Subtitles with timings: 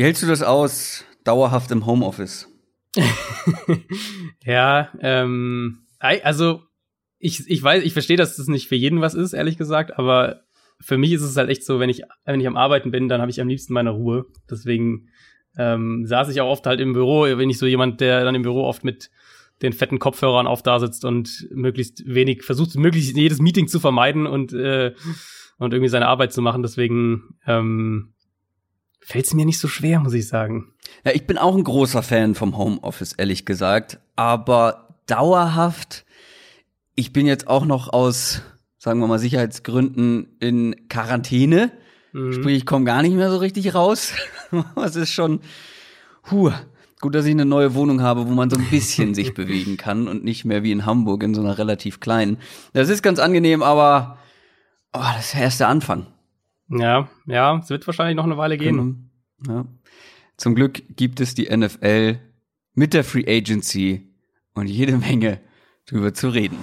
[0.00, 2.48] Wie hältst du das aus, dauerhaft im Homeoffice?
[4.46, 6.62] ja, ähm, also
[7.18, 10.40] ich, ich weiß, ich verstehe, dass das nicht für jeden was ist, ehrlich gesagt, aber
[10.80, 13.20] für mich ist es halt echt so, wenn ich, wenn ich am Arbeiten bin, dann
[13.20, 14.24] habe ich am liebsten meine Ruhe.
[14.50, 15.10] Deswegen
[15.58, 18.40] ähm, saß ich auch oft halt im Büro, wenn ich so jemand, der dann im
[18.40, 19.10] Büro oft mit
[19.60, 24.26] den fetten Kopfhörern auf da sitzt und möglichst wenig versucht, möglichst jedes Meeting zu vermeiden
[24.26, 24.94] und, äh,
[25.58, 26.62] und irgendwie seine Arbeit zu machen.
[26.62, 28.14] Deswegen ähm,
[29.00, 30.72] fällt es mir nicht so schwer, muss ich sagen.
[31.04, 33.98] Ja, ich bin auch ein großer Fan vom Homeoffice, ehrlich gesagt.
[34.16, 36.04] Aber dauerhaft,
[36.94, 38.42] ich bin jetzt auch noch aus,
[38.78, 41.72] sagen wir mal, Sicherheitsgründen in Quarantäne.
[42.12, 42.32] Mhm.
[42.32, 44.12] Sprich, ich komme gar nicht mehr so richtig raus.
[44.84, 45.40] Es ist schon,
[46.30, 46.50] huh,
[47.00, 50.08] gut, dass ich eine neue Wohnung habe, wo man so ein bisschen sich bewegen kann
[50.08, 52.38] und nicht mehr wie in Hamburg in so einer relativ kleinen.
[52.72, 54.18] Das ist ganz angenehm, aber
[54.92, 56.06] oh, das ist ja erst der Anfang.
[56.70, 59.10] Ja, ja, es wird wahrscheinlich noch eine Weile gehen.
[59.42, 59.54] Genau.
[59.54, 59.66] Ja.
[60.36, 62.18] Zum Glück gibt es die NFL
[62.74, 64.08] mit der Free Agency
[64.54, 65.40] und jede Menge
[65.86, 66.58] drüber zu reden.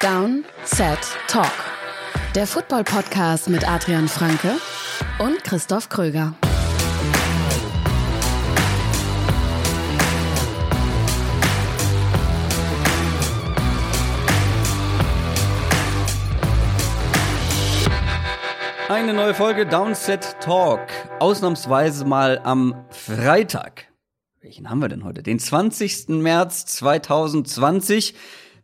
[0.00, 1.50] Down, Set, Talk.
[2.34, 4.58] Der Football-Podcast mit Adrian Franke
[5.18, 6.36] und Christoph Kröger.
[18.88, 20.80] Eine neue Folge Downset Talk.
[21.20, 23.84] Ausnahmsweise mal am Freitag.
[24.40, 25.22] Welchen haben wir denn heute?
[25.22, 26.08] Den 20.
[26.08, 28.14] März 2020.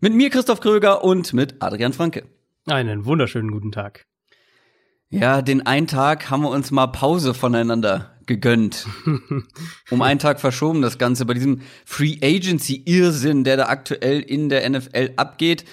[0.00, 2.24] Mit mir Christoph Kröger und mit Adrian Franke.
[2.64, 4.06] Einen wunderschönen guten Tag.
[5.10, 8.86] Ja, den einen Tag haben wir uns mal Pause voneinander gegönnt.
[9.90, 14.48] um einen Tag verschoben das Ganze bei diesem Free Agency Irrsinn, der da aktuell in
[14.48, 15.66] der NFL abgeht.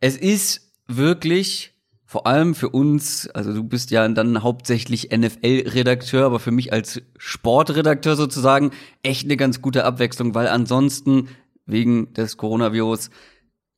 [0.00, 1.75] Es ist wirklich
[2.08, 7.02] vor allem für uns, also du bist ja dann hauptsächlich NFL-Redakteur, aber für mich als
[7.18, 8.70] Sportredakteur sozusagen
[9.02, 11.28] echt eine ganz gute Abwechslung, weil ansonsten
[11.66, 13.10] wegen des Coronavirus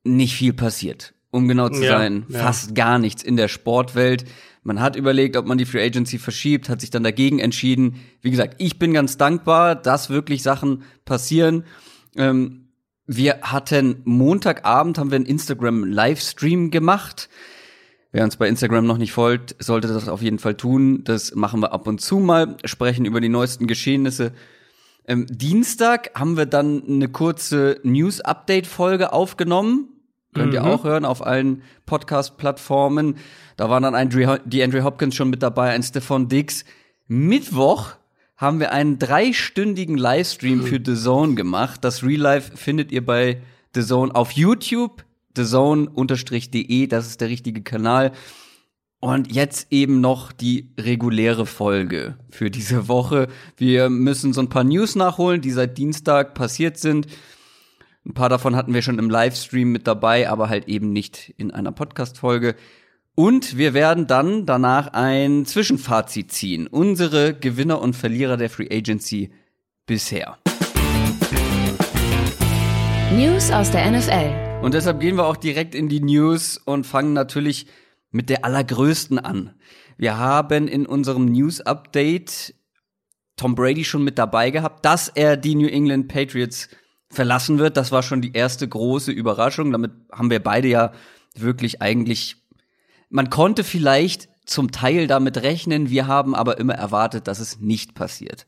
[0.03, 1.15] nicht viel passiert.
[1.31, 2.39] Um genau zu ja, sein, ja.
[2.39, 4.25] fast gar nichts in der Sportwelt.
[4.61, 7.95] Man hat überlegt, ob man die Free Agency verschiebt, hat sich dann dagegen entschieden.
[8.21, 11.65] Wie gesagt, ich bin ganz dankbar, dass wirklich Sachen passieren.
[12.15, 12.69] Ähm,
[13.07, 17.27] wir hatten Montagabend haben wir einen Instagram Livestream gemacht
[18.11, 21.03] Wer uns bei Instagram noch nicht folgt, sollte das auf jeden Fall tun.
[21.03, 24.31] Das machen wir ab und zu mal, sprechen über die neuesten Geschehnisse.
[25.07, 29.89] Ähm, Dienstag haben wir dann eine kurze News-Update-Folge aufgenommen.
[30.33, 30.67] Könnt ihr mhm.
[30.67, 33.17] auch hören auf allen Podcast-Plattformen.
[33.57, 34.09] Da war dann ein
[34.45, 36.65] die Andrew Hopkins schon mit dabei, ein Stefan Dix.
[37.07, 37.93] Mittwoch
[38.37, 40.63] haben wir einen dreistündigen Livestream mhm.
[40.63, 41.83] für The Zone gemacht.
[41.83, 43.41] Das Real Life findet ihr bei
[43.75, 45.03] The Zone auf YouTube
[45.43, 48.11] thezone-de, das ist der richtige Kanal.
[49.01, 53.27] Und jetzt eben noch die reguläre Folge für diese Woche.
[53.55, 57.07] Wir müssen so ein paar News nachholen, die seit Dienstag passiert sind.
[58.05, 61.51] Ein paar davon hatten wir schon im Livestream mit dabei, aber halt eben nicht in
[61.51, 62.55] einer Podcast-Folge.
[63.15, 66.67] Und wir werden dann danach ein Zwischenfazit ziehen.
[66.67, 69.31] Unsere Gewinner und Verlierer der Free Agency
[69.85, 70.37] bisher.
[73.13, 74.48] News aus der NFL.
[74.61, 77.65] Und deshalb gehen wir auch direkt in die News und fangen natürlich
[78.11, 79.55] mit der allergrößten an.
[79.97, 82.55] Wir haben in unserem News-Update
[83.37, 86.67] Tom Brady schon mit dabei gehabt, dass er die New England Patriots
[87.09, 87.77] verlassen wird.
[87.77, 89.71] Das war schon die erste große Überraschung.
[89.71, 90.91] Damit haben wir beide ja
[91.35, 92.35] wirklich eigentlich,
[93.09, 97.93] man konnte vielleicht zum Teil damit rechnen, wir haben aber immer erwartet, dass es nicht
[97.93, 98.45] passiert.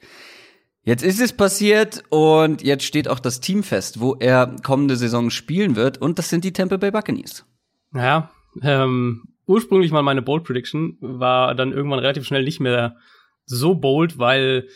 [0.83, 5.29] Jetzt ist es passiert und jetzt steht auch das Team fest, wo er kommende Saison
[5.29, 7.45] spielen wird und das sind die Tampa Bay Buccaneers.
[7.93, 8.31] Ja,
[8.63, 12.95] ähm, ursprünglich mal meine Bold Prediction war dann irgendwann relativ schnell nicht mehr
[13.45, 14.67] so bold, weil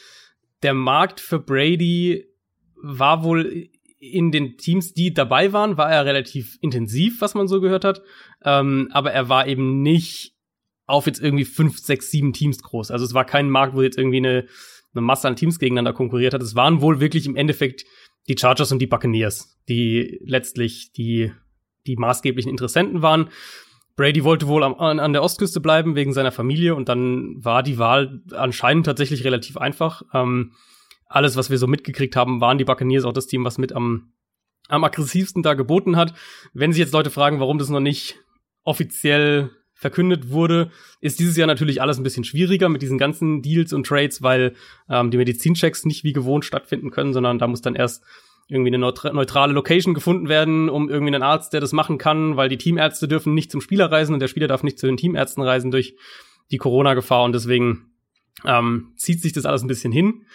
[0.61, 2.25] der Markt für Brady
[2.75, 7.61] war wohl in den Teams, die dabei waren, war er relativ intensiv, was man so
[7.61, 8.03] gehört hat.
[8.43, 10.35] Ähm, aber er war eben nicht
[10.85, 12.91] auf jetzt irgendwie fünf, sechs, sieben Teams groß.
[12.91, 14.45] Also es war kein Markt, wo jetzt irgendwie eine
[14.95, 16.41] eine Masse an Teams gegeneinander konkurriert hat.
[16.41, 17.85] Es waren wohl wirklich im Endeffekt
[18.27, 21.31] die Chargers und die Buccaneers, die letztlich die,
[21.85, 23.29] die maßgeblichen Interessenten waren.
[23.95, 27.77] Brady wollte wohl am, an der Ostküste bleiben wegen seiner Familie und dann war die
[27.77, 30.01] Wahl anscheinend tatsächlich relativ einfach.
[30.13, 30.51] Ähm,
[31.07, 34.11] alles, was wir so mitgekriegt haben, waren die Buccaneers auch das Team, was mit am,
[34.67, 36.13] am aggressivsten da geboten hat.
[36.53, 38.19] Wenn sich jetzt Leute fragen, warum das noch nicht
[38.63, 43.73] offiziell verkündet wurde, ist dieses Jahr natürlich alles ein bisschen schwieriger mit diesen ganzen Deals
[43.73, 44.55] und Trades, weil
[44.89, 48.03] ähm, die Medizinchecks nicht wie gewohnt stattfinden können, sondern da muss dann erst
[48.47, 52.47] irgendwie eine neutrale Location gefunden werden, um irgendwie einen Arzt, der das machen kann, weil
[52.47, 55.43] die Teamärzte dürfen nicht zum Spieler reisen und der Spieler darf nicht zu den Teamärzten
[55.43, 55.95] reisen durch
[56.51, 57.91] die Corona-Gefahr und deswegen
[58.45, 60.25] ähm, zieht sich das alles ein bisschen hin.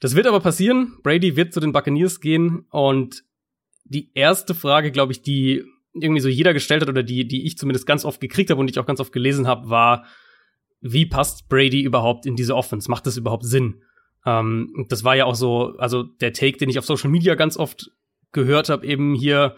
[0.00, 0.98] Das wird aber passieren.
[1.02, 3.24] Brady wird zu den Buccaneers gehen und
[3.84, 5.64] die erste Frage, glaube ich, die
[5.94, 8.70] irgendwie so jeder gestellt hat oder die, die ich zumindest ganz oft gekriegt habe und
[8.70, 10.04] ich auch ganz oft gelesen habe, war,
[10.80, 12.90] wie passt Brady überhaupt in diese Offense?
[12.90, 13.82] Macht das überhaupt Sinn?
[14.24, 17.56] Ähm, das war ja auch so, also der Take, den ich auf Social Media ganz
[17.56, 17.90] oft
[18.32, 19.56] gehört habe, eben hier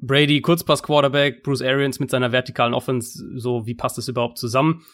[0.00, 4.84] Brady, Kurzpass-Quarterback, Bruce Arians mit seiner vertikalen Offense, so wie passt das überhaupt zusammen?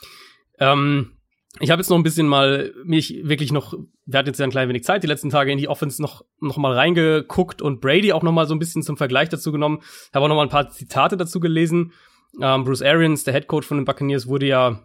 [0.58, 1.12] Ähm,
[1.60, 3.74] ich habe jetzt noch ein bisschen mal mich wirklich noch,
[4.06, 6.24] wir hatten jetzt ja ein klein wenig Zeit, die letzten Tage in die Offense noch,
[6.40, 9.80] noch mal reingeguckt und Brady auch noch mal so ein bisschen zum Vergleich dazu genommen.
[10.14, 11.92] Habe auch noch mal ein paar Zitate dazu gelesen.
[12.40, 14.80] Ähm, Bruce Arians, der Head Coach von den Buccaneers, wurde ja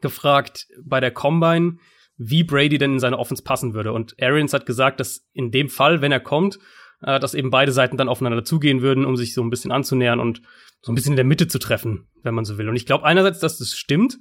[0.00, 1.78] gefragt bei der Combine,
[2.16, 3.92] wie Brady denn in seine Offense passen würde.
[3.92, 6.58] Und Arians hat gesagt, dass in dem Fall, wenn er kommt,
[7.02, 10.20] äh, dass eben beide Seiten dann aufeinander zugehen würden, um sich so ein bisschen anzunähern
[10.20, 10.40] und
[10.82, 12.68] so ein bisschen in der Mitte zu treffen, wenn man so will.
[12.68, 14.18] Und ich glaube einerseits, dass das stimmt,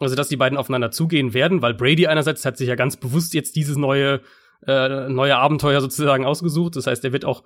[0.00, 3.34] also dass die beiden aufeinander zugehen werden, weil Brady einerseits hat sich ja ganz bewusst
[3.34, 4.20] jetzt dieses neue
[4.66, 6.76] äh, neue Abenteuer sozusagen ausgesucht.
[6.76, 7.42] Das heißt, er wird auch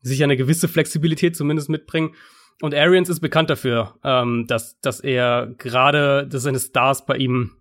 [0.00, 2.14] sicher eine gewisse Flexibilität zumindest mitbringen.
[2.62, 7.56] Und Arians ist bekannt dafür, ähm, dass, dass er gerade, dass seine Stars bei ihm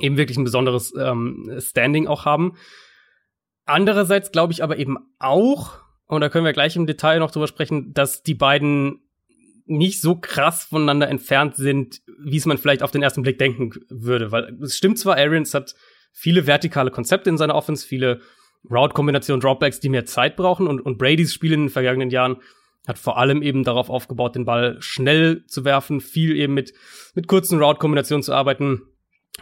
[0.00, 2.56] eben wirklich ein besonderes ähm, Standing auch haben.
[3.64, 7.46] Andererseits glaube ich aber eben auch, und da können wir gleich im Detail noch drüber
[7.46, 9.00] sprechen, dass die beiden
[9.66, 13.72] nicht so krass voneinander entfernt sind, wie es man vielleicht auf den ersten Blick denken
[13.88, 14.32] würde.
[14.32, 15.74] Weil es stimmt zwar, Arians hat
[16.12, 18.20] viele vertikale Konzepte in seiner Offense, viele
[18.70, 22.36] Route-Kombinationen, Dropbacks, die mehr Zeit brauchen und, und Bradys Spiel in den vergangenen Jahren
[22.86, 26.72] hat vor allem eben darauf aufgebaut, den Ball schnell zu werfen, viel eben mit,
[27.14, 28.82] mit kurzen Route-Kombinationen zu arbeiten,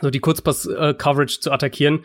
[0.00, 2.04] so die Kurzpass-Coverage zu attackieren.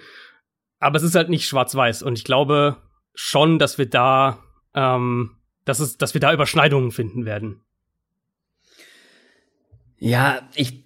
[0.79, 2.77] Aber es ist halt nicht schwarz-weiß und ich glaube
[3.13, 4.39] schon, dass wir da,
[4.73, 7.64] ähm, dass es, dass wir da Überschneidungen finden werden.
[10.05, 10.83] Ja, ich,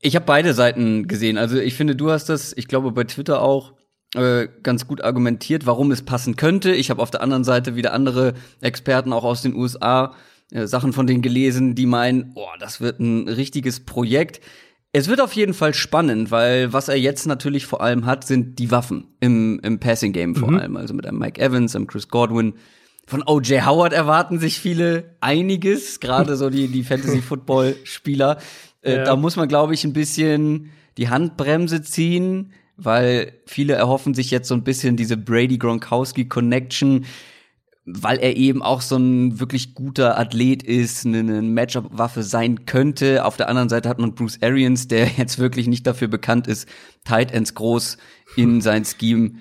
[0.00, 1.38] ich habe beide Seiten gesehen.
[1.38, 3.74] Also ich finde, du hast das, ich glaube bei Twitter auch
[4.16, 6.72] äh, ganz gut argumentiert, warum es passen könnte.
[6.72, 10.16] Ich habe auf der anderen Seite wieder andere Experten auch aus den USA
[10.50, 14.40] äh, Sachen von denen gelesen, die meinen, oh, das wird ein richtiges Projekt.
[14.90, 18.58] Es wird auf jeden Fall spannend, weil was er jetzt natürlich vor allem hat, sind
[18.58, 20.58] die Waffen im, im Passing Game vor mhm.
[20.58, 20.76] allem.
[20.76, 22.54] Also mit einem Mike Evans, einem Chris Godwin.
[23.06, 23.64] Von O.J.
[23.64, 28.38] Howard erwarten sich viele einiges, gerade so die, die Fantasy-Football-Spieler.
[28.82, 29.04] Äh, ja.
[29.04, 34.48] Da muss man, glaube ich, ein bisschen die Handbremse ziehen weil viele erhoffen sich jetzt
[34.48, 37.06] so ein bisschen diese Brady-Gronkowski-Connection,
[37.86, 43.24] weil er eben auch so ein wirklich guter Athlet ist, eine Matchup-Waffe sein könnte.
[43.24, 46.68] Auf der anderen Seite hat man Bruce Arians, der jetzt wirklich nicht dafür bekannt ist,
[47.04, 47.96] Tight Ends groß
[48.36, 49.36] in sein Scheme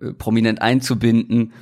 [0.00, 1.52] äh, prominent einzubinden.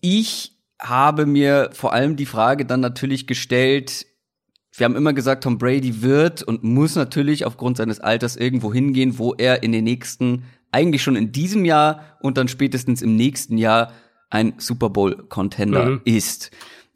[0.00, 4.06] Ich habe mir vor allem die Frage dann natürlich gestellt,
[4.78, 9.18] wir haben immer gesagt, Tom Brady wird und muss natürlich aufgrund seines Alters irgendwo hingehen,
[9.18, 13.58] wo er in den nächsten, eigentlich schon in diesem Jahr und dann spätestens im nächsten
[13.58, 13.92] Jahr
[14.30, 16.00] ein Super Bowl Contender mhm.
[16.04, 16.50] ist.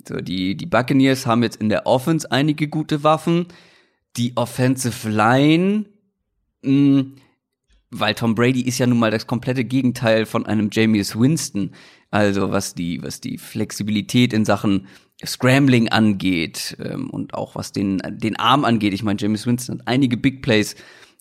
[0.07, 3.47] So, die, die Buccaneers haben jetzt in der Offense einige gute Waffen.
[4.17, 5.87] Die Offensive Line,
[6.63, 7.15] mh, hm,
[7.93, 11.73] weil Tom Brady ist ja nun mal das komplette Gegenteil von einem Jameis Winston.
[12.11, 14.87] Also was die, was die Flexibilität in Sachen
[15.25, 18.93] Scrambling angeht ähm, und auch was den, den Arm angeht.
[18.93, 20.75] Ich meine, James Winston hat einige Big Plays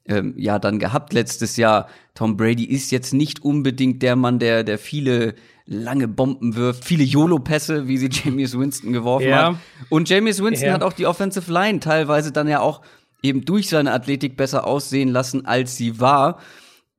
[0.07, 1.87] ähm, ja dann gehabt letztes Jahr.
[2.15, 5.35] Tom Brady ist jetzt nicht unbedingt der Mann, der, der viele
[5.65, 9.51] lange Bomben wirft, viele YOLO-Pässe, wie sie James Winston geworfen ja.
[9.51, 9.57] hat.
[9.89, 10.73] Und James Winston ja.
[10.73, 12.81] hat auch die Offensive Line teilweise dann ja auch
[13.23, 16.39] eben durch seine Athletik besser aussehen lassen, als sie war.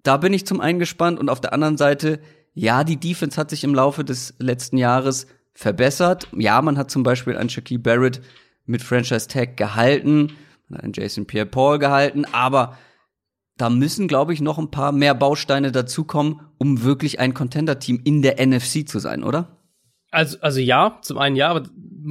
[0.02, 2.21] Da bin ich zum einen gespannt und auf der anderen Seite,
[2.54, 6.28] ja, die Defense hat sich im Laufe des letzten Jahres verbessert.
[6.37, 8.21] Ja, man hat zum Beispiel einen Shaquille Barrett
[8.66, 10.32] mit Franchise Tag gehalten,
[10.68, 12.76] man hat einen Jason Pierre-Paul gehalten, aber
[13.59, 18.23] da müssen, glaube ich, noch ein paar mehr Bausteine dazukommen, um wirklich ein Contender-Team in
[18.23, 19.62] der NFC zu sein, oder?
[20.12, 21.62] Also, also ja, zum einen ja, aber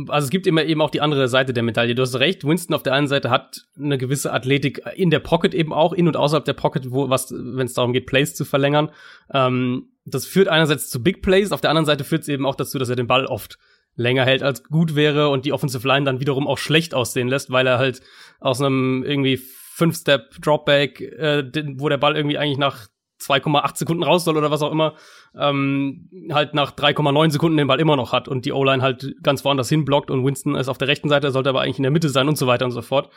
[0.08, 1.94] also es gibt immer eben auch die andere Seite der Medaille.
[1.94, 5.54] Du hast recht, Winston auf der einen Seite hat eine gewisse Athletik in der Pocket
[5.54, 8.44] eben auch, in und außerhalb der Pocket, wo was, wenn es darum geht, Plays zu
[8.44, 8.90] verlängern.
[9.32, 12.56] Ähm, das führt einerseits zu Big Plays, auf der anderen Seite führt es eben auch
[12.56, 13.60] dazu, dass er den Ball oft
[13.96, 17.52] länger hält als gut wäre und die Offensive Line dann wiederum auch schlecht aussehen lässt,
[17.52, 18.02] weil er halt
[18.40, 21.44] aus einem irgendwie Fünf-Step Dropback, äh,
[21.76, 22.88] wo der Ball irgendwie eigentlich nach
[23.22, 24.96] 2,8 Sekunden raus soll oder was auch immer,
[25.36, 29.46] ähm, halt nach 3,9 Sekunden den Ball immer noch hat und die O-Line halt ganz
[29.46, 31.92] woanders hin blockt und Winston ist auf der rechten Seite, sollte aber eigentlich in der
[31.92, 33.12] Mitte sein und so weiter und so fort.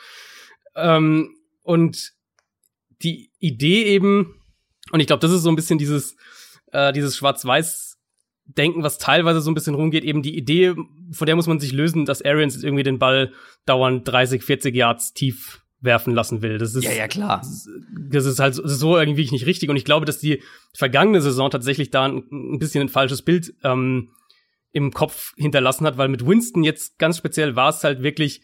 [0.77, 2.13] Ähm, und
[3.03, 4.41] die Idee eben,
[4.93, 6.17] und ich glaube, das ist so ein bisschen dieses,
[6.73, 7.99] äh, dieses Schwarz-Weiß
[8.47, 10.75] denken, was teilweise so ein bisschen rumgeht, eben die Idee,
[11.13, 13.33] von der muss man sich lösen, dass Arians irgendwie den Ball
[13.67, 16.59] dauernd 30, 40 Yards tief werfen lassen will.
[16.59, 17.43] Das ist, ja, ja, klar.
[18.11, 19.69] Das ist halt so irgendwie nicht richtig.
[19.71, 20.43] Und ich glaube, dass die
[20.75, 24.11] vergangene Saison tatsächlich da ein, bisschen ein falsches Bild ähm,
[24.73, 28.43] im Kopf hinterlassen hat, weil mit Winston jetzt ganz speziell war es halt wirklich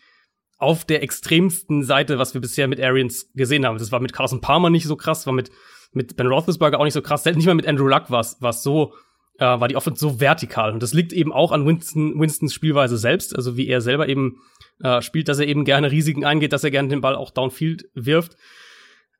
[0.58, 3.78] auf der extremsten Seite, was wir bisher mit Arians gesehen haben.
[3.78, 5.50] Das war mit Carson Palmer nicht so krass, war mit,
[5.92, 7.24] mit Ben Roethlisberger auch nicht so krass.
[7.24, 8.92] Nicht mal mit Andrew Luck war es so,
[9.40, 10.72] äh, war die Offense so vertikal.
[10.72, 14.36] Und das liegt eben auch an Winston, Winstons Spielweise selbst, also wie er selber eben
[14.82, 17.86] äh, spielt, dass er eben gerne Risiken eingeht, dass er gerne den Ball auch downfield
[17.94, 18.36] wirft.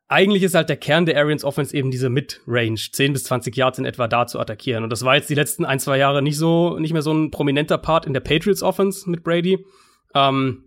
[0.09, 3.79] Eigentlich ist halt der Kern der Arians Offense eben diese Mid-Range, 10 bis 20 Yards
[3.79, 4.85] in etwa da zu attackieren.
[4.85, 7.31] Und das war jetzt die letzten ein, zwei Jahre nicht so, nicht mehr so ein
[7.31, 9.65] prominenter Part in der Patriots Offense mit Brady.
[10.15, 10.65] Ähm,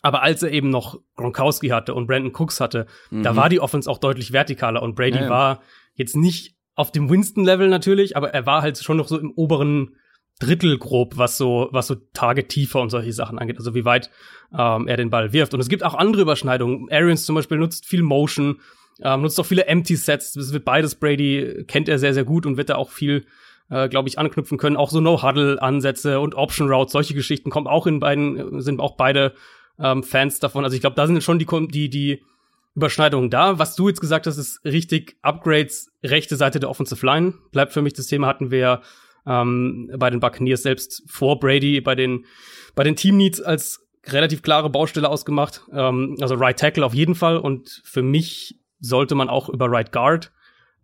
[0.00, 3.22] aber als er eben noch Gronkowski hatte und Brandon Cooks hatte, mhm.
[3.22, 5.30] da war die Offense auch deutlich vertikaler und Brady ja, ja.
[5.30, 5.62] war
[5.94, 9.96] jetzt nicht auf dem Winston-Level natürlich, aber er war halt schon noch so im oberen
[10.40, 14.10] Drittel grob, was so, was so Tage tiefer und solche Sachen angeht, also wie weit
[14.56, 15.54] ähm, er den Ball wirft.
[15.54, 16.90] Und es gibt auch andere Überschneidungen.
[16.90, 18.60] Arians zum Beispiel nutzt viel Motion,
[19.00, 20.32] ähm, nutzt auch viele Empty Sets.
[20.32, 23.26] Das wird beides Brady, kennt er sehr, sehr gut und wird da auch viel,
[23.70, 24.76] äh, glaube ich, anknüpfen können.
[24.76, 29.34] Auch so No-Huddle-Ansätze und Option Routes, solche Geschichten kommen auch in beiden, sind auch beide
[29.78, 30.64] ähm, Fans davon.
[30.64, 32.22] Also ich glaube, da sind schon die, die, die
[32.74, 33.58] Überschneidungen da.
[33.58, 37.34] Was du jetzt gesagt hast, ist richtig Upgrades, rechte Seite der Offensive Line.
[37.52, 38.82] Bleibt für mich das Thema, hatten wir
[39.26, 42.26] ähm, bei den Buccaneers selbst vor Brady bei den,
[42.74, 45.62] bei den Team Needs als relativ klare Baustelle ausgemacht.
[45.72, 49.92] Ähm, also Right Tackle auf jeden Fall und für mich sollte man auch über Right
[49.92, 50.32] Guard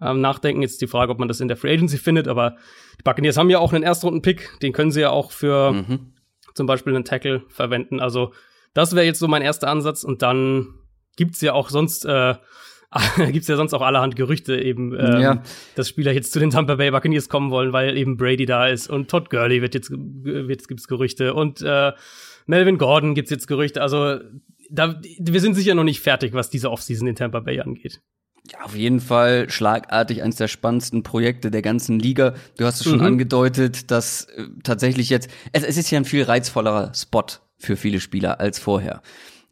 [0.01, 0.63] ähm, nachdenken.
[0.63, 2.57] Jetzt die Frage, ob man das in der Free Agency findet, aber
[2.99, 6.15] die Buccaneers haben ja auch einen Erstrunden-Pick, den können sie ja auch für mhm.
[6.55, 8.01] zum Beispiel einen Tackle verwenden.
[8.01, 8.33] Also
[8.73, 10.75] das wäre jetzt so mein erster Ansatz und dann
[11.21, 12.35] gibt's ja auch sonst äh,
[13.31, 15.43] gibt's ja sonst auch allerhand Gerüchte eben, ähm, ja.
[15.75, 18.89] dass Spieler jetzt zu den Tampa Bay Buccaneers kommen wollen, weil eben Brady da ist
[18.89, 21.93] und Todd Gurley wird jetzt, wird, gibt's Gerüchte und äh,
[22.47, 23.83] Melvin Gordon gibt's jetzt Gerüchte.
[23.83, 24.19] Also
[24.71, 28.01] da, wir sind sicher noch nicht fertig, was diese Offseason in Tampa Bay angeht.
[28.51, 32.35] Ja, auf jeden Fall schlagartig eines der spannendsten Projekte der ganzen Liga.
[32.57, 33.05] Du hast es schon mhm.
[33.05, 37.27] angedeutet, dass äh, tatsächlich jetzt, es, es ist ja ein viel reizvollerer Spot
[37.59, 39.03] für viele Spieler als vorher.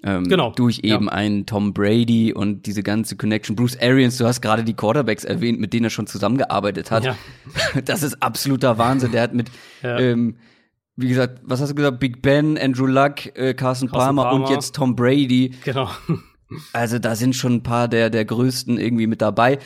[0.05, 0.53] Ähm, genau.
[0.53, 1.13] Durch eben ja.
[1.13, 3.57] einen Tom Brady und diese ganze Connection.
[3.57, 7.05] Bruce Arians, du hast gerade die Quarterbacks erwähnt, mit denen er schon zusammengearbeitet hat.
[7.05, 7.17] Ja.
[7.85, 9.13] Das ist absoluter Wahnsinn.
[9.13, 9.51] Der hat mit,
[9.83, 9.99] ja.
[9.99, 10.37] ähm,
[10.97, 11.99] wie gesagt, was hast du gesagt?
[11.99, 15.55] Big Ben, Andrew Luck, äh, Carson, Carson Palmer, Palmer, und jetzt Tom Brady.
[15.65, 15.91] Genau.
[16.73, 19.59] Also da sind schon ein paar der, der größten irgendwie mit dabei.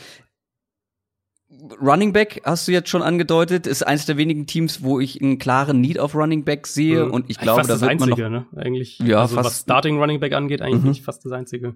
[1.81, 5.39] Running Back hast du jetzt schon angedeutet, ist eines der wenigen Teams, wo ich einen
[5.39, 7.11] klaren Need auf Running Back sehe mhm.
[7.11, 8.61] und ich glaube, fast da wird einzige, man noch, ne?
[8.61, 11.03] eigentlich ja, also fast, was Starting Running Back angeht, eigentlich mhm.
[11.03, 11.75] fast das einzige.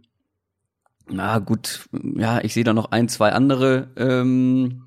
[1.10, 4.84] Na gut, ja, ich sehe da noch ein, zwei andere ähm,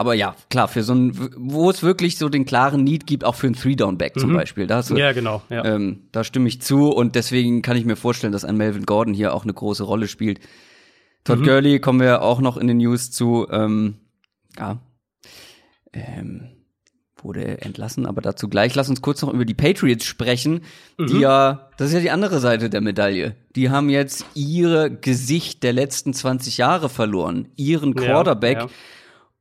[0.00, 3.34] aber ja, klar, für so ein, wo es wirklich so den klaren Need gibt, auch
[3.34, 4.20] für einen Three-Down-Back mhm.
[4.20, 4.66] zum Beispiel.
[4.66, 5.42] Da du, ja, genau.
[5.50, 5.62] Ja.
[5.62, 9.12] Ähm, da stimme ich zu und deswegen kann ich mir vorstellen, dass ein Melvin Gordon
[9.12, 10.40] hier auch eine große Rolle spielt.
[11.24, 11.44] Todd mhm.
[11.44, 13.46] Gurley kommen wir auch noch in den News zu.
[13.50, 13.96] Ähm,
[14.60, 14.78] ja,
[15.92, 16.50] ähm,
[17.22, 18.74] wurde entlassen, aber dazu gleich.
[18.74, 20.62] Lass uns kurz noch über die Patriots sprechen,
[20.98, 21.06] mhm.
[21.06, 23.36] die ja, das ist ja die andere Seite der Medaille.
[23.56, 28.58] Die haben jetzt ihre Gesicht der letzten 20 Jahre verloren, ihren Quarterback.
[28.58, 28.70] Ja, ja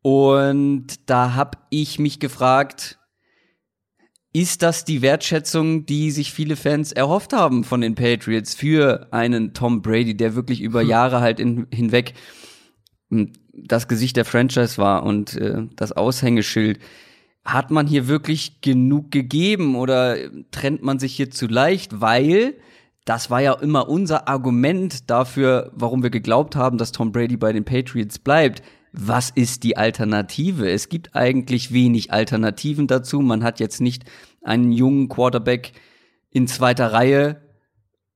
[0.02, 3.00] und da habe ich mich gefragt,
[4.32, 9.54] ist das die Wertschätzung, die sich viele Fans erhofft haben von den Patriots für einen
[9.54, 10.90] Tom Brady, der wirklich über hm.
[10.90, 12.14] Jahre halt in, hinweg
[13.10, 13.34] hm,
[13.66, 16.80] das Gesicht der Franchise war und äh, das Aushängeschild?
[17.46, 20.18] Hat man hier wirklich genug gegeben oder
[20.52, 22.02] trennt man sich hier zu leicht?
[22.02, 22.56] Weil
[23.06, 27.54] das war ja immer unser Argument dafür, warum wir geglaubt haben, dass Tom Brady bei
[27.54, 28.62] den Patriots bleibt
[28.92, 30.70] was ist die Alternative?
[30.70, 33.22] Es gibt eigentlich wenig Alternativen dazu.
[33.22, 34.04] Man hat jetzt nicht
[34.42, 35.74] einen jungen Quarterback
[36.32, 37.42] in zweiter Reihe,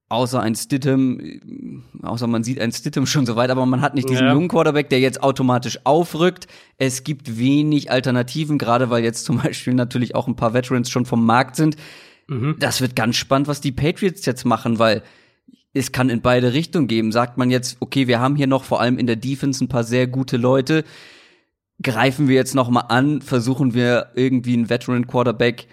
[0.09, 4.09] außer ein Stittem, außer man sieht ein Stittem schon so weit, aber man hat nicht
[4.09, 4.33] diesen ja.
[4.33, 6.47] jungen Quarterback, der jetzt automatisch aufrückt.
[6.77, 11.05] Es gibt wenig Alternativen, gerade weil jetzt zum Beispiel natürlich auch ein paar Veterans schon
[11.05, 11.77] vom Markt sind.
[12.27, 12.55] Mhm.
[12.59, 15.03] Das wird ganz spannend, was die Patriots jetzt machen, weil
[15.73, 17.11] es kann in beide Richtungen geben.
[17.11, 19.83] Sagt man jetzt, okay, wir haben hier noch vor allem in der Defense ein paar
[19.83, 20.83] sehr gute Leute,
[21.81, 25.67] greifen wir jetzt noch mal an, versuchen wir irgendwie einen Veteran Quarterback,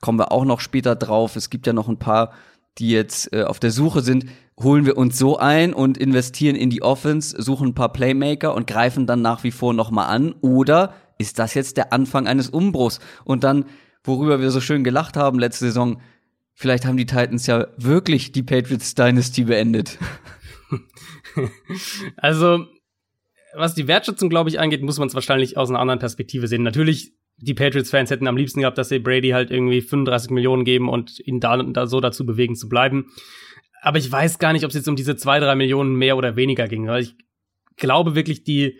[0.00, 1.34] kommen wir auch noch später drauf.
[1.34, 2.32] Es gibt ja noch ein paar,
[2.78, 4.26] die jetzt äh, auf der Suche sind.
[4.60, 8.66] Holen wir uns so ein und investieren in die Offense, suchen ein paar Playmaker und
[8.66, 10.34] greifen dann nach wie vor noch mal an?
[10.40, 12.98] Oder ist das jetzt der Anfang eines Umbruchs?
[13.24, 13.66] Und dann,
[14.02, 16.00] worüber wir so schön gelacht haben letzte Saison,
[16.60, 19.96] Vielleicht haben die Titans ja wirklich die Patriots Dynasty beendet.
[22.16, 22.66] Also,
[23.54, 26.64] was die Wertschätzung, glaube ich, angeht, muss man es wahrscheinlich aus einer anderen Perspektive sehen.
[26.64, 30.88] Natürlich die Patriots-Fans hätten am liebsten gehabt, dass sie Brady halt irgendwie 35 Millionen geben
[30.88, 33.06] und ihn da, da so dazu bewegen zu bleiben.
[33.80, 36.36] Aber ich weiß gar nicht, ob es jetzt um diese zwei, drei Millionen mehr oder
[36.36, 37.14] weniger ging, ich
[37.76, 38.78] glaube wirklich, die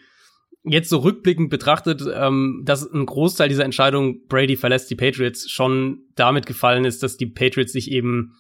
[0.64, 6.02] jetzt so rückblickend betrachtet, ähm, dass ein Großteil dieser Entscheidung, Brady verlässt die Patriots, schon
[6.14, 8.34] damit gefallen ist, dass die Patriots sich eben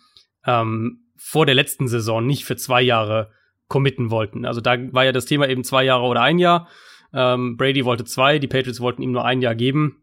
[0.44, 3.30] ähm, vor der letzten Saison nicht für zwei Jahre
[3.68, 4.44] committen wollten.
[4.44, 6.68] Also da war ja das Thema eben zwei Jahre oder ein Jahr.
[7.12, 10.02] Ähm, Brady wollte zwei, die Patriots wollten ihm nur ein Jahr geben.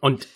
[0.00, 0.28] Und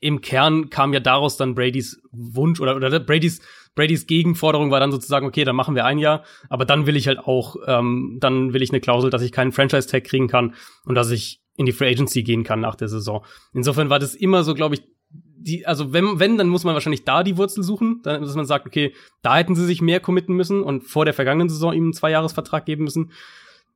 [0.00, 3.40] im Kern kam ja daraus dann Bradys Wunsch oder, oder Bradys
[3.74, 7.08] Bradys Gegenforderung war dann sozusagen, okay, dann machen wir ein Jahr, aber dann will ich
[7.08, 10.94] halt auch, ähm, dann will ich eine Klausel, dass ich keinen Franchise-Tag kriegen kann und
[10.94, 13.24] dass ich in die Free Agency gehen kann nach der Saison.
[13.52, 17.04] Insofern war das immer so, glaube ich, die, also wenn, wenn, dann muss man wahrscheinlich
[17.04, 20.34] da die Wurzel suchen, dann, dass man sagt, okay, da hätten sie sich mehr committen
[20.34, 23.12] müssen und vor der vergangenen Saison ihm einen Zweijahresvertrag geben müssen.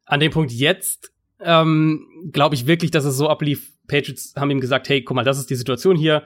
[0.04, 3.72] An dem Punkt jetzt ähm, glaube ich wirklich, dass es so ablief.
[3.86, 6.22] Patriots haben ihm gesagt, hey, guck mal, das ist die Situation hier.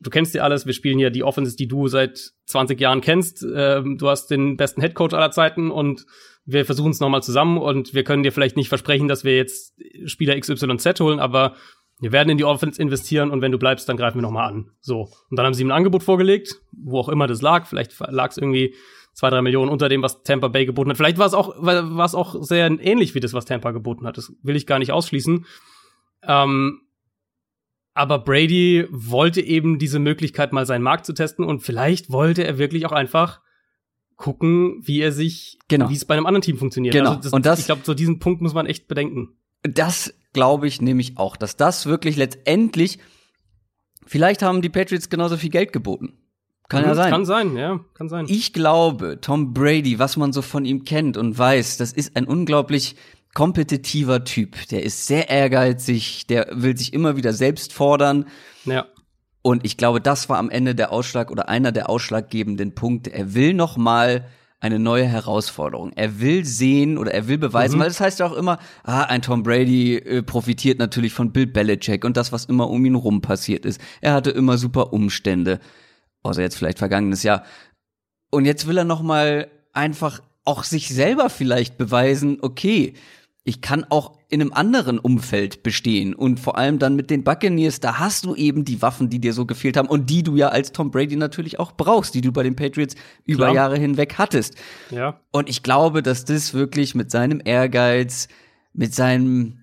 [0.00, 0.66] Du kennst dir alles.
[0.66, 3.46] Wir spielen hier die Offenses, die du seit 20 Jahren kennst.
[3.54, 6.06] Ähm, du hast den besten Headcoach aller Zeiten und
[6.46, 9.74] wir versuchen es nochmal zusammen und wir können dir vielleicht nicht versprechen, dass wir jetzt
[10.06, 11.54] Spieler XYZ holen, aber
[12.00, 14.70] wir werden in die Offense investieren und wenn du bleibst, dann greifen wir nochmal an.
[14.80, 15.10] So.
[15.28, 17.66] Und dann haben sie ihm ein Angebot vorgelegt, wo auch immer das lag.
[17.66, 18.74] Vielleicht lag es irgendwie
[19.20, 20.96] zwei, drei Millionen unter dem, was Tampa Bay geboten hat.
[20.96, 24.16] Vielleicht war es auch, war es auch sehr ähnlich wie das, was Tampa geboten hat.
[24.16, 25.44] Das will ich gar nicht ausschließen.
[26.22, 26.80] Ähm,
[27.92, 32.56] aber Brady wollte eben diese Möglichkeit, mal seinen Markt zu testen und vielleicht wollte er
[32.56, 33.42] wirklich auch einfach
[34.16, 35.90] gucken, wie er sich, genau.
[35.90, 36.94] wie es bei einem anderen Team funktioniert.
[36.94, 37.10] Genau.
[37.10, 39.36] Also das, und das, ich glaube, so diesen Punkt muss man echt bedenken.
[39.62, 42.98] Das glaube ich nämlich auch, dass das wirklich letztendlich,
[44.06, 46.19] vielleicht haben die Patriots genauso viel Geld geboten.
[46.70, 47.10] Kann ja sein.
[47.10, 48.26] Kann sein, ja, kann sein.
[48.28, 52.26] Ich glaube, Tom Brady, was man so von ihm kennt und weiß, das ist ein
[52.26, 52.94] unglaublich
[53.34, 54.68] kompetitiver Typ.
[54.68, 58.26] Der ist sehr ehrgeizig, der will sich immer wieder selbst fordern.
[58.64, 58.86] Ja.
[59.42, 63.12] Und ich glaube, das war am Ende der Ausschlag oder einer der ausschlaggebenden Punkte.
[63.12, 64.26] Er will noch mal
[64.60, 65.92] eine neue Herausforderung.
[65.96, 67.80] Er will sehen oder er will beweisen, mhm.
[67.80, 71.48] weil das heißt ja auch immer, ah, ein Tom Brady äh, profitiert natürlich von Bill
[71.48, 73.80] Belichick und das, was immer um ihn rum passiert ist.
[74.00, 75.58] Er hatte immer super Umstände
[76.22, 77.44] außer jetzt vielleicht vergangenes Jahr.
[78.30, 82.94] Und jetzt will er noch mal einfach auch sich selber vielleicht beweisen, okay,
[83.42, 87.80] ich kann auch in einem anderen Umfeld bestehen und vor allem dann mit den Buccaneers,
[87.80, 90.48] da hast du eben die Waffen, die dir so gefehlt haben und die du ja
[90.48, 93.54] als Tom Brady natürlich auch brauchst, die du bei den Patriots über Klar.
[93.54, 94.56] Jahre hinweg hattest.
[94.90, 95.20] Ja.
[95.32, 98.28] Und ich glaube, dass das wirklich mit seinem Ehrgeiz,
[98.72, 99.62] mit seinem,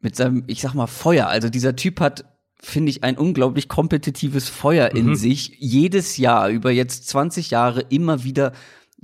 [0.00, 2.24] mit seinem, ich sag mal, Feuer, also dieser Typ hat
[2.62, 5.14] finde ich, ein unglaublich kompetitives Feuer in mhm.
[5.14, 8.52] sich, jedes Jahr über jetzt 20 Jahre immer wieder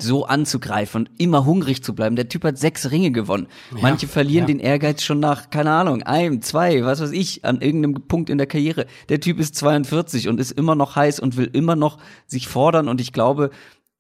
[0.00, 2.16] so anzugreifen und immer hungrig zu bleiben.
[2.16, 3.46] Der Typ hat sechs Ringe gewonnen.
[3.72, 4.54] Ja, Manche verlieren ja.
[4.54, 8.38] den Ehrgeiz schon nach, keine Ahnung, einem, zwei, was weiß ich, an irgendeinem Punkt in
[8.38, 8.86] der Karriere.
[9.10, 12.88] Der Typ ist 42 und ist immer noch heiß und will immer noch sich fordern
[12.88, 13.50] und ich glaube,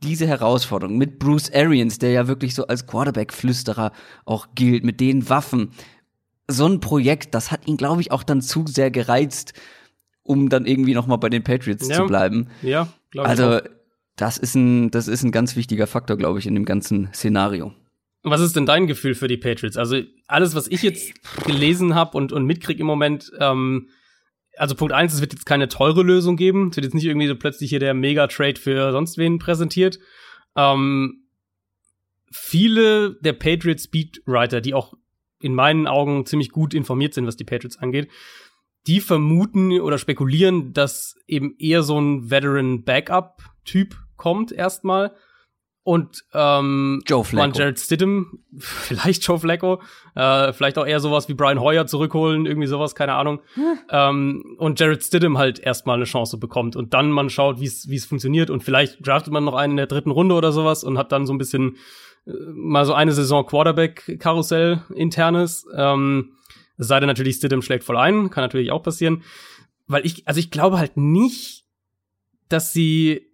[0.02, 3.92] diese Herausforderung mit Bruce Arians, der ja wirklich so als Quarterback-Flüsterer
[4.24, 5.70] auch gilt, mit den Waffen,
[6.48, 9.54] so ein Projekt, das hat ihn, glaube ich, auch dann zu sehr gereizt,
[10.22, 11.96] um dann irgendwie noch mal bei den Patriots ja.
[11.96, 12.48] zu bleiben.
[12.62, 13.30] Ja, glaube ich.
[13.30, 13.60] Also,
[14.16, 17.72] das ist ein, das ist ein ganz wichtiger Faktor, glaube ich, in dem ganzen Szenario.
[18.22, 19.76] Was ist denn dein Gefühl für die Patriots?
[19.76, 21.12] Also alles, was ich jetzt
[21.44, 23.88] gelesen habe und, und mitkrieg im Moment, ähm,
[24.56, 26.68] also Punkt eins, es wird jetzt keine teure Lösung geben.
[26.68, 29.98] Es wird jetzt nicht irgendwie so plötzlich hier der Mega-Trade für sonst wen präsentiert.
[30.56, 31.24] Ähm,
[32.30, 34.94] viele der Patriots Speedwriter, die auch
[35.42, 38.08] in meinen Augen ziemlich gut informiert sind, was die Patriots angeht,
[38.86, 45.14] die vermuten oder spekulieren, dass eben eher so ein Veteran-Backup-Typ kommt erstmal.
[45.84, 47.58] Und ähm, Joe Flacco.
[47.58, 49.82] Jared Stidham, vielleicht Joe Flacco,
[50.14, 53.40] äh, vielleicht auch eher sowas wie Brian Hoyer zurückholen, irgendwie sowas, keine Ahnung.
[53.54, 53.78] Hm.
[53.90, 58.04] Ähm, und Jared Stidham halt erstmal eine Chance bekommt und dann man schaut, wie es
[58.04, 61.10] funktioniert und vielleicht draftet man noch einen in der dritten Runde oder sowas und hat
[61.10, 61.76] dann so ein bisschen
[62.24, 65.66] mal so eine Saison Quarterback-Karussell internes.
[65.76, 66.32] Ähm,
[66.78, 69.22] es sei denn natürlich, Stidham schlägt voll ein, kann natürlich auch passieren.
[69.86, 71.64] Weil ich, also ich glaube halt nicht,
[72.48, 73.26] dass sie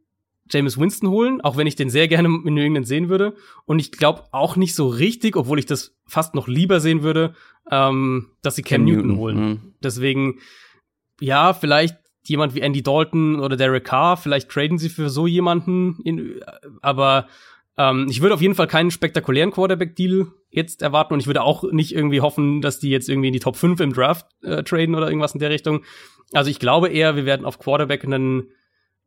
[0.51, 3.35] James Winston holen, auch wenn ich den sehr gerne in New England sehen würde.
[3.67, 7.35] Und ich glaube auch nicht so richtig, obwohl ich das fast noch lieber sehen würde,
[7.71, 9.37] ähm, dass sie Cam, Cam Newton, Newton, holen.
[9.37, 9.75] Mhm.
[9.83, 10.39] Deswegen,
[11.21, 15.99] ja, vielleicht jemand wie Andy Dalton oder Derek Carr, vielleicht traden sie für so jemanden,
[16.05, 16.41] in,
[16.81, 17.29] aber
[17.79, 21.63] ähm, ich würde auf jeden Fall keinen spektakulären Quarterback-Deal jetzt erwarten und ich würde auch
[21.71, 24.97] nicht irgendwie hoffen, dass die jetzt irgendwie in die Top 5 im Draft äh, traden
[24.97, 25.85] oder irgendwas in der Richtung.
[26.33, 28.49] Also ich glaube eher, wir werden auf Quarterback einen,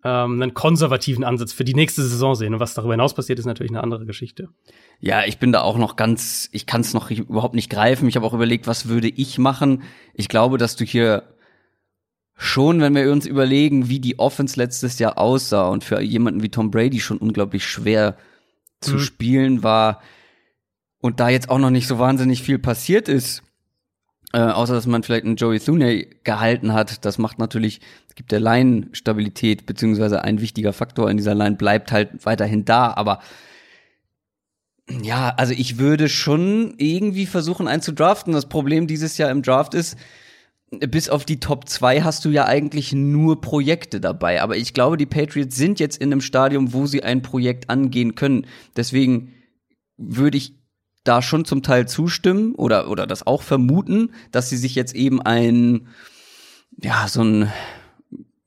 [0.05, 2.53] ähm, einen konservativen Ansatz für die nächste Saison sehen.
[2.53, 4.49] Und was darüber hinaus passiert, ist natürlich eine andere Geschichte.
[4.99, 8.07] Ja, ich bin da auch noch ganz, ich kann es noch überhaupt nicht greifen.
[8.07, 9.84] Ich habe auch überlegt, was würde ich machen.
[10.13, 11.23] Ich glaube, dass du hier
[12.38, 16.49] schon, wenn wir uns überlegen, wie die Offense letztes Jahr aussah und für jemanden wie
[16.49, 18.15] Tom Brady schon unglaublich schwer
[18.82, 19.00] zu Mhm.
[19.00, 20.02] spielen war
[21.00, 23.44] und da jetzt auch noch nicht so wahnsinnig viel passiert ist,
[24.34, 28.32] äh, außer dass man vielleicht einen Joey Thuney gehalten hat, das macht natürlich, es gibt
[28.32, 33.20] der Line Stabilität, beziehungsweise ein wichtiger Faktor in dieser Line bleibt halt weiterhin da, aber
[35.02, 38.34] ja, also ich würde schon irgendwie versuchen, einen zu draften.
[38.34, 39.98] Das Problem dieses Jahr im Draft ist,
[40.79, 44.41] bis auf die Top 2 hast du ja eigentlich nur Projekte dabei.
[44.41, 48.15] Aber ich glaube, die Patriots sind jetzt in einem Stadium, wo sie ein Projekt angehen
[48.15, 48.47] können.
[48.75, 49.34] Deswegen
[49.97, 50.55] würde ich
[51.03, 55.21] da schon zum Teil zustimmen oder, oder das auch vermuten, dass sie sich jetzt eben
[55.21, 55.88] ein,
[56.81, 57.51] ja, so ein,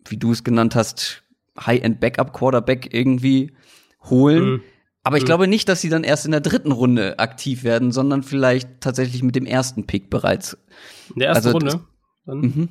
[0.07, 1.25] wie du es genannt hast,
[1.61, 3.53] High-End-Backup-Quarterback irgendwie
[4.03, 4.45] holen.
[4.45, 4.63] Mhm.
[5.03, 8.23] Aber ich glaube nicht, dass sie dann erst in der dritten Runde aktiv werden, sondern
[8.23, 10.57] vielleicht tatsächlich mit dem ersten Pick bereits.
[11.15, 11.81] In der ersten Also, Runde.
[12.27, 12.69] Dann, Mhm.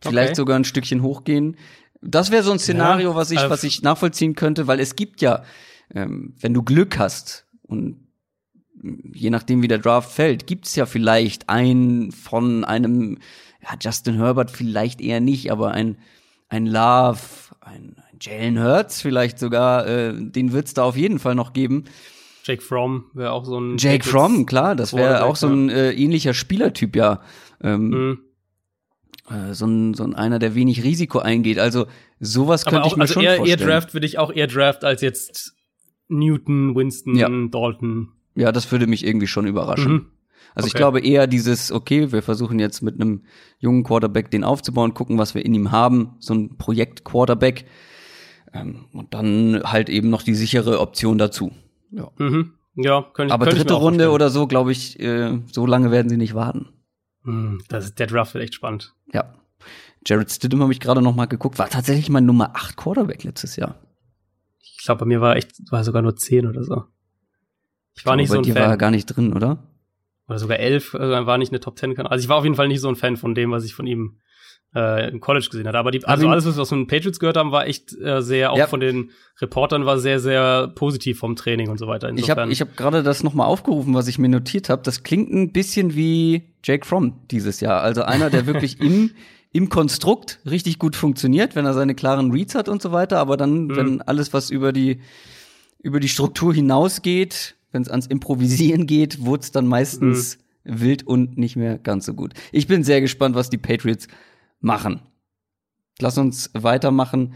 [0.00, 0.34] Vielleicht Okay.
[0.36, 1.56] sogar ein Stückchen hochgehen.
[2.00, 4.96] Das wäre so ein Szenario, Ja, was ich, äh, was ich nachvollziehen könnte, weil es
[4.96, 5.44] gibt ja,
[5.94, 7.98] ähm, wenn du Glück hast und
[8.82, 13.18] mm, je nachdem, wie der Draft fällt, gibt's ja vielleicht einen von einem,
[13.62, 15.96] ja, Justin Herbert vielleicht eher nicht, aber ein,
[16.48, 17.20] ein Love,
[17.60, 21.84] ein, ein Jalen Hurts vielleicht sogar, äh, den wird's da auf jeden Fall noch geben.
[22.44, 23.76] Jake Fromm wäre auch so ein.
[23.78, 27.20] Jake Fromm, klar, das wäre auch so ein äh, ähnlicher Spielertyp, ja.
[27.62, 28.18] Ähm, Mhm.
[29.32, 31.58] Äh, so, ein, so ein einer, der wenig Risiko eingeht.
[31.58, 31.86] Also
[32.20, 33.68] sowas Aber könnte ich auch, mir also schon eher, eher vorstellen.
[33.70, 35.54] Draft würde ich auch eher Draft als jetzt
[36.08, 37.28] Newton, Winston, Ja.
[37.28, 38.08] Dalton.
[38.34, 39.92] Ja, das würde mich irgendwie schon überraschen.
[39.92, 40.06] Mhm.
[40.54, 40.80] Also ich Okay.
[40.80, 43.22] glaube eher dieses, okay, wir versuchen jetzt mit einem
[43.58, 47.64] jungen Quarterback den aufzubauen, gucken, was wir in ihm haben, so ein Projekt-Quarterback.
[48.52, 51.52] Ähm, und dann halt eben noch die sichere Option dazu.
[51.90, 52.10] Ja.
[52.18, 52.52] Mhm.
[52.74, 55.64] Ja, könnte ich Aber könnte ich dritte auch Runde oder so, glaube ich, äh, so
[55.66, 56.68] lange werden sie nicht warten.
[57.24, 58.94] Mhm, das ist, der Draft wird echt spannend.
[59.12, 59.34] Ja.
[60.04, 63.56] Jared Stidham habe ich gerade noch mal geguckt, war tatsächlich mein Nummer 8 Quarterback letztes
[63.56, 63.76] Jahr.
[64.58, 66.84] Ich glaube, bei mir war echt, war sogar nur 10 oder so.
[67.94, 68.78] Ich war nicht Aber so bei ein dir war er Fan.
[68.78, 69.62] gar nicht drin, oder?
[70.26, 71.96] Oder sogar 11, also war nicht eine Top 10.
[71.98, 73.86] Also ich war auf jeden Fall nicht so ein Fan von dem, was ich von
[73.86, 74.18] ihm
[74.74, 75.78] äh, im College gesehen hatte.
[75.78, 78.22] Aber die, also ihn- alles, was wir aus den Patriots gehört haben, war echt äh,
[78.22, 78.66] sehr, auch Ja.
[78.66, 82.10] von den Reportern war sehr, sehr positiv vom Training und so weiter.
[82.16, 84.82] Ich habe ich hab gerade das noch mal aufgerufen, was ich mir notiert habe.
[84.82, 87.82] Das klingt ein bisschen wie Jake Fromm dieses Jahr.
[87.82, 89.10] Also einer, der wirklich im,
[89.52, 93.18] im Konstrukt richtig gut funktioniert, wenn er seine klaren Reads hat und so weiter.
[93.18, 93.76] Aber dann, Mhm.
[93.76, 95.00] wenn alles, was über die,
[95.82, 100.80] über die Struktur hinausgeht, wenn es ans Improvisieren geht, wurde es dann meistens Mhm.
[100.80, 102.32] wild und nicht mehr ganz so gut.
[102.52, 104.08] Ich bin sehr gespannt, was die Patriots
[104.62, 105.02] machen.
[106.00, 107.34] Lass uns weitermachen.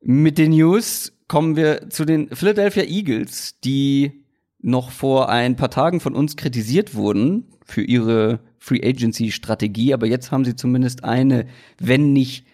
[0.00, 4.24] Mit den News kommen wir zu den Philadelphia Eagles, die
[4.58, 10.06] noch vor ein paar Tagen von uns kritisiert wurden für ihre Free Agency Strategie, aber
[10.06, 11.46] jetzt haben sie zumindest eine,
[11.78, 12.44] wenn nicht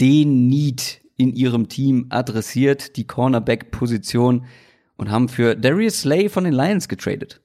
[0.00, 4.46] den Need in ihrem Team adressiert, die Cornerback Position
[4.96, 7.40] und haben für Darius Slay von den Lions getradet.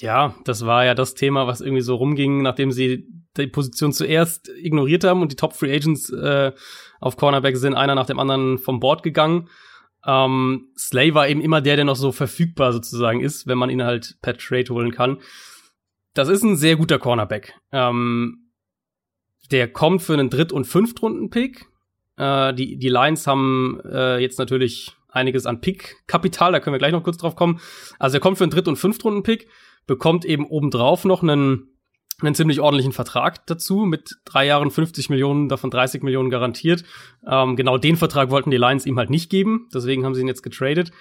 [0.00, 4.48] Ja, das war ja das Thema, was irgendwie so rumging, nachdem sie die Position zuerst
[4.48, 6.52] ignoriert haben und die Top Free Agents äh,
[7.00, 9.48] auf Cornerback sind einer nach dem anderen vom Board gegangen.
[10.06, 13.82] Ähm, Slay war eben immer der, der noch so verfügbar sozusagen ist, wenn man ihn
[13.82, 15.18] halt per Trade holen kann.
[16.12, 17.54] Das ist ein sehr guter Cornerback.
[17.72, 18.50] Ähm,
[19.50, 21.66] der kommt für einen Dritt- und Fünftrunden-Pick.
[22.16, 26.92] Äh, die, die Lions haben äh, jetzt natürlich einiges an Pick-Kapital, da können wir gleich
[26.92, 27.60] noch kurz drauf kommen.
[27.98, 29.48] Also er kommt für einen Dritt- und Fünftrunden-Pick,
[29.86, 31.73] bekommt eben obendrauf noch einen,
[32.20, 36.84] einen ziemlich ordentlichen Vertrag dazu mit drei Jahren 50 Millionen, davon 30 Millionen garantiert.
[37.26, 40.28] Ähm, genau den Vertrag wollten die Lions ihm halt nicht geben, deswegen haben sie ihn
[40.28, 40.92] jetzt getradet.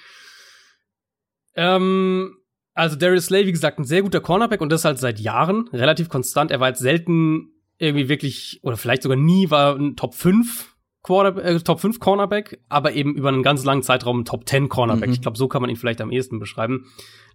[1.55, 2.37] Ähm,
[2.73, 6.09] also Darius Slay, wie gesagt, ein sehr guter Cornerback und das halt seit Jahren, relativ
[6.09, 6.49] konstant.
[6.49, 10.72] Er war jetzt selten irgendwie wirklich, oder vielleicht sogar nie, war ein Top 5
[11.03, 15.07] Quarterback, äh, Top 5 Cornerback, aber eben über einen ganz langen Zeitraum Top 10 Cornerback.
[15.07, 15.13] Mhm.
[15.13, 16.85] Ich glaube, so kann man ihn vielleicht am ehesten beschreiben.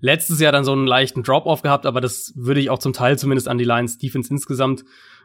[0.01, 3.19] Letztes Jahr dann so einen leichten Drop-off gehabt, aber das würde ich auch zum Teil
[3.19, 4.85] zumindest an die Lions Defense insgesamt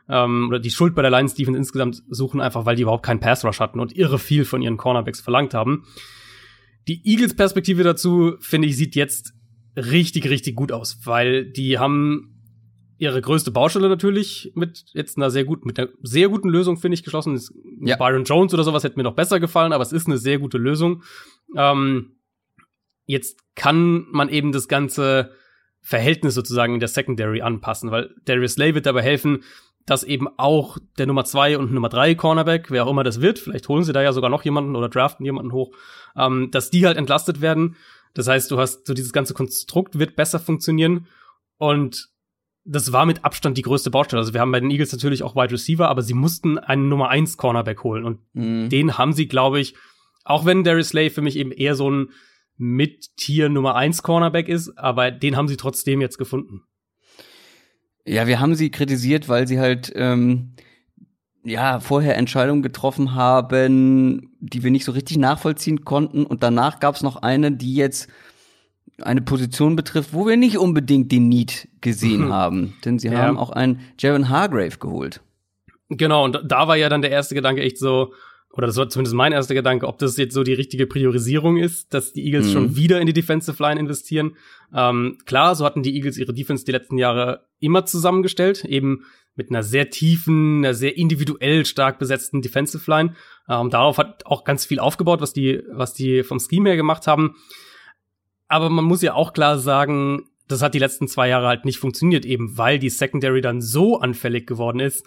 [0.10, 3.22] ähm, oder die Schuld bei der Lions Defense insgesamt suchen, einfach weil die überhaupt keinen
[3.22, 5.86] Pass Rush hatten und irre viel von ihren Cornerbacks verlangt haben.
[6.88, 9.34] Die Eagles Perspektive dazu, finde ich, sieht jetzt
[9.78, 12.33] richtig, richtig gut aus, weil die haben
[13.04, 16.96] ihre größte Baustelle natürlich mit jetzt einer sehr guten, mit einer sehr guten Lösung, finde
[16.96, 17.40] ich, geschlossen.
[17.82, 17.98] Ja.
[17.98, 20.58] Byron Jones oder sowas hätte mir noch besser gefallen, aber es ist eine sehr gute
[20.58, 21.04] Lösung.
[21.56, 22.16] Ähm,
[23.06, 25.32] jetzt kann man eben das ganze
[25.82, 29.44] Verhältnis sozusagen in der Secondary anpassen, weil Darius Slay wird dabei helfen,
[29.86, 33.38] dass eben auch der Nummer zwei und Nummer drei Cornerback, wer auch immer das wird,
[33.38, 35.76] vielleicht holen sie da ja sogar noch jemanden oder draften jemanden hoch,
[36.16, 37.76] ähm, dass die halt entlastet werden.
[38.14, 41.08] Das heißt, du hast so dieses ganze Konstrukt wird besser funktionieren
[41.58, 42.13] und
[42.66, 44.22] das war mit Abstand die größte Baustelle.
[44.22, 47.10] Also wir haben bei den Eagles natürlich auch Wide Receiver, aber sie mussten einen Nummer
[47.10, 48.06] 1 Cornerback holen.
[48.06, 48.70] Und mhm.
[48.70, 49.76] den haben sie, glaube ich,
[50.24, 52.10] auch wenn Darius Slay für mich eben eher so ein
[52.58, 56.62] mit-Tier Nummer 1 Cornerback ist, aber den haben sie trotzdem jetzt gefunden.
[58.06, 60.56] Ja, wir haben sie kritisiert, weil sie halt ähm,
[61.44, 66.26] ja vorher Entscheidungen getroffen haben, die wir nicht so richtig nachvollziehen konnten.
[66.26, 68.08] Und danach gab es noch eine, die jetzt
[69.02, 72.34] eine Position betrifft, wo wir nicht unbedingt den Need gesehen mhm.
[72.34, 72.74] haben.
[72.86, 73.20] Denn sie ja.
[73.20, 75.22] haben auch einen Jaron Hargrave geholt.
[75.90, 78.14] Genau, und da war ja dann der erste Gedanke echt so,
[78.52, 81.94] oder das war zumindest mein erster Gedanke, ob das jetzt so die richtige Priorisierung ist,
[81.94, 82.52] dass die Eagles mhm.
[82.52, 84.36] schon wieder in die Defensive Line investieren.
[84.74, 89.50] Ähm, klar, so hatten die Eagles ihre Defense die letzten Jahre immer zusammengestellt, eben mit
[89.50, 93.16] einer sehr tiefen, einer sehr individuell stark besetzten Defensive Line.
[93.50, 97.08] Ähm, darauf hat auch ganz viel aufgebaut, was die, was die vom Scheme her gemacht
[97.08, 97.36] haben.
[98.54, 101.80] Aber man muss ja auch klar sagen, das hat die letzten zwei Jahre halt nicht
[101.80, 105.04] funktioniert, eben weil die Secondary dann so anfällig geworden ist,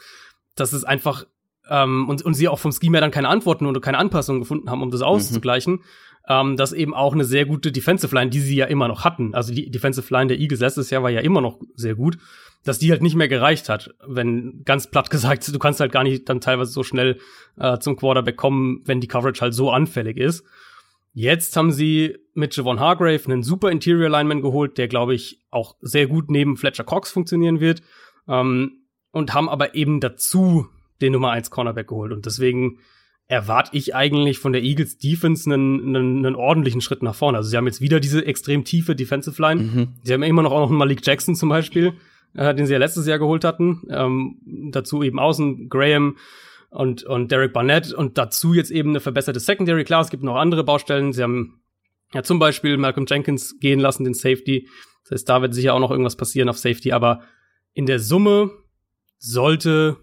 [0.57, 1.27] dass es einfach
[1.71, 4.69] ähm, und, und sie auch vom Scheme her dann keine Antworten oder keine Anpassungen gefunden
[4.69, 5.81] haben, um das auszugleichen, mhm.
[6.29, 9.33] ähm, dass eben auch eine sehr gute Defensive Line, die sie ja immer noch hatten,
[9.33, 12.19] also die Defensive Line der Eagles letztes Jahr war ja immer noch sehr gut,
[12.65, 13.95] dass die halt nicht mehr gereicht hat.
[14.05, 17.21] Wenn ganz platt gesagt, du kannst halt gar nicht dann teilweise so schnell
[17.61, 20.43] äh, zum Quarterback kommen, wenn die Coverage halt so anfällig ist.
[21.19, 25.77] Jetzt haben sie mit Javon Hargrave einen super Interior Lineman geholt, der, glaube ich, auch
[25.81, 27.81] sehr gut neben Fletcher Cox funktionieren wird.
[28.29, 30.67] Ähm, und haben aber eben dazu
[31.01, 32.13] den Nummer 1 Cornerback geholt.
[32.13, 32.81] Und deswegen
[33.29, 37.39] erwarte ich eigentlich von der Eagles Defense einen, einen, einen ordentlichen Schritt nach vorne.
[37.39, 39.63] Also sie haben jetzt wieder diese extrem tiefe Defensive Line.
[39.63, 39.89] Mhm.
[40.03, 41.95] Sie haben immer noch auch noch einen Malik Jackson zum Beispiel,
[42.35, 43.85] äh, den sie ja letztes Jahr geholt hatten.
[43.89, 44.37] Ähm,
[44.71, 46.17] dazu eben außen Graham
[46.71, 49.85] und, und Derek Barnett und dazu jetzt eben eine verbesserte Secondary.
[49.85, 51.13] Klar, es gibt noch andere Baustellen.
[51.13, 51.63] Sie haben
[52.13, 54.69] ja zum Beispiel Malcolm Jenkins gehen lassen, den Safety.
[55.05, 56.93] Das heißt, da wird sicher auch noch irgendwas passieren auf Safety.
[56.93, 57.23] Aber
[57.73, 58.51] in der Summe
[59.19, 59.97] sollte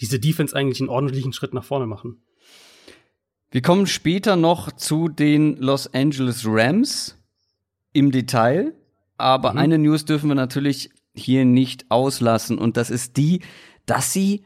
[0.00, 2.22] diese Defense eigentlich einen ordentlichen Schritt nach vorne machen.
[3.50, 7.16] Wir kommen später noch zu den Los Angeles Rams
[7.92, 8.74] im Detail,
[9.16, 9.58] aber mhm.
[9.58, 13.40] eine News dürfen wir natürlich hier nicht auslassen und das ist die,
[13.86, 14.44] dass sie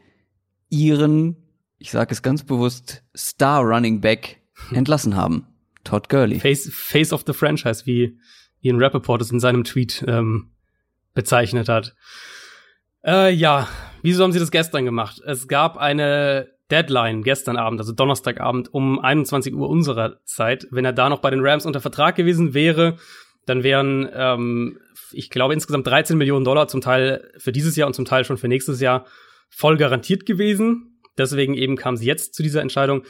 [0.71, 1.35] ihren,
[1.77, 5.45] ich sage es ganz bewusst, Star Running Back entlassen haben.
[5.83, 6.39] Todd Gurley.
[6.39, 8.17] Face, Face of the Franchise, wie
[8.61, 10.51] Ian Rappaport es in seinem Tweet ähm,
[11.13, 11.95] bezeichnet hat.
[13.05, 13.67] Äh, ja,
[14.01, 15.21] wieso haben sie das gestern gemacht?
[15.25, 20.67] Es gab eine Deadline gestern Abend, also Donnerstagabend um 21 Uhr unserer Zeit.
[20.71, 22.97] Wenn er da noch bei den Rams unter Vertrag gewesen wäre,
[23.45, 24.79] dann wären, ähm,
[25.11, 28.37] ich glaube, insgesamt 13 Millionen Dollar zum Teil für dieses Jahr und zum Teil schon
[28.37, 29.05] für nächstes Jahr
[29.51, 30.99] voll garantiert gewesen.
[31.17, 33.03] Deswegen eben kam sie jetzt zu dieser Entscheidung.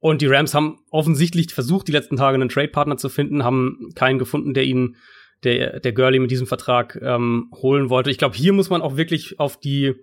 [0.00, 4.18] Und die Rams haben offensichtlich versucht, die letzten Tage einen Trade-Partner zu finden, haben keinen
[4.18, 4.96] gefunden, der ihnen
[5.44, 8.10] der, der Gurley mit diesem Vertrag ähm, holen wollte.
[8.10, 9.94] Ich glaube, hier muss man auch wirklich auf die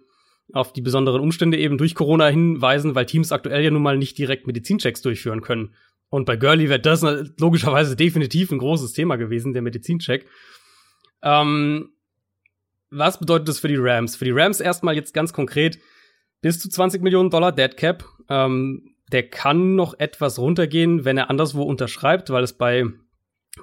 [0.53, 4.17] auf die besonderen Umstände eben durch Corona hinweisen, weil Teams aktuell ja nun mal nicht
[4.17, 5.73] direkt Medizinchecks durchführen können.
[6.09, 7.03] Und bei Gurley wäre das
[7.39, 10.27] logischerweise definitiv ein großes Thema gewesen, der Medizincheck.
[11.23, 11.89] Ähm,
[12.97, 14.15] was bedeutet das für die Rams?
[14.15, 15.79] Für die Rams erstmal jetzt ganz konkret
[16.41, 18.05] bis zu 20 Millionen Dollar Dead Cap.
[18.29, 22.85] Ähm, der kann noch etwas runtergehen, wenn er anderswo unterschreibt, weil es bei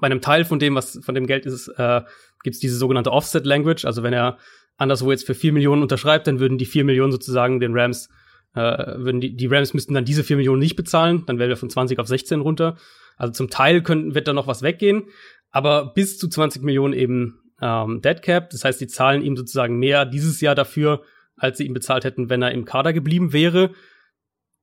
[0.01, 2.01] bei einem Teil von dem, was von dem Geld ist, äh,
[2.42, 3.85] gibt es diese sogenannte Offset Language.
[3.85, 4.38] Also wenn er
[4.77, 8.09] anderswo jetzt für vier Millionen unterschreibt, dann würden die vier Millionen sozusagen den Rams,
[8.55, 11.57] äh, würden die, die Rams müssten dann diese vier Millionen nicht bezahlen, dann wären wir
[11.57, 12.77] von 20 auf 16 runter.
[13.16, 15.05] Also zum Teil könnten, wird da noch was weggehen,
[15.51, 18.51] aber bis zu 20 Millionen eben ähm, Dead Cap.
[18.51, 21.03] Das heißt, die zahlen ihm sozusagen mehr dieses Jahr dafür,
[21.37, 23.70] als sie ihm bezahlt hätten, wenn er im Kader geblieben wäre.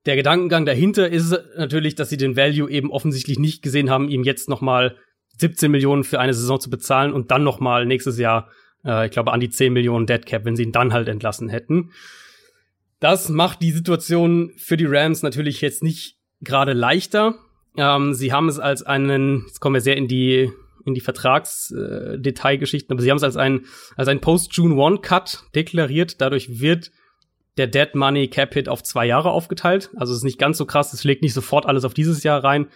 [0.06, 4.24] Der Gedankengang dahinter ist natürlich, dass sie den Value eben offensichtlich nicht gesehen haben, ihm
[4.24, 4.96] jetzt noch mal
[5.38, 8.50] 17 Millionen für eine Saison zu bezahlen und dann noch mal nächstes Jahr,
[8.86, 11.50] äh, ich glaube, an die 10 Millionen Dead Cap, wenn sie ihn dann halt entlassen
[11.50, 11.92] hätten.
[13.00, 17.36] Das macht die Situation für die Rams natürlich jetzt nicht gerade leichter.
[17.78, 20.52] Ähm, sie haben es als einen, jetzt kommen wir sehr in die
[20.90, 26.22] in die Vertragsdetailgeschichten, äh, aber sie haben es als ein als ein Post-June-One-Cut deklariert.
[26.22, 26.92] Dadurch wird
[27.58, 29.90] der Dead Money Cap Hit auf zwei Jahre aufgeteilt.
[29.96, 32.44] Also es ist nicht ganz so krass, es schlägt nicht sofort alles auf dieses Jahr
[32.44, 32.68] rein,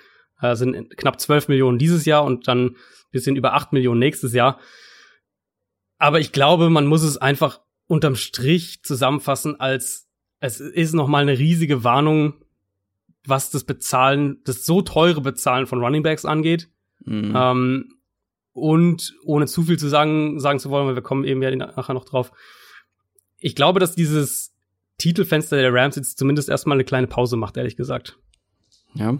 [0.41, 2.75] äh, sind knapp 12 Millionen dieses Jahr und dann
[3.11, 4.59] bisschen über 8 Millionen nächstes Jahr.
[5.97, 11.21] Aber ich glaube, man muss es einfach unterm Strich zusammenfassen als es ist noch mal
[11.21, 12.33] eine riesige Warnung,
[13.25, 16.69] was das Bezahlen, das so teure Bezahlen von Runningbacks angeht.
[17.05, 17.33] Mhm.
[17.33, 17.95] Ähm,
[18.53, 21.93] und ohne zu viel zu sagen, sagen zu wollen, weil wir kommen eben ja nachher
[21.93, 22.31] noch drauf.
[23.39, 24.53] Ich glaube, dass dieses
[24.97, 28.17] Titelfenster der Rams jetzt zumindest erstmal eine kleine Pause macht, ehrlich gesagt.
[28.93, 29.17] Ja.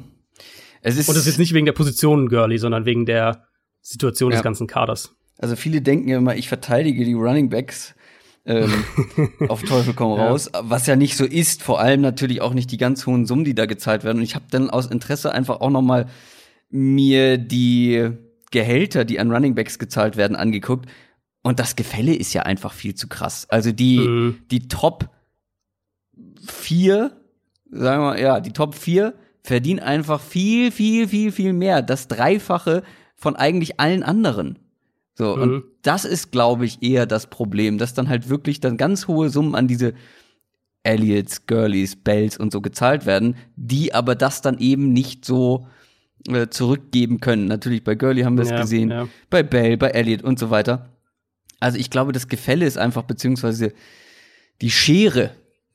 [0.82, 3.48] Es ist, Und das ist nicht wegen der Position Girly, sondern wegen der
[3.82, 4.38] Situation ja.
[4.38, 5.16] des ganzen Kaders.
[5.38, 7.96] Also viele denken ja immer, ich verteidige die Running Backs,
[8.46, 8.84] Ähm,
[9.48, 10.50] auf Teufel komm raus.
[10.54, 10.62] Ja.
[10.66, 13.56] Was ja nicht so ist, vor allem natürlich auch nicht die ganz hohen Summen, die
[13.56, 14.18] da gezahlt werden.
[14.18, 16.10] Und ich habe dann aus Interesse einfach auch noch mal
[16.70, 18.12] mir die
[18.54, 20.88] Gehälter, die an Running Backs gezahlt werden, angeguckt.
[21.42, 23.48] Und das Gefälle ist ja einfach viel zu krass.
[23.50, 24.38] Also die, mhm.
[24.50, 25.10] die Top
[26.48, 27.12] vier,
[27.70, 31.82] sagen wir mal, ja, die Top vier verdienen einfach viel, viel, viel, viel mehr.
[31.82, 32.84] Das Dreifache
[33.16, 34.60] von eigentlich allen anderen.
[35.16, 35.42] So, mhm.
[35.42, 39.30] und das ist, glaube ich, eher das Problem, dass dann halt wirklich dann ganz hohe
[39.30, 39.94] Summen an diese
[40.84, 45.68] Elliots, Gurleys, Bells und so gezahlt werden, die aber das dann eben nicht so
[46.28, 47.46] äh, zurückgeben können.
[47.48, 49.08] Natürlich bei Gurley haben wir es ja, gesehen, ja.
[49.30, 50.90] bei Bell, bei Elliot und so weiter.
[51.60, 53.74] Also ich glaube, das Gefälle ist einfach, beziehungsweise
[54.62, 55.32] die Schere,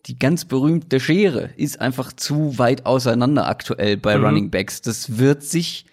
[0.06, 4.24] die ganz berühmte Schere, ist einfach zu weit auseinander aktuell bei mhm.
[4.24, 4.82] Running Backs.
[4.82, 5.86] Das wird sich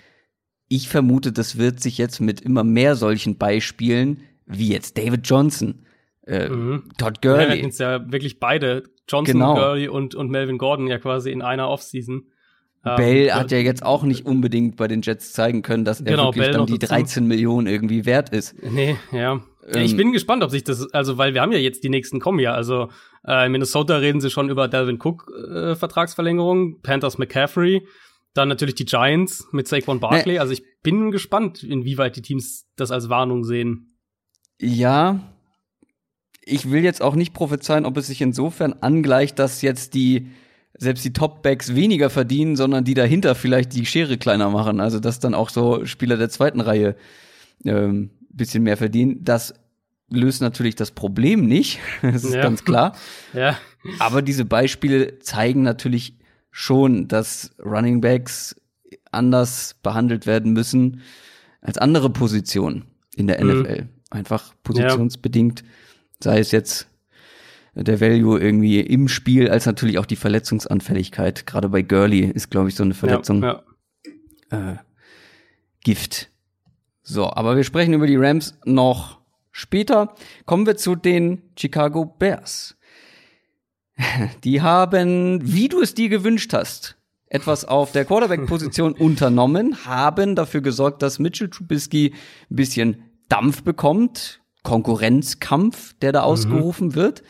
[0.68, 5.86] ich vermute, das wird sich jetzt mit immer mehr solchen Beispielen, wie jetzt David Johnson,
[6.26, 6.90] äh, mhm.
[6.98, 7.62] Todd Gurley.
[7.62, 9.56] Ja, ja wirklich beide, Johnson, genau.
[9.56, 12.28] Gurley und, und Melvin Gordon ja quasi in einer Offseason.
[12.86, 16.06] Ähm, Bell hat ja jetzt auch nicht unbedingt bei den Jets zeigen können, dass er
[16.06, 18.56] genau, wirklich Bell dann die 13 Millionen irgendwie wert ist.
[18.64, 19.42] Nee, ja.
[19.68, 22.20] Ähm, ich bin gespannt, ob sich das, also weil wir haben ja jetzt die nächsten
[22.20, 22.90] kommen ja, also
[23.26, 27.88] äh, in Minnesota reden sie schon über Dalvin Cook äh, Vertragsverlängerung, Panthers McCaffrey,
[28.36, 30.38] dann natürlich die Giants mit Saquon Barkley.
[30.40, 33.98] Also ich bin gespannt, inwieweit die Teams das als Warnung sehen.
[34.62, 35.20] Ja,
[36.44, 40.28] ich will jetzt auch nicht prophezeien, ob es sich insofern angleicht, dass jetzt die
[40.78, 44.80] selbst die Topbacks weniger verdienen, sondern die dahinter vielleicht die Schere kleiner machen.
[44.80, 46.96] Also dass dann auch so Spieler der zweiten Reihe
[47.64, 49.24] ähm, bisschen mehr verdienen.
[49.24, 49.54] Das
[50.10, 51.80] löst natürlich das Problem nicht.
[52.02, 52.42] das ist ja.
[52.42, 52.96] ganz klar.
[53.34, 53.58] ja.
[54.00, 56.18] Aber diese Beispiele zeigen natürlich
[56.52, 58.56] schon, dass Running Backs
[59.12, 61.02] anders behandelt werden müssen
[61.62, 62.86] als andere Positionen
[63.16, 63.62] in der mhm.
[63.62, 63.88] NFL.
[64.10, 65.64] Einfach positionsbedingt,
[66.22, 66.88] sei es jetzt
[67.76, 71.46] der Value irgendwie im Spiel, als natürlich auch die Verletzungsanfälligkeit.
[71.46, 73.64] Gerade bei Gurley ist, glaube ich, so eine Verletzung ja,
[74.52, 74.72] ja.
[74.72, 74.78] Äh,
[75.84, 76.30] Gift.
[77.04, 79.20] So, aber wir sprechen über die Rams noch
[79.52, 80.16] später.
[80.46, 82.78] Kommen wir zu den Chicago Bears.
[84.44, 90.62] Die haben, wie du es dir gewünscht hast, etwas auf der Quarterback-Position unternommen, haben dafür
[90.62, 92.14] gesorgt, dass Mitchell Trubisky
[92.50, 94.42] ein bisschen Dampf bekommt.
[94.64, 96.26] Konkurrenzkampf, der da mhm.
[96.26, 97.24] ausgerufen wird.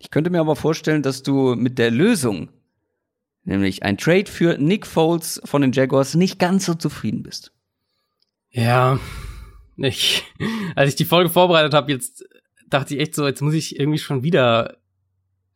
[0.00, 2.48] Ich könnte mir aber vorstellen, dass du mit der Lösung,
[3.44, 7.52] nämlich ein Trade für Nick Foles von den Jaguars, nicht ganz so zufrieden bist.
[8.48, 8.98] Ja,
[9.76, 10.24] ich,
[10.74, 12.24] als ich die Folge vorbereitet habe, jetzt
[12.66, 14.78] dachte ich echt so, jetzt muss ich irgendwie schon wieder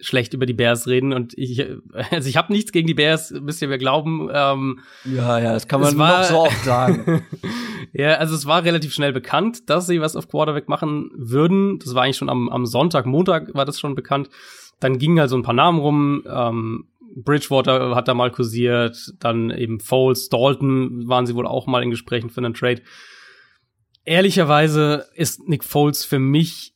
[0.01, 1.65] schlecht über die Bears reden und ich
[2.11, 4.29] also ich habe nichts gegen die Bears, müsst ihr mir glauben.
[4.33, 7.25] Ähm, ja, ja, das kann man war, noch so oft sagen.
[7.93, 11.79] ja, also es war relativ schnell bekannt, dass sie was auf Quarterback machen würden.
[11.79, 14.29] Das war eigentlich schon am, am Sonntag, Montag war das schon bekannt.
[14.81, 16.25] Dann gingen halt so ein paar Namen rum.
[16.29, 21.83] Ähm, Bridgewater hat da mal kursiert, dann eben Foles, Dalton waren sie wohl auch mal
[21.83, 22.83] in Gesprächen für einen Trade.
[24.05, 26.74] Ehrlicherweise ist Nick Foles für mich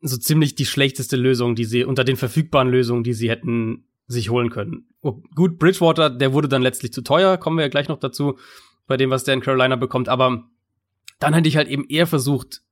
[0.00, 4.30] so ziemlich die schlechteste Lösung, die sie unter den verfügbaren Lösungen, die sie hätten sich
[4.30, 4.88] holen können.
[5.02, 8.38] Oh, gut, Bridgewater, der wurde dann letztlich zu teuer, kommen wir ja gleich noch dazu,
[8.86, 10.48] bei dem, was der in Carolina bekommt, aber
[11.20, 12.62] dann hätte ich halt eben eher versucht,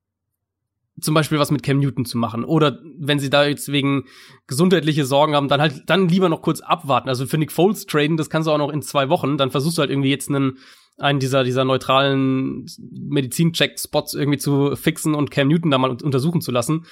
[1.01, 2.43] zum Beispiel was mit Cam Newton zu machen.
[2.43, 4.05] Oder wenn sie da jetzt wegen
[4.47, 7.09] gesundheitliche Sorgen haben, dann halt dann lieber noch kurz abwarten.
[7.09, 9.37] Also für Nick Foles traden, das kannst du auch noch in zwei Wochen.
[9.37, 10.57] Dann versuchst du halt irgendwie jetzt einen
[10.99, 16.51] einen dieser, dieser neutralen Medizin-Check-Spots irgendwie zu fixen und Cam Newton da mal untersuchen zu
[16.51, 16.85] lassen.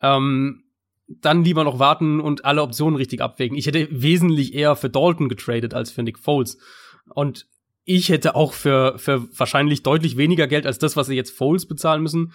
[0.00, 0.64] Ähm,
[1.08, 3.56] dann lieber noch warten und alle Optionen richtig abwägen.
[3.56, 6.58] Ich hätte wesentlich eher für Dalton getradet als für Nick Foles.
[7.14, 7.46] Und
[7.84, 11.66] ich hätte auch für, für wahrscheinlich deutlich weniger Geld als das, was sie jetzt Foles
[11.66, 12.32] bezahlen müssen,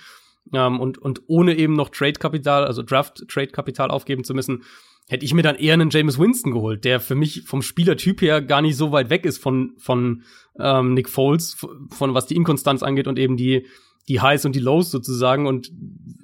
[0.54, 4.64] ähm, und, und ohne eben noch Trade-Kapital, also Draft-Trade-Kapital aufgeben zu müssen,
[5.08, 8.42] hätte ich mir dann eher einen James Winston geholt, der für mich vom Spielertyp her
[8.42, 10.24] gar nicht so weit weg ist von, von
[10.60, 11.56] ähm, Nick Foles,
[11.90, 13.66] von was die Inkonstanz angeht und eben die,
[14.10, 15.48] die Highs und die Lows sozusagen.
[15.48, 15.72] Und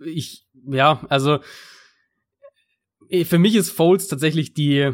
[0.05, 1.39] ich, ja, also
[3.25, 4.91] für mich ist Foles tatsächlich die,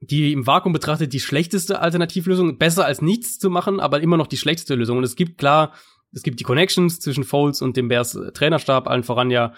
[0.00, 2.58] die im Vakuum betrachtet die schlechteste Alternativlösung.
[2.58, 4.98] Besser als nichts zu machen, aber immer noch die schlechteste Lösung.
[4.98, 5.72] Und es gibt klar,
[6.12, 9.54] es gibt die Connections zwischen Foles und dem Bears Trainerstab, allen voran ja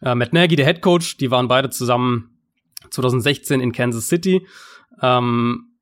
[0.00, 2.33] äh, Matt Nagy, der Head Coach, die waren beide zusammen
[2.90, 4.46] 2016 in Kansas City.
[5.00, 5.78] Ähm,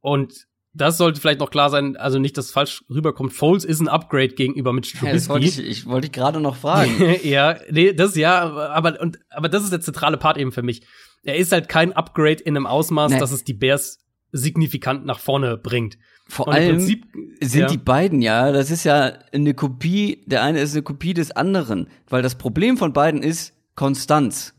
[0.00, 3.32] und das sollte vielleicht noch klar sein, also nicht, dass es falsch rüberkommt.
[3.32, 5.06] Foles ist ein Upgrade gegenüber Mitch Trubisky.
[5.06, 6.92] Ja, das wollte ich, ich wollte gerade noch fragen.
[7.22, 10.82] ja, nee, das ja, aber und aber das ist der zentrale Part eben für mich.
[11.22, 13.18] Er ist halt kein Upgrade in einem Ausmaß, nee.
[13.18, 14.00] dass es die Bears
[14.32, 15.96] signifikant nach vorne bringt.
[16.26, 17.06] Vor und allem Prinzip,
[17.40, 17.66] sind ja.
[17.68, 21.88] die beiden ja, das ist ja eine Kopie, der eine ist eine Kopie des anderen,
[22.08, 24.54] weil das Problem von beiden ist Konstanz.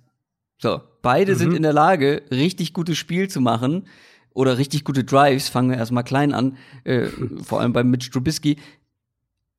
[0.58, 1.38] So, beide mhm.
[1.38, 3.88] sind in der Lage, richtig gutes Spiel zu machen
[4.34, 5.50] oder richtig gute Drives.
[5.50, 7.06] Fangen wir erstmal klein an, äh,
[7.44, 8.58] vor allem bei Mitch Trubisky.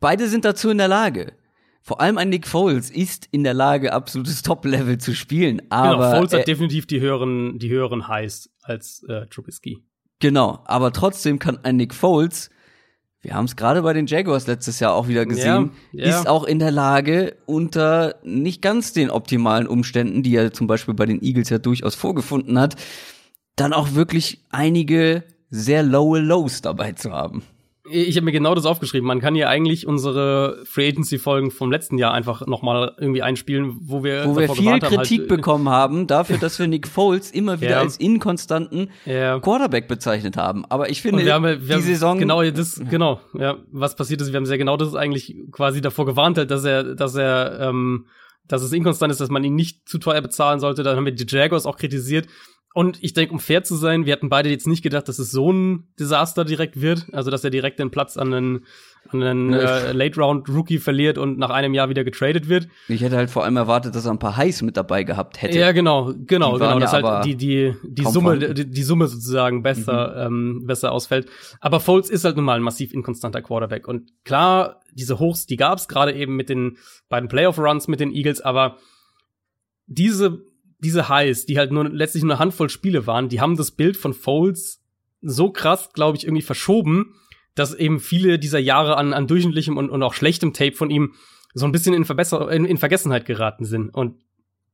[0.01, 1.35] Beide sind dazu in der Lage.
[1.83, 5.59] Vor allem ein Nick Foles ist in der Lage, absolutes Top-Level zu spielen.
[5.59, 9.85] Genau, aber genau, Foles hat definitiv die höheren, die höheren Highs als äh, Trubisky.
[10.19, 12.51] Genau, aber trotzdem kann ein Nick Foles
[13.27, 16.21] wir haben es gerade bei den Jaguars letztes Jahr auch wieder gesehen, ja, ja.
[16.21, 20.95] ist auch in der Lage, unter nicht ganz den optimalen Umständen, die er zum Beispiel
[20.95, 22.77] bei den Eagles ja durchaus vorgefunden hat,
[23.57, 27.43] dann auch wirklich einige sehr lowe Lows dabei zu haben.
[27.91, 29.07] Ich habe mir genau das aufgeschrieben.
[29.07, 33.23] Man kann hier eigentlich unsere Free Agency Folgen vom letzten Jahr einfach noch mal irgendwie
[33.23, 36.89] einspielen, wo wir wo wir viel Kritik haben, halt, bekommen haben dafür, dass wir Nick
[36.89, 37.81] Foles immer wieder ja.
[37.81, 39.39] als inkonstanten ja.
[39.41, 40.65] Quarterback bezeichnet haben.
[40.67, 44.21] Aber ich finde, wir haben, wir die haben Saison genau das genau ja was passiert
[44.21, 44.33] ist.
[44.33, 48.07] Wir haben sehr genau das eigentlich quasi davor gewarnt, dass er dass er ähm,
[48.49, 50.83] dass es inkonstant ist, dass man ihn nicht zu teuer bezahlen sollte.
[50.83, 52.29] Dann haben wir die Jaguars auch kritisiert.
[52.77, 55.31] Und ich denke, um fair zu sein, wir hatten beide jetzt nicht gedacht, dass es
[55.31, 57.07] so ein Desaster direkt wird.
[57.13, 58.67] Also, dass er direkt den Platz an einen,
[59.09, 62.69] an einen äh, Late-Round-Rookie verliert und nach einem Jahr wieder getradet wird.
[62.89, 65.59] Ich hätte halt vor allem erwartet, dass er ein paar Highs mit dabei gehabt hätte.
[65.59, 66.75] Ja, genau, genau, genau.
[66.75, 70.59] Ja dass halt die, die, die Summe, die, die, Summe sozusagen besser, mhm.
[70.59, 71.31] ähm, besser ausfällt.
[71.61, 73.89] Aber Foles ist halt nun mal ein massiv inkonstanter Quarterback.
[73.89, 76.77] Und klar, diese Hochs, die gab's gerade eben mit den
[77.09, 78.77] beiden Playoff-Runs mit den Eagles, aber
[79.87, 80.43] diese
[80.79, 83.97] diese Highs, die halt nur letztlich nur eine Handvoll Spiele waren, die haben das Bild
[83.97, 84.83] von Foles
[85.23, 87.15] so krass, glaube ich, irgendwie verschoben,
[87.55, 91.15] dass eben viele dieser Jahre an, an durchschnittlichem und, und auch schlechtem Tape von ihm
[91.55, 93.95] so ein bisschen in, Verbesser in, in Vergessenheit geraten sind.
[93.95, 94.21] Und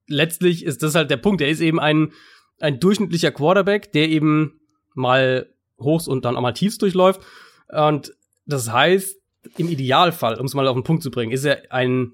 [0.09, 1.41] letztlich ist das halt der Punkt.
[1.41, 2.13] Er ist eben ein,
[2.59, 4.61] ein durchschnittlicher Quarterback, der eben
[4.95, 5.49] mal
[5.79, 7.21] Hochs und dann auch mal Tiefs durchläuft.
[7.69, 8.15] Und
[8.47, 9.17] das heißt,
[9.57, 12.13] im Idealfall, um es mal auf den Punkt zu bringen, ist er ein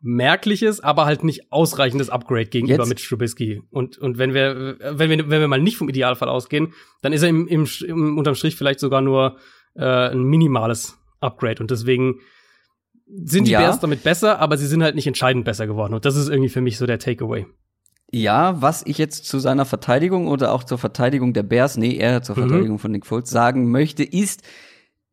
[0.00, 2.88] merkliches, aber halt nicht ausreichendes Upgrade gegenüber Jetzt.
[2.88, 3.62] Mitch Trubisky.
[3.70, 6.72] Und, und wenn wir, wenn wir, wenn wir mal nicht vom Idealfall ausgehen,
[7.02, 9.38] dann ist er im, im, im unterm Strich vielleicht sogar nur
[9.74, 11.60] äh, ein minimales Upgrade.
[11.60, 12.20] Und deswegen
[13.06, 13.60] sind die ja.
[13.60, 15.94] Bears damit besser, aber sie sind halt nicht entscheidend besser geworden.
[15.94, 17.46] Und das ist irgendwie für mich so der Takeaway.
[18.10, 22.22] Ja, was ich jetzt zu seiner Verteidigung oder auch zur Verteidigung der Bears, nee, eher
[22.22, 22.48] zur mhm.
[22.48, 24.42] Verteidigung von Nick Foles sagen möchte, ist,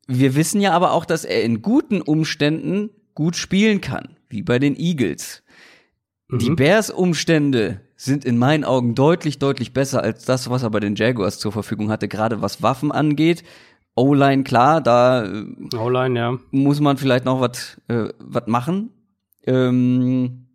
[0.07, 4.59] wir wissen ja aber auch, dass er in guten Umständen gut spielen kann, wie bei
[4.59, 5.43] den Eagles.
[6.28, 6.39] Mhm.
[6.39, 10.95] Die Bears-Umstände sind in meinen Augen deutlich, deutlich besser als das, was er bei den
[10.95, 13.43] Jaguars zur Verfügung hatte, gerade was Waffen angeht.
[13.95, 15.45] O-Line, klar, da äh,
[15.76, 16.38] O-Line, ja.
[16.51, 18.09] muss man vielleicht noch was äh,
[18.45, 18.91] machen.
[19.45, 20.47] Ähm,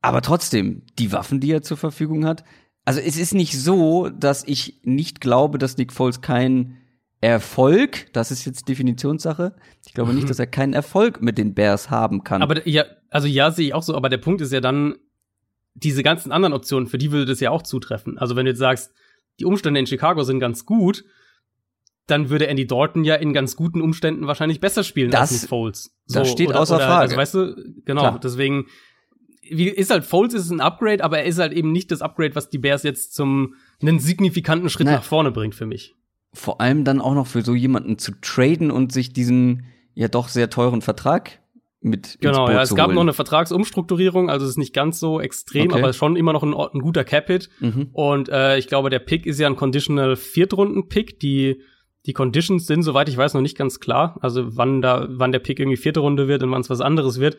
[0.00, 2.44] aber trotzdem, die Waffen, die er zur Verfügung hat.
[2.84, 6.76] Also es ist nicht so, dass ich nicht glaube, dass Nick Foles kein
[7.22, 9.54] Erfolg, das ist jetzt Definitionssache.
[9.86, 10.28] Ich glaube nicht, mhm.
[10.28, 12.42] dass er keinen Erfolg mit den Bears haben kann.
[12.42, 14.96] Aber ja, also ja, sehe ich auch so, aber der Punkt ist ja dann,
[15.74, 18.18] diese ganzen anderen Optionen, für die würde das ja auch zutreffen.
[18.18, 18.92] Also wenn du jetzt sagst,
[19.38, 21.04] die Umstände in Chicago sind ganz gut,
[22.08, 25.96] dann würde Andy Dalton ja in ganz guten Umständen wahrscheinlich besser spielen das, als Foles.
[26.06, 27.02] So, das steht oder, außer oder, Frage.
[27.02, 28.20] Also, weißt du, genau, Klar.
[28.20, 28.66] deswegen
[29.48, 32.34] wie, ist halt Foles ist ein Upgrade, aber er ist halt eben nicht das Upgrade,
[32.34, 34.96] was die Bears jetzt zum einen signifikanten Schritt Nein.
[34.96, 35.94] nach vorne bringt für mich
[36.34, 40.28] vor allem dann auch noch für so jemanden zu traden und sich diesen ja doch
[40.28, 41.40] sehr teuren Vertrag
[41.80, 42.94] mit genau ja es gab holen.
[42.94, 45.80] noch eine Vertragsumstrukturierung also es ist nicht ganz so extrem okay.
[45.80, 47.88] aber schon immer noch ein, ein guter Capit mhm.
[47.92, 51.60] und äh, ich glaube der Pick ist ja ein conditional Viertrunden Pick die
[52.06, 55.38] die Conditions sind soweit ich weiß noch nicht ganz klar also wann da wann der
[55.38, 57.36] Pick irgendwie vierte Runde wird und wann es was anderes wird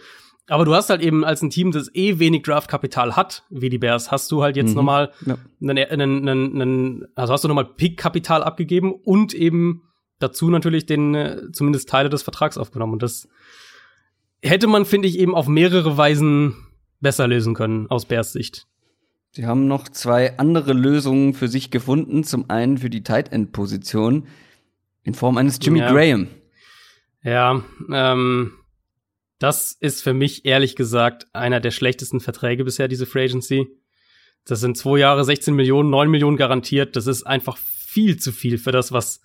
[0.48, 3.78] aber du hast halt eben als ein Team, das eh wenig Draftkapital hat, wie die
[3.78, 4.76] Bears, hast du halt jetzt mhm.
[4.76, 5.38] nochmal ja.
[5.62, 9.84] einen, einen, einen, also hast du nochmal Pick-Kapital abgegeben und eben
[10.20, 12.94] dazu natürlich den, äh, zumindest Teile des Vertrags aufgenommen.
[12.94, 13.30] Und das
[14.42, 16.56] hätte man, finde ich, eben auf mehrere Weisen
[17.00, 18.68] besser lösen können, aus Bears Sicht.
[19.32, 22.24] Sie haben noch zwei andere Lösungen für sich gefunden.
[22.24, 24.28] Zum einen für die Tight End Position
[25.04, 25.92] in Form eines Jimmy ja.
[25.92, 26.28] Graham.
[27.24, 28.54] Ja, ähm,
[29.40, 33.68] das ist für mich ehrlich gesagt einer der schlechtesten Verträge bisher, diese Free Agency.
[34.46, 36.96] Das sind zwei Jahre, 16 Millionen, 9 Millionen garantiert.
[36.96, 39.22] Das ist einfach viel zu viel für das, was,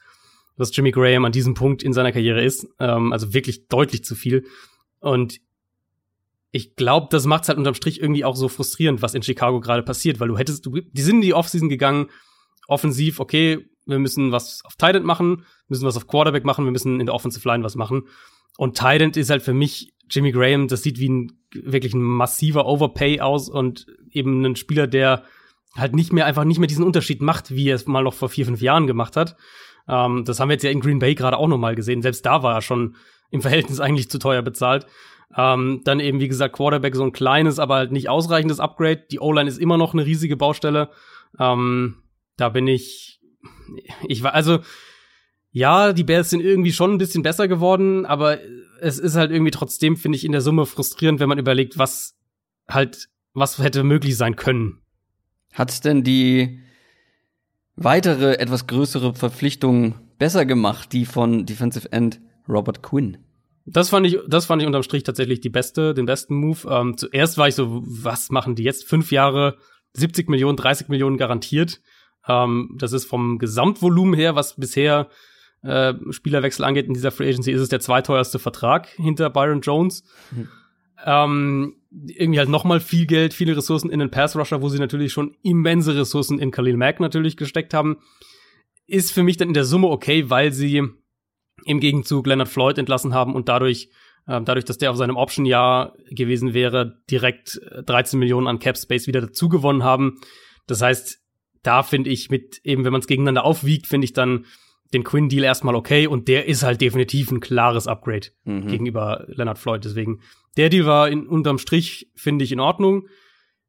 [0.57, 2.69] was Jimmy Graham an diesem Punkt in seiner Karriere ist.
[2.79, 4.45] Ähm, also wirklich deutlich zu viel.
[5.01, 5.41] Und
[6.51, 9.61] ich glaube, das macht es halt unterm Strich irgendwie auch so frustrierend, was in Chicago
[9.61, 12.09] gerade passiert, weil du hättest, du, die sind in die Offseason gegangen,
[12.67, 16.73] offensiv, okay, wir müssen was auf Tight End machen, müssen was auf Quarterback machen, wir
[16.73, 18.05] müssen in der Offensive Line was machen.
[18.57, 22.03] Und Tight End ist halt für mich Jimmy Graham, das sieht wie ein wirklich ein
[22.03, 25.25] massiver Overpay aus und eben ein Spieler, der
[25.77, 28.29] halt nicht mehr einfach nicht mehr diesen Unterschied macht, wie er es mal noch vor
[28.29, 29.37] vier, fünf Jahren gemacht hat.
[29.89, 32.03] Ähm, das haben wir jetzt ja in Green Bay gerade auch noch mal gesehen.
[32.03, 32.97] Selbst da war er schon
[33.31, 34.87] im Verhältnis eigentlich zu teuer bezahlt.
[35.37, 39.05] Ähm, dann eben, wie gesagt, Quarterback so ein kleines, aber halt nicht ausreichendes Upgrade.
[39.11, 40.91] Die O-Line ist immer noch eine riesige Baustelle.
[41.39, 42.03] Ähm,
[42.37, 43.18] da bin ich,
[44.07, 44.61] ich war, also,
[45.51, 48.39] ja, die Bears sind irgendwie schon ein bisschen besser geworden, aber
[48.81, 52.17] es ist halt irgendwie trotzdem, finde ich, in der Summe frustrierend, wenn man überlegt, was
[52.69, 54.81] halt, was hätte möglich sein können.
[55.53, 56.61] Hat denn die
[57.77, 63.19] weitere, etwas größere Verpflichtung besser gemacht, die von Defensive End Robert Quinn?
[63.65, 66.69] Das fand ich, das fand ich unterm Strich tatsächlich die beste, den besten Move.
[66.71, 68.85] Ähm, zuerst war ich so, was machen die jetzt?
[68.85, 69.59] Fünf Jahre,
[69.93, 71.81] 70 Millionen, 30 Millionen garantiert.
[72.29, 75.09] Ähm, das ist vom Gesamtvolumen her, was bisher
[75.63, 80.05] äh, Spielerwechsel angeht in dieser Free Agency, ist es der zweiteuerste Vertrag hinter Byron Jones.
[80.31, 80.49] Mhm.
[81.05, 85.13] Ähm, irgendwie halt nochmal viel Geld, viele Ressourcen in den Pass Rusher, wo sie natürlich
[85.13, 87.99] schon immense Ressourcen in Khalil Mack natürlich gesteckt haben.
[88.87, 90.83] Ist für mich dann in der Summe okay, weil sie
[91.65, 93.91] im Gegenzug Leonard Floyd entlassen haben und dadurch,
[94.27, 98.77] äh, dadurch, dass der auf seinem Option-Jahr gewesen wäre, direkt 13 äh, Millionen an Cap
[98.77, 100.21] Space wieder dazu gewonnen haben.
[100.67, 101.18] Das heißt,
[101.63, 104.47] da finde ich mit eben, wenn man es gegeneinander aufwiegt, finde ich dann
[104.93, 108.67] den Quinn-Deal erstmal okay und der ist halt definitiv ein klares Upgrade mhm.
[108.67, 109.85] gegenüber Leonard Floyd.
[109.85, 110.21] Deswegen,
[110.57, 113.09] der Deal war in, unterm Strich, finde ich, in Ordnung.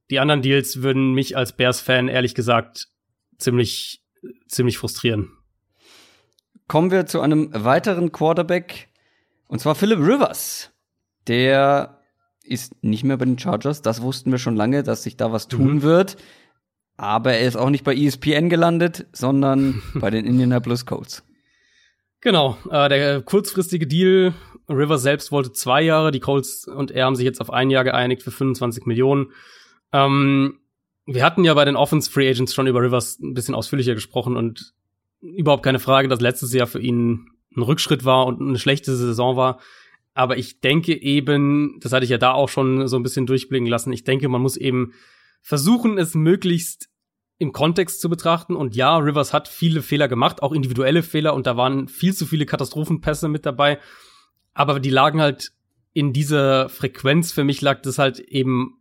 [0.10, 2.88] Die anderen Deals würden mich als Bears-Fan ehrlich gesagt
[3.38, 4.02] ziemlich,
[4.48, 5.32] ziemlich frustrieren.
[6.68, 8.90] Kommen wir zu einem weiteren Quarterback
[9.48, 10.72] und zwar Philip Rivers.
[11.28, 12.00] Der
[12.44, 13.82] ist nicht mehr bei den Chargers.
[13.82, 15.82] Das wussten wir schon lange, dass sich da was tun mhm.
[15.82, 16.18] wird.
[17.00, 21.24] Aber er ist auch nicht bei ESPN gelandet, sondern bei den Indianapolis Colts.
[22.20, 24.34] Genau, äh, der kurzfristige Deal,
[24.68, 27.86] Rivers selbst wollte zwei Jahre, die Colts und er haben sich jetzt auf ein Jahr
[27.86, 29.32] geeinigt für 25 Millionen.
[29.94, 30.60] Ähm,
[31.06, 34.36] wir hatten ja bei den Offense Free Agents schon über Rivers ein bisschen ausführlicher gesprochen
[34.36, 34.74] und
[35.22, 39.38] überhaupt keine Frage, dass letztes Jahr für ihn ein Rückschritt war und eine schlechte Saison
[39.38, 39.62] war.
[40.14, 43.70] Aber ich denke eben, das hatte ich ja da auch schon so ein bisschen durchblicken
[43.70, 44.92] lassen, ich denke, man muss eben
[45.42, 46.89] versuchen, es möglichst
[47.40, 48.56] im Kontext zu betrachten.
[48.56, 52.28] Und ja, Rivers hat viele Fehler gemacht, auch individuelle Fehler, und da waren viel zu
[52.28, 53.80] viele Katastrophenpässe mit dabei.
[54.54, 55.54] Aber die lagen halt
[55.94, 58.76] in dieser Frequenz, für mich lag das halt eben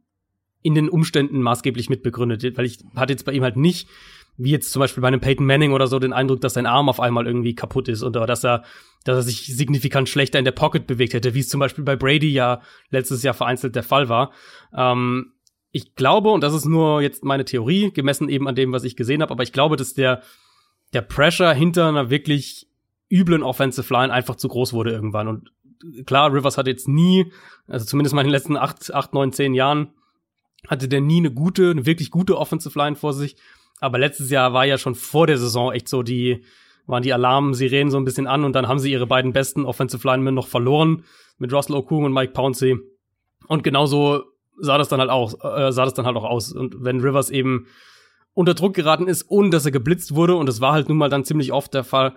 [0.61, 3.88] in den Umständen maßgeblich mitbegründet, weil ich hatte jetzt bei ihm halt nicht,
[4.36, 6.88] wie jetzt zum Beispiel bei einem Peyton Manning oder so, den Eindruck, dass sein Arm
[6.88, 8.64] auf einmal irgendwie kaputt ist oder dass er,
[9.04, 11.96] dass er sich signifikant schlechter in der Pocket bewegt hätte, wie es zum Beispiel bei
[11.96, 14.32] Brady ja letztes Jahr vereinzelt der Fall war.
[14.76, 15.32] Ähm,
[15.71, 18.97] ich glaube, und das ist nur jetzt meine Theorie, gemessen eben an dem, was ich
[18.97, 20.23] gesehen habe, aber ich glaube, dass der,
[20.93, 22.69] der Pressure hinter einer wirklich
[23.11, 25.29] üblen Offensive Line einfach zu groß wurde irgendwann.
[25.29, 25.53] Und
[26.07, 27.33] klar, Rivers hat jetzt nie,
[27.66, 29.93] also zumindest mal in den letzten acht, acht, neun, zehn Jahren,
[30.66, 33.37] hatte der nie eine gute, eine wirklich gute Offensive Line vor sich.
[33.81, 36.45] Aber letztes Jahr war ja schon vor der Saison echt so die,
[36.87, 40.07] waren die Alarm-Sirenen so ein bisschen an und dann haben sie ihre beiden besten Offensive
[40.07, 41.05] Linemen noch verloren
[41.37, 42.77] mit Russell Okung und Mike Pouncey.
[43.47, 44.25] Und genauso
[44.61, 46.52] sah das dann halt auch, äh, sah das dann halt auch aus.
[46.52, 47.66] Und wenn Rivers eben
[48.34, 51.11] unter Druck geraten ist, ohne dass er geblitzt wurde, und das war halt nun mal
[51.11, 52.14] dann ziemlich oft der Fall,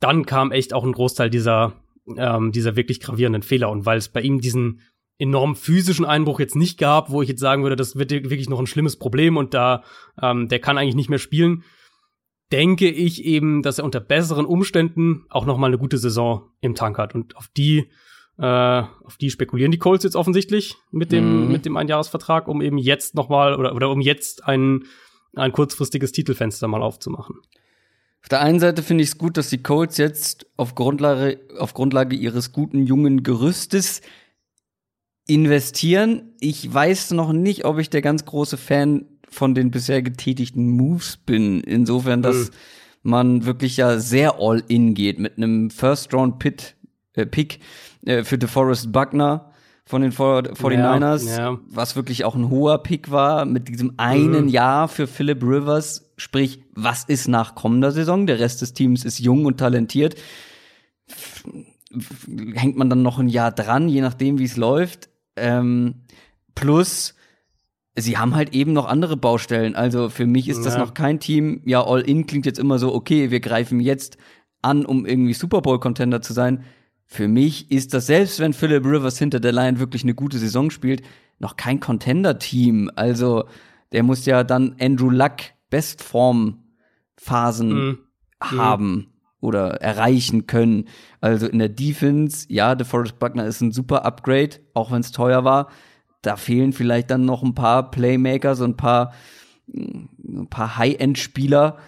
[0.00, 1.74] dann kam echt auch ein Großteil dieser,
[2.16, 3.70] ähm, dieser wirklich gravierenden Fehler.
[3.70, 4.80] Und weil es bei ihm diesen
[5.18, 8.58] enorm physischen Einbruch jetzt nicht gab, wo ich jetzt sagen würde, das wird wirklich noch
[8.58, 9.84] ein schlimmes Problem und da,
[10.20, 11.62] ähm, der kann eigentlich nicht mehr spielen,
[12.50, 16.74] denke ich eben, dass er unter besseren Umständen auch noch mal eine gute Saison im
[16.74, 17.14] Tank hat.
[17.14, 17.90] Und auf die
[18.42, 21.52] äh, auf die spekulieren die Colts jetzt offensichtlich mit dem, mhm.
[21.52, 24.82] mit dem Einjahresvertrag, um eben jetzt nochmal oder, oder um jetzt ein,
[25.36, 27.36] ein kurzfristiges Titelfenster mal aufzumachen.
[28.20, 31.72] Auf der einen Seite finde ich es gut, dass die Colts jetzt auf Grundlage, auf
[31.72, 34.00] Grundlage ihres guten jungen Gerüstes
[35.28, 36.34] investieren.
[36.40, 41.16] Ich weiß noch nicht, ob ich der ganz große Fan von den bisher getätigten Moves
[41.16, 41.60] bin.
[41.60, 42.54] Insofern, dass mhm.
[43.04, 46.74] man wirklich ja sehr all in geht mit einem First Round Pit,
[47.14, 47.60] äh, Pick
[48.04, 49.52] äh, für DeForest Buckner
[49.84, 51.58] von den 49ers, ja, ja.
[51.68, 54.48] was wirklich auch ein hoher Pick war, mit diesem einen mhm.
[54.48, 56.12] Jahr für Philip Rivers.
[56.16, 58.26] Sprich, was ist nach kommender Saison?
[58.26, 60.14] Der Rest des Teams ist jung und talentiert.
[62.54, 65.10] Hängt man dann noch ein Jahr dran, je nachdem, wie es läuft.
[65.36, 65.96] Ähm,
[66.54, 67.14] plus,
[67.96, 69.74] sie haben halt eben noch andere Baustellen.
[69.74, 70.64] Also für mich ist ja.
[70.64, 71.60] das noch kein Team.
[71.64, 74.16] Ja, All-In klingt jetzt immer so, okay, wir greifen jetzt
[74.62, 76.64] an, um irgendwie Super Bowl-Contender zu sein
[77.06, 80.70] für mich ist das, selbst wenn Philip Rivers hinter der Line wirklich eine gute Saison
[80.70, 81.02] spielt,
[81.38, 82.90] noch kein Contender-Team.
[82.96, 83.44] Also,
[83.92, 85.36] der muss ja dann Andrew Luck
[85.70, 87.98] Bestform-Phasen mhm.
[88.40, 89.06] haben mhm.
[89.40, 90.88] oder erreichen können.
[91.20, 95.44] Also in der Defense, ja, DeForest Buckner ist ein super Upgrade, auch wenn es teuer
[95.44, 95.68] war.
[96.22, 99.12] Da fehlen vielleicht dann noch ein paar Playmakers und ein paar,
[99.66, 101.78] ein paar High-End-Spieler.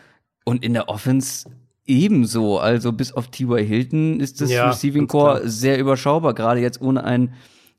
[0.44, 1.48] Und in der Offense
[1.86, 2.58] ebenso.
[2.58, 3.64] Also bis auf T.Y.
[3.64, 7.34] Hilton ist das ja, Receiving Core sehr überschaubar, gerade jetzt ohne einen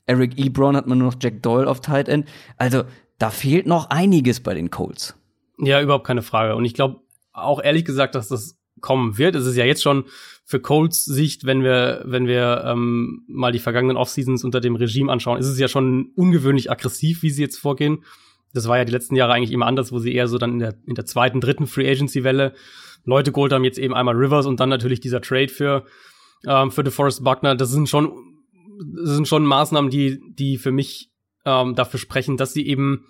[0.06, 2.28] Eric Ebron hat man nur noch Jack Doyle auf Tight End.
[2.56, 2.84] Also
[3.18, 5.16] da fehlt noch einiges bei den Colts.
[5.58, 6.54] Ja, überhaupt keine Frage.
[6.54, 7.00] Und ich glaube
[7.32, 9.34] auch ehrlich gesagt, dass das kommen wird.
[9.34, 10.04] Es ist ja jetzt schon
[10.44, 15.10] für Colts Sicht, wenn wir, wenn wir ähm, mal die vergangenen Offseasons unter dem Regime
[15.10, 18.04] anschauen, ist es ja schon ungewöhnlich aggressiv, wie sie jetzt vorgehen.
[18.54, 20.58] Das war ja die letzten Jahre eigentlich immer anders, wo sie eher so dann in
[20.60, 22.54] der, in der zweiten, dritten Free Agency Welle
[23.06, 25.84] Leute geholt haben, jetzt eben einmal Rivers und dann natürlich dieser Trade für,
[26.46, 27.54] ähm, für DeForest Buckner.
[27.54, 28.12] Das sind schon,
[28.94, 31.10] das sind schon Maßnahmen, die, die für mich
[31.44, 33.06] ähm, dafür sprechen, dass sie eben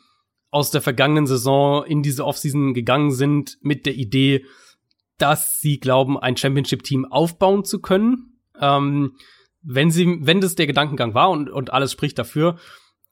[0.50, 4.44] aus der vergangenen Saison in diese Offseason gegangen sind mit der Idee,
[5.18, 8.38] dass sie glauben, ein Championship-Team aufbauen zu können.
[8.60, 9.16] Ähm,
[9.62, 12.56] wenn sie, wenn das der Gedankengang war und, und alles spricht dafür,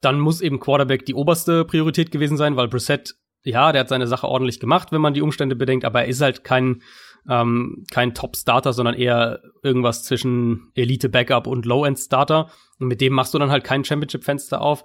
[0.01, 4.07] dann muss eben Quarterback die oberste Priorität gewesen sein, weil Brissett, ja, der hat seine
[4.07, 6.83] Sache ordentlich gemacht, wenn man die Umstände bedenkt, aber er ist halt kein,
[7.29, 12.51] ähm, kein Top-Starter, sondern eher irgendwas zwischen Elite-Backup und Low-End-Starter.
[12.81, 14.85] Und mit dem machst du dann halt kein Championship-Fenster auf.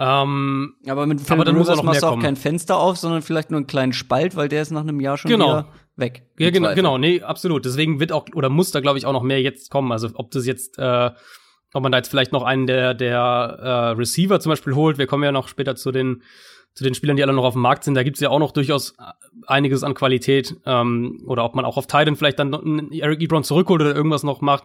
[0.00, 2.96] Ähm, aber mit Phil aber dann muss er noch machst du auch kein Fenster auf,
[2.96, 5.48] sondern vielleicht nur einen kleinen Spalt, weil der ist nach einem Jahr schon genau.
[5.48, 6.22] wieder weg.
[6.38, 7.64] Ja, genau, genau, nee, absolut.
[7.64, 9.90] Deswegen wird auch oder muss da glaube ich auch noch mehr jetzt kommen.
[9.90, 11.10] Also ob das jetzt äh,
[11.74, 14.98] ob man da jetzt vielleicht noch einen der, der äh, Receiver zum Beispiel holt.
[14.98, 16.22] Wir kommen ja noch später zu den,
[16.74, 17.94] zu den Spielern, die alle noch auf dem Markt sind.
[17.94, 18.96] Da gibt's ja auch noch durchaus
[19.46, 20.56] einiges an Qualität.
[20.64, 24.40] Ähm, oder ob man auch auf Titan vielleicht dann Eric Ebron zurückholt oder irgendwas noch
[24.40, 24.64] macht.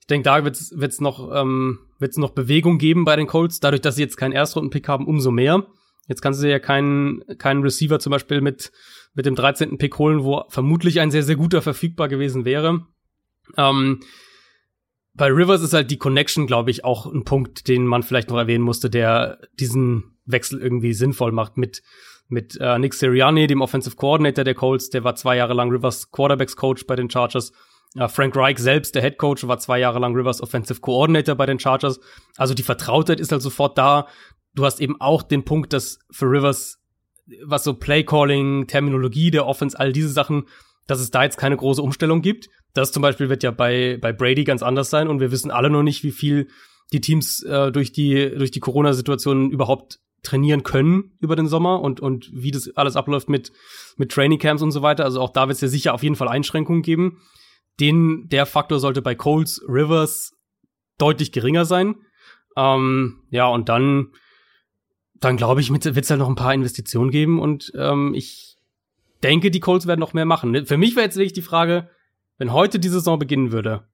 [0.00, 3.60] Ich denke, da wird's wird's noch, ähm, wird's noch Bewegung geben bei den Colts.
[3.60, 5.66] Dadurch, dass sie jetzt keinen Erstrunden-Pick haben, umso mehr.
[6.08, 8.72] Jetzt kannst du ja keinen, keinen Receiver zum Beispiel mit,
[9.14, 9.78] mit dem 13.
[9.78, 12.86] Pick holen, wo vermutlich ein sehr, sehr guter verfügbar gewesen wäre.
[13.56, 14.00] Ähm,
[15.14, 18.38] bei Rivers ist halt die Connection, glaube ich, auch ein Punkt, den man vielleicht noch
[18.38, 21.82] erwähnen musste, der diesen Wechsel irgendwie sinnvoll macht mit
[22.30, 26.10] mit äh, Nick Sirianni, dem Offensive Coordinator der Colts, der war zwei Jahre lang Rivers
[26.12, 27.52] Quarterbacks Coach bei den Chargers.
[27.96, 31.46] Äh, Frank Reich selbst, der Head Coach, war zwei Jahre lang Rivers Offensive Coordinator bei
[31.46, 32.00] den Chargers.
[32.36, 34.06] Also die Vertrautheit ist halt sofort da.
[34.54, 36.78] Du hast eben auch den Punkt, dass für Rivers,
[37.44, 40.46] was so Play Calling, Terminologie der Offense, all diese Sachen,
[40.86, 42.48] dass es da jetzt keine große Umstellung gibt.
[42.74, 45.70] Das zum Beispiel wird ja bei, bei Brady ganz anders sein und wir wissen alle
[45.70, 46.48] noch nicht, wie viel
[46.92, 52.00] die Teams äh, durch die, durch die Corona-Situation überhaupt trainieren können über den Sommer und,
[52.00, 53.52] und wie das alles abläuft mit,
[53.96, 55.04] mit Training Camps und so weiter.
[55.04, 57.22] Also auch da wird es ja sicher auf jeden Fall Einschränkungen geben.
[57.78, 60.32] Den, der Faktor sollte bei Coles Rivers
[60.98, 61.96] deutlich geringer sein.
[62.56, 64.12] Ähm, ja, und dann,
[65.14, 68.56] dann glaube ich, wird es halt noch ein paar Investitionen geben und ähm, ich
[69.22, 70.66] denke, die Colts werden noch mehr machen.
[70.66, 71.90] Für mich wäre jetzt wirklich die Frage,
[72.38, 73.88] wenn heute die Saison beginnen würde,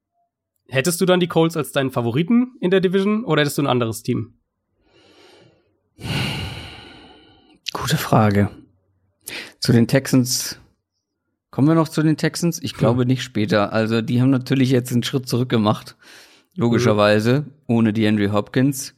[0.69, 3.67] hättest du dann die Colts als deinen Favoriten in der Division oder hättest du ein
[3.67, 4.39] anderes Team?
[7.87, 8.51] Gute Frage.
[9.61, 10.59] Zu den Texans
[11.53, 12.61] kommen wir noch zu den Texans?
[12.61, 13.07] Ich glaube hm.
[13.07, 13.73] nicht später.
[13.73, 15.95] Also die haben natürlich jetzt einen Schritt zurück gemacht,
[16.57, 17.53] logischerweise, mhm.
[17.69, 18.97] ohne die Henry Hopkins.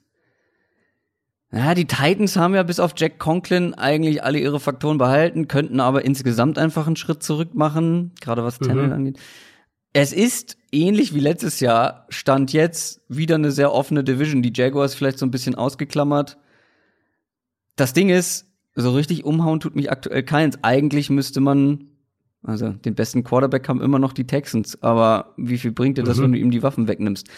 [1.53, 5.81] Ja, die Titans haben ja bis auf Jack Conklin eigentlich alle ihre Faktoren behalten, könnten
[5.81, 8.93] aber insgesamt einfach einen Schritt zurück machen, gerade was Tannehill mhm.
[8.95, 9.19] angeht.
[9.93, 14.41] Es ist ähnlich wie letztes Jahr, stand jetzt wieder eine sehr offene Division.
[14.41, 16.39] Die Jaguars vielleicht so ein bisschen ausgeklammert.
[17.77, 18.48] Das Ding ist,
[18.83, 20.59] so richtig umhauen tut mich aktuell keins.
[20.63, 21.89] Eigentlich müsste man,
[22.43, 26.19] also den besten Quarterback haben immer noch die Texans, aber wie viel bringt dir das,
[26.19, 26.23] mhm.
[26.23, 27.29] wenn du ihm die Waffen wegnimmst?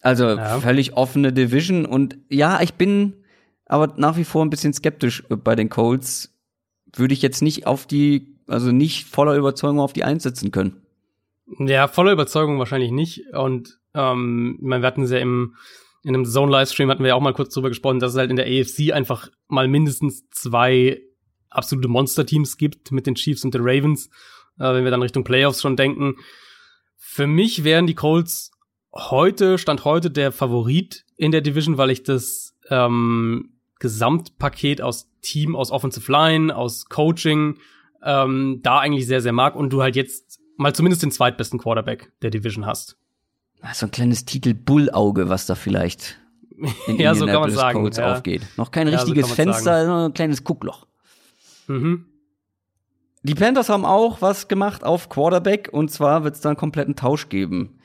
[0.00, 0.58] Also ja.
[0.60, 3.14] völlig offene Division und ja, ich bin
[3.66, 6.34] aber nach wie vor ein bisschen skeptisch bei den Colts.
[6.94, 10.80] Würde ich jetzt nicht auf die, also nicht voller Überzeugung auf die einsetzen können.
[11.58, 13.34] Ja, voller Überzeugung wahrscheinlich nicht.
[13.34, 15.54] Und ähm, wir hatten es ja im
[16.08, 18.36] in einem Zone-Livestream hatten wir ja auch mal kurz drüber gesprochen, dass es halt in
[18.36, 21.02] der AFC einfach mal mindestens zwei
[21.50, 24.06] absolute Monster-Teams gibt mit den Chiefs und den Ravens,
[24.58, 26.16] äh, wenn wir dann Richtung Playoffs schon denken.
[26.96, 28.52] Für mich wären die Colts
[28.94, 35.54] heute, Stand heute, der Favorit in der Division, weil ich das ähm, Gesamtpaket aus Team,
[35.54, 37.58] aus Offensive Line, aus Coaching,
[38.02, 42.12] ähm, da eigentlich sehr, sehr mag und du halt jetzt mal zumindest den zweitbesten Quarterback
[42.22, 42.96] der Division hast.
[43.72, 46.18] So ein kleines Titel Bullauge, was da vielleicht
[46.86, 48.12] in ja, so kann man sagen, Codes ja.
[48.12, 48.42] aufgeht.
[48.56, 50.86] Noch kein richtiges so Fenster, nur ein kleines Guckloch.
[51.66, 52.06] Mhm.
[53.22, 56.96] Die Panthers haben auch was gemacht auf Quarterback und zwar wird es da einen kompletten
[56.96, 57.78] Tausch geben.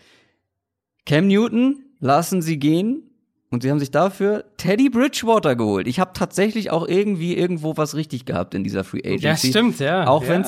[1.06, 3.10] Cam Newton lassen sie gehen
[3.54, 5.88] und sie haben sich dafür Teddy Bridgewater geholt.
[5.88, 9.26] Ich habe tatsächlich auch irgendwie irgendwo was richtig gehabt in dieser Free Agency.
[9.26, 10.08] Ja, stimmt, ja.
[10.08, 10.30] Auch ja.
[10.30, 10.46] wenn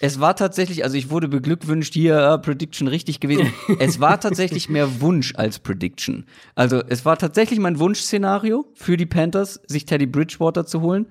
[0.00, 3.54] es war tatsächlich, also ich wurde beglückwünscht hier, uh, Prediction richtig gewesen.
[3.78, 6.26] es war tatsächlich mehr Wunsch als Prediction.
[6.54, 11.06] Also es war tatsächlich mein Wunschszenario für die Panthers, sich Teddy Bridgewater zu holen.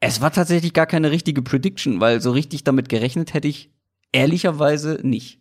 [0.00, 3.70] Es war tatsächlich gar keine richtige Prediction, weil so richtig damit gerechnet hätte ich
[4.10, 5.40] ehrlicherweise nicht.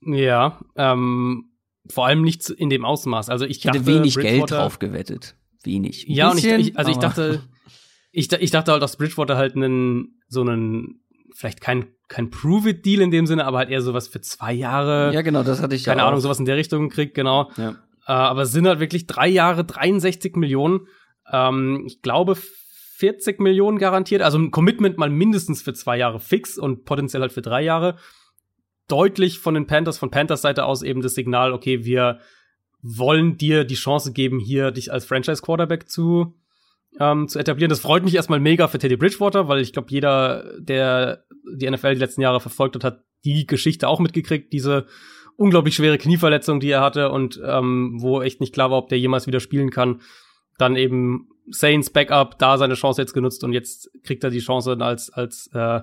[0.00, 1.49] Ja, ähm,
[1.90, 3.28] vor allem nicht in dem Ausmaß.
[3.28, 5.34] Also ich, ich hätte dachte, wenig Geld drauf gewettet.
[5.62, 6.06] Wenig.
[6.08, 7.42] Ein ja, bisschen, und ich, ich also ich dachte,
[8.12, 11.02] ich, ich dachte halt, dass Bridgewater halt einen, so einen,
[11.34, 15.12] vielleicht kein, kein Prove-It-Deal in dem Sinne, aber halt eher sowas für zwei Jahre.
[15.12, 17.50] Ja, genau, das hatte ich Keine ja Ahnung, sowas in der Richtung kriegt, genau.
[17.56, 17.70] Ja.
[18.06, 20.86] Äh, aber es sind halt wirklich drei Jahre, 63 Millionen.
[21.30, 24.22] Ähm, ich glaube, 40 Millionen garantiert.
[24.22, 27.96] Also ein Commitment mal mindestens für zwei Jahre fix und potenziell halt für drei Jahre.
[28.90, 32.20] Deutlich von den Panthers, von Panthers Seite aus eben das Signal, okay, wir
[32.82, 36.34] wollen dir die Chance geben, hier dich als Franchise-Quarterback zu,
[36.98, 37.68] ähm, zu etablieren.
[37.68, 41.24] Das freut mich erstmal mega für Teddy Bridgewater, weil ich glaube, jeder, der
[41.56, 44.86] die NFL die letzten Jahre verfolgt hat, hat die Geschichte auch mitgekriegt, diese
[45.36, 48.98] unglaublich schwere Knieverletzung, die er hatte und ähm, wo echt nicht klar war, ob der
[48.98, 50.00] jemals wieder spielen kann.
[50.58, 54.76] Dann eben Saints Backup, da seine Chance jetzt genutzt und jetzt kriegt er die Chance
[54.80, 55.80] als als äh,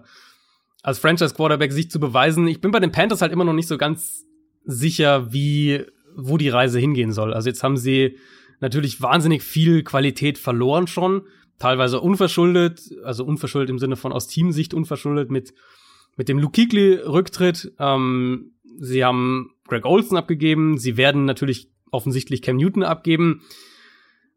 [0.84, 2.48] als Franchise Quarterback sich zu beweisen.
[2.48, 4.26] Ich bin bei den Panthers halt immer noch nicht so ganz
[4.64, 7.34] sicher, wie wo die Reise hingehen soll.
[7.34, 8.18] Also jetzt haben sie
[8.60, 11.22] natürlich wahnsinnig viel Qualität verloren schon,
[11.60, 15.54] teilweise unverschuldet, also unverschuldet im Sinne von aus Teamsicht unverschuldet mit
[16.18, 17.72] mit dem Luke Kuechly Rücktritt.
[17.80, 23.44] Ähm, sie haben Greg Olson abgegeben, sie werden natürlich offensichtlich Cam Newton abgeben.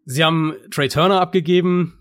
[0.04, 1.94] Sie haben Trey Turner abgegeben,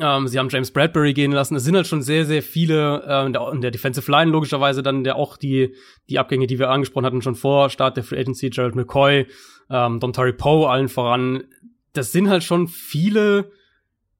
[0.00, 1.56] ähm, sie haben James Bradbury gehen lassen.
[1.56, 4.82] Es sind halt schon sehr, sehr viele äh, in, der, in der Defensive Line logischerweise
[4.82, 5.74] dann der auch die
[6.08, 9.26] die Abgänge, die wir angesprochen hatten schon vor Start der Free Agency, Gerald McCoy,
[9.70, 11.44] ähm, Dontari Poe allen voran.
[11.92, 13.50] Das sind halt schon viele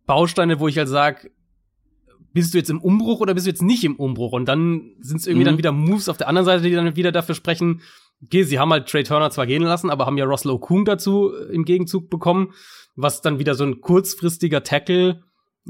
[0.06, 1.30] Bausteine, wo ich halt sag,
[2.32, 4.32] bist du jetzt im Umbruch oder bist du jetzt nicht im Umbruch?
[4.32, 5.50] Und dann sind es irgendwie mhm.
[5.50, 7.80] dann wieder Moves auf der anderen Seite, die dann wieder dafür sprechen,
[8.22, 11.32] okay, sie haben halt Trey Turner zwar gehen lassen, aber haben ja Russell Okung dazu
[11.50, 12.52] im Gegenzug bekommen,
[12.96, 15.22] was dann wieder so ein kurzfristiger Tackle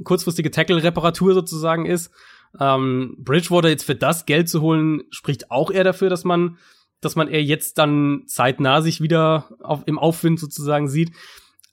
[0.05, 2.11] kurzfristige Tackle-Reparatur sozusagen ist.
[2.59, 6.59] Ähm, Bridgewater jetzt für das Geld zu holen, spricht auch eher dafür, dass man,
[7.01, 11.13] dass man eher jetzt dann zeitnah sich wieder auf, im Aufwind sozusagen sieht.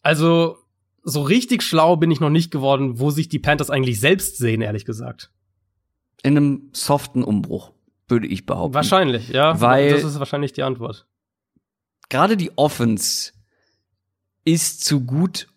[0.02, 0.58] Also,
[1.04, 4.62] so richtig schlau bin ich noch nicht geworden, wo sich die Panthers eigentlich selbst sehen,
[4.62, 5.32] ehrlich gesagt.
[6.22, 7.72] In einem soften Umbruch,
[8.08, 8.76] würde ich behaupten.
[8.76, 9.60] Wahrscheinlich, ja.
[9.62, 11.08] Weil das ist wahrscheinlich die Antwort.
[12.10, 13.34] Gerade die Offense
[14.46, 15.48] ist zu gut,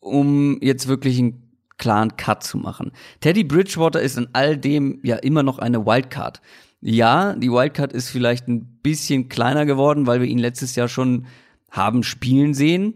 [0.00, 1.47] um jetzt wirklich ein
[1.78, 2.92] klaren Cut zu machen.
[3.20, 6.40] Teddy Bridgewater ist in all dem ja immer noch eine Wildcard.
[6.80, 11.26] Ja, die Wildcard ist vielleicht ein bisschen kleiner geworden, weil wir ihn letztes Jahr schon
[11.70, 12.94] haben spielen sehen.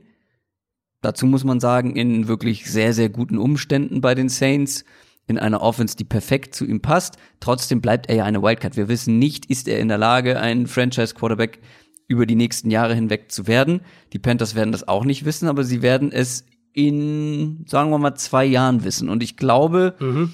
[1.01, 4.85] Dazu muss man sagen, in wirklich sehr, sehr guten Umständen bei den Saints,
[5.27, 7.17] in einer Offense, die perfekt zu ihm passt.
[7.41, 8.77] Trotzdem bleibt er ja eine Wildcard.
[8.77, 11.61] Wir wissen nicht, ist er in der Lage, ein Franchise-Quarterback
[12.09, 13.81] über die nächsten Jahre hinweg zu werden.
[14.13, 18.15] Die Panthers werden das auch nicht wissen, aber sie werden es in, sagen wir mal,
[18.15, 19.09] zwei Jahren wissen.
[19.09, 20.33] Und ich glaube, mhm.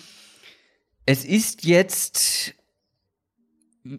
[1.07, 2.55] es ist jetzt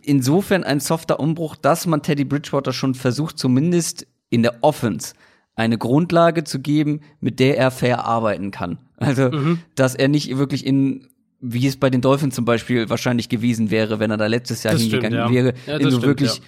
[0.03, 5.13] insofern ein softer Umbruch, dass man Teddy Bridgewater schon versucht, zumindest in der Offense
[5.55, 8.79] eine Grundlage zu geben, mit der er fair arbeiten kann.
[8.97, 9.59] Also, mhm.
[9.75, 11.07] dass er nicht wirklich in
[11.41, 14.73] wie es bei den Dolphins zum Beispiel wahrscheinlich gewesen wäre, wenn er da letztes Jahr
[14.73, 15.43] das hingegangen stimmt, ja.
[15.45, 16.41] wäre, ja, in so stimmt, wirklich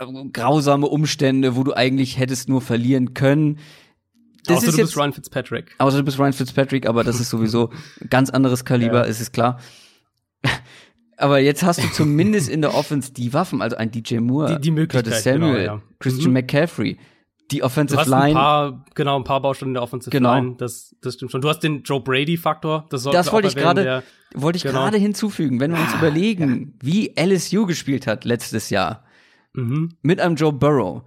[0.00, 0.06] ja.
[0.32, 3.58] grausame Umstände, wo du eigentlich hättest nur verlieren können
[4.48, 5.74] das außer ist du bist Ryan Fitzpatrick.
[5.78, 7.70] Außer du bist Ryan Fitzpatrick, aber das ist sowieso
[8.10, 9.04] ganz anderes Kaliber, ja.
[9.04, 9.60] ist es klar.
[11.16, 14.60] aber jetzt hast du zumindest in der Offense die Waffen, also ein DJ Moore, die,
[14.60, 15.82] die Möglichkeit, Curtis Samuel, genau, ja.
[15.98, 16.34] Christian mhm.
[16.34, 16.98] McCaffrey,
[17.50, 18.26] die Offensive du hast Line.
[18.26, 20.34] Ein paar, genau, ein paar Baustellen in der Offensive genau.
[20.34, 20.54] Line.
[20.58, 21.40] Das, das stimmt schon.
[21.40, 22.86] Du hast den Joe Brady-Faktor.
[22.90, 24.02] Das, das wollte ich gerade,
[24.34, 24.80] wollte ich genau.
[24.80, 25.58] gerade hinzufügen.
[25.60, 26.88] Wenn wir uns ah, überlegen, ja.
[26.88, 29.04] wie LSU gespielt hat letztes Jahr
[29.54, 29.96] mhm.
[30.02, 31.02] mit einem Joe Burrow,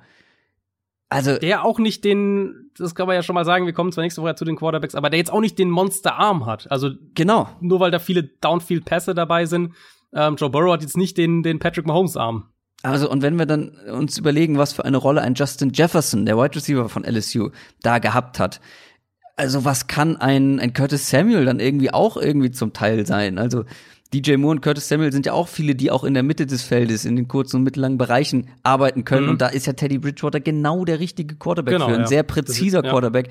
[1.09, 4.03] also der auch nicht den, das kann man ja schon mal sagen, wir kommen zwar
[4.03, 6.71] nächste Woche zu den Quarterbacks, aber der jetzt auch nicht den Monsterarm hat.
[6.71, 7.49] Also genau.
[7.59, 9.73] Nur weil da viele Downfield-Pässe dabei sind.
[10.13, 12.45] Ähm, Joe Burrow hat jetzt nicht den, den Patrick Mahomes-Arm.
[12.83, 16.37] Also, und wenn wir dann uns überlegen, was für eine Rolle ein Justin Jefferson, der
[16.37, 17.51] Wide Receiver von LSU,
[17.83, 18.59] da gehabt hat.
[19.35, 23.37] Also, was kann ein, ein Curtis Samuel dann irgendwie auch irgendwie zum Teil sein?
[23.37, 23.65] Also,
[24.13, 26.63] DJ Moore und Curtis Samuel sind ja auch viele, die auch in der Mitte des
[26.63, 29.25] Feldes, in den kurzen und mittellangen Bereichen arbeiten können.
[29.25, 29.31] Mhm.
[29.31, 32.07] Und da ist ja Teddy Bridgewater genau der richtige Quarterback genau, für, ein ja.
[32.07, 33.29] sehr präziser ist, Quarterback,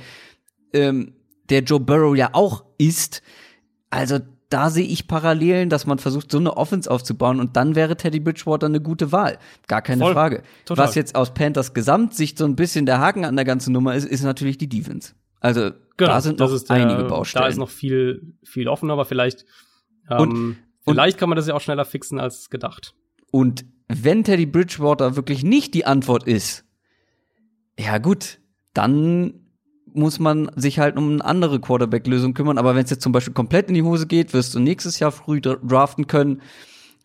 [0.72, 1.12] ähm,
[1.50, 3.22] der Joe Burrow ja auch ist.
[3.90, 7.96] Also da sehe ich Parallelen, dass man versucht, so eine Offense aufzubauen und dann wäre
[7.96, 9.38] Teddy Bridgewater eine gute Wahl.
[9.68, 10.14] Gar keine Voll.
[10.14, 10.42] Frage.
[10.64, 10.86] Total.
[10.86, 14.06] Was jetzt aus Panthers Gesamtsicht so ein bisschen der Haken an der ganzen Nummer ist,
[14.06, 15.12] ist natürlich die Defense.
[15.40, 17.44] Also genau, da sind noch der, einige Baustellen.
[17.44, 19.44] Da ist noch viel, viel offen, aber vielleicht
[20.10, 20.56] ähm,
[20.90, 22.94] Vielleicht kann man das ja auch schneller fixen als gedacht.
[23.30, 26.64] Und wenn Teddy Bridgewater wirklich nicht die Antwort ist,
[27.78, 28.40] ja gut,
[28.74, 29.34] dann
[29.92, 32.58] muss man sich halt um eine andere Quarterback-Lösung kümmern.
[32.58, 35.10] Aber wenn es jetzt zum Beispiel komplett in die Hose geht, wirst du nächstes Jahr
[35.12, 36.42] früh draften können.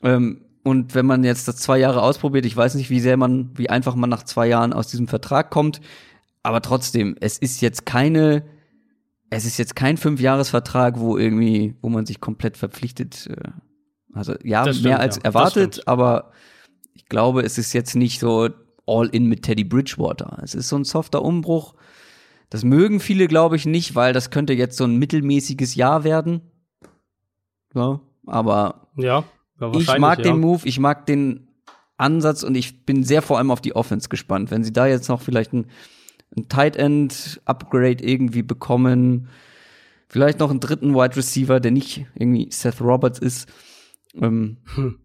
[0.04, 3.52] Ähm, Und wenn man jetzt das zwei Jahre ausprobiert, ich weiß nicht, wie sehr man,
[3.56, 5.80] wie einfach man nach zwei Jahren aus diesem Vertrag kommt.
[6.44, 8.44] Aber trotzdem, es ist jetzt keine,
[9.30, 13.28] es ist jetzt kein Fünfjahresvertrag, wo irgendwie, wo man sich komplett verpflichtet.
[13.28, 13.50] Äh,
[14.16, 15.24] also ja, stimmt, mehr als ja.
[15.24, 16.32] Erwartet, aber
[16.94, 18.50] ich glaube, es ist jetzt nicht so
[18.88, 20.40] all in mit Teddy Bridgewater.
[20.42, 21.76] Es ist so ein softer Umbruch.
[22.50, 26.42] Das mögen viele, glaube ich, nicht, weil das könnte jetzt so ein mittelmäßiges Jahr werden.
[27.74, 29.26] Ja, aber Ja,
[29.60, 31.50] ja ich mag den Move, ich mag den
[31.98, 34.50] Ansatz und ich bin sehr vor allem auf die Offense gespannt.
[34.52, 35.68] Wenn sie da jetzt noch vielleicht ein,
[36.38, 39.28] ein Tight End Upgrade irgendwie bekommen,
[40.08, 43.50] vielleicht noch einen dritten Wide Receiver, der nicht irgendwie Seth Roberts ist,
[44.22, 45.00] ähm, Hm.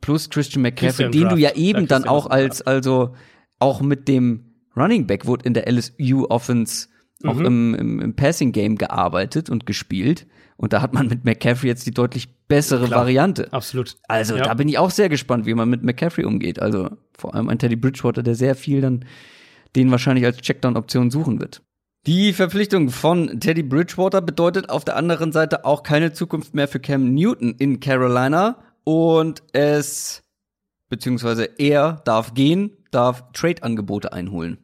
[0.00, 3.14] plus Christian McCaffrey, den du ja eben dann auch als, also
[3.58, 6.88] auch mit dem Running Back wurde in der LSU Offense
[7.24, 7.44] auch Mhm.
[7.46, 10.26] im, im, im Passing Game gearbeitet und gespielt.
[10.56, 13.00] Und da hat man mit McCaffrey jetzt die deutlich bessere Klar.
[13.02, 13.52] Variante.
[13.52, 13.96] Absolut.
[14.08, 14.42] Also Ja.
[14.44, 16.60] da bin ich auch sehr gespannt, wie man mit McCaffrey umgeht.
[16.60, 19.04] Also vor allem ein Teddy Bridgewater, der sehr viel dann
[19.76, 21.62] den wahrscheinlich als Checkdown-Option suchen wird.
[22.06, 26.80] Die Verpflichtung von Teddy Bridgewater bedeutet auf der anderen Seite auch keine Zukunft mehr für
[26.80, 28.58] Cam Newton in Carolina.
[28.82, 30.24] Und es,
[30.88, 34.58] beziehungsweise er darf gehen, darf Trade-Angebote einholen.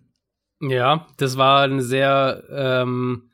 [0.61, 3.31] Ja, das war ein sehr ähm,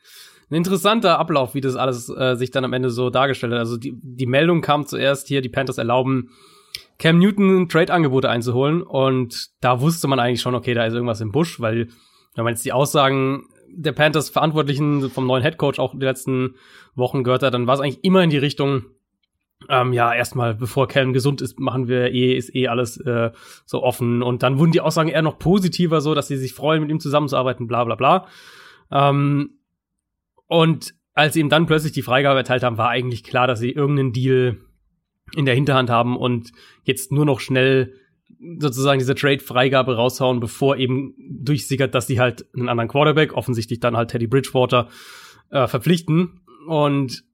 [0.51, 3.61] ein interessanter Ablauf, wie das alles äh, sich dann am Ende so dargestellt hat.
[3.61, 6.29] Also die, die Meldung kam zuerst hier, die Panthers erlauben
[6.99, 11.33] Cam Newton Trade-Angebote einzuholen und da wusste man eigentlich schon, okay, da ist irgendwas im
[11.33, 11.89] Busch, weil
[12.35, 13.47] wenn man jetzt die Aussagen
[13.77, 16.57] der Panthers Verantwortlichen vom neuen Headcoach auch die letzten
[16.95, 18.85] Wochen gehört hat, dann war es eigentlich immer in die Richtung,
[19.69, 23.31] ähm, ja, erstmal, bevor Cam gesund ist, machen wir eh, ist eh alles äh,
[23.65, 24.23] so offen.
[24.23, 27.01] Und dann wurden die Aussagen eher noch positiver, so, dass sie sich freuen, mit ihm
[27.01, 28.27] zusammenzuarbeiten, bla bla bla.
[28.91, 29.59] Ähm,
[30.47, 33.71] und als sie ihm dann plötzlich die Freigabe erteilt haben, war eigentlich klar, dass sie
[33.71, 34.59] irgendeinen Deal
[35.35, 36.53] in der Hinterhand haben und
[36.83, 37.95] jetzt nur noch schnell
[38.59, 43.97] sozusagen diese Trade-Freigabe raushauen, bevor eben durchsickert, dass sie halt einen anderen Quarterback, offensichtlich dann
[43.97, 44.89] halt Teddy Bridgewater,
[45.51, 46.41] äh, verpflichten.
[46.67, 47.25] Und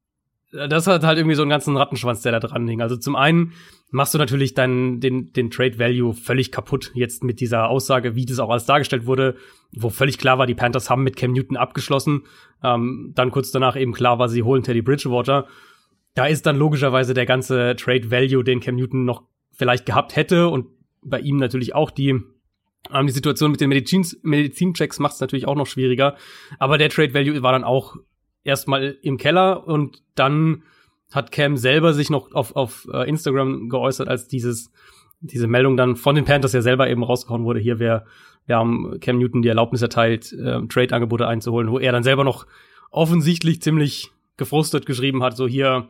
[0.52, 2.80] das hat halt irgendwie so einen ganzen Rattenschwanz, der da dran hing.
[2.80, 3.52] Also zum einen
[3.90, 8.26] machst du natürlich deinen, den, den Trade Value völlig kaputt jetzt mit dieser Aussage, wie
[8.26, 9.36] das auch alles dargestellt wurde,
[9.72, 12.22] wo völlig klar war, die Panthers haben mit Cam Newton abgeschlossen.
[12.62, 15.46] Ähm, dann kurz danach eben klar war, sie holen Teddy Bridgewater.
[16.14, 20.48] Da ist dann logischerweise der ganze Trade Value, den Cam Newton noch vielleicht gehabt hätte
[20.48, 20.66] und
[21.03, 22.20] bei ihm natürlich auch die
[22.92, 26.16] ähm, die Situation mit den Medizin Medizinchecks macht es natürlich auch noch schwieriger.
[26.59, 27.96] Aber der Trade Value war dann auch
[28.44, 30.62] erstmal im Keller und dann
[31.12, 34.70] hat Cam selber sich noch auf, auf äh, Instagram geäußert, als dieses,
[35.20, 37.61] diese Meldung dann von den Panthers ja selber eben rausgehauen wurde.
[37.61, 38.07] Hier, wir,
[38.46, 42.46] wir haben Cam Newton die Erlaubnis erteilt, äh, Trade-Angebote einzuholen, wo er dann selber noch
[42.90, 45.88] offensichtlich ziemlich gefrustet geschrieben hat, so hier,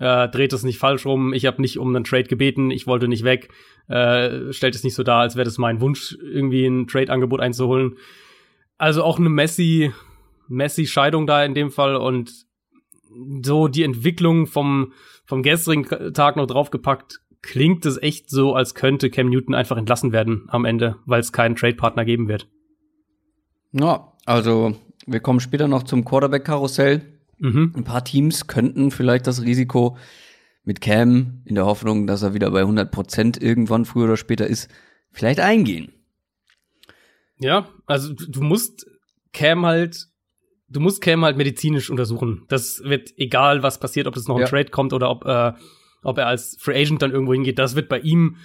[0.00, 3.06] äh, dreht es nicht falsch rum, ich habe nicht um einen Trade gebeten, ich wollte
[3.06, 3.50] nicht weg,
[3.86, 7.96] äh, stellt es nicht so dar, als wäre das mein Wunsch, irgendwie ein Trade-Angebot einzuholen.
[8.78, 9.92] Also auch eine Messi,
[10.48, 12.32] Messi-Scheidung da in dem Fall und
[13.44, 14.94] so die Entwicklung vom,
[15.26, 20.12] vom gestrigen Tag noch draufgepackt, klingt es echt so, als könnte Cam Newton einfach entlassen
[20.12, 22.48] werden am Ende, weil es keinen Trade-Partner geben wird.
[23.72, 24.76] Ja, also
[25.06, 27.19] wir kommen später noch zum Quarterback-Karussell.
[27.40, 27.72] Mhm.
[27.74, 29.96] Ein paar Teams könnten vielleicht das Risiko
[30.64, 34.46] mit Cam in der Hoffnung, dass er wieder bei 100 Prozent irgendwann früher oder später
[34.46, 34.68] ist,
[35.10, 35.92] vielleicht eingehen.
[37.38, 38.86] Ja, also du musst
[39.32, 40.08] Cam halt,
[40.68, 42.44] du musst Cam halt medizinisch untersuchen.
[42.48, 44.48] Das wird egal, was passiert, ob es noch ein Ja.
[44.48, 45.52] Trade kommt oder ob, äh,
[46.02, 47.58] ob er als Free Agent dann irgendwo hingeht.
[47.58, 48.36] Das wird bei ihm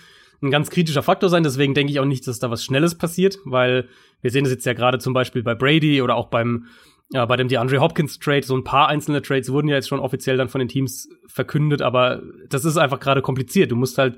[0.41, 1.43] ein ganz kritischer Faktor sein.
[1.43, 3.89] Deswegen denke ich auch nicht, dass da was Schnelles passiert, weil
[4.21, 6.67] wir sehen es jetzt ja gerade zum Beispiel bei Brady oder auch beim
[7.11, 8.43] ja, bei dem DeAndre Hopkins Trade.
[8.45, 11.81] So ein paar einzelne Trades wurden ja jetzt schon offiziell dann von den Teams verkündet,
[11.81, 13.71] aber das ist einfach gerade kompliziert.
[13.71, 14.17] Du musst halt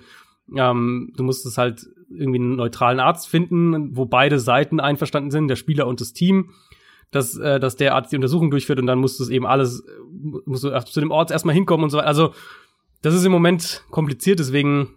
[0.56, 5.48] ähm, du musst es halt irgendwie einen neutralen Arzt finden, wo beide Seiten einverstanden sind,
[5.48, 6.52] der Spieler und das Team,
[7.12, 9.84] dass, äh, dass der Arzt die Untersuchung durchführt und dann musst du es eben alles,
[10.46, 12.08] musst du zu dem Ort erstmal hinkommen und so weiter.
[12.08, 12.34] Also,
[13.02, 14.90] das ist im Moment kompliziert, deswegen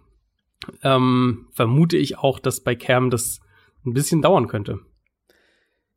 [0.83, 3.41] ähm, vermute ich auch, dass bei Cam das
[3.85, 4.79] ein bisschen dauern könnte.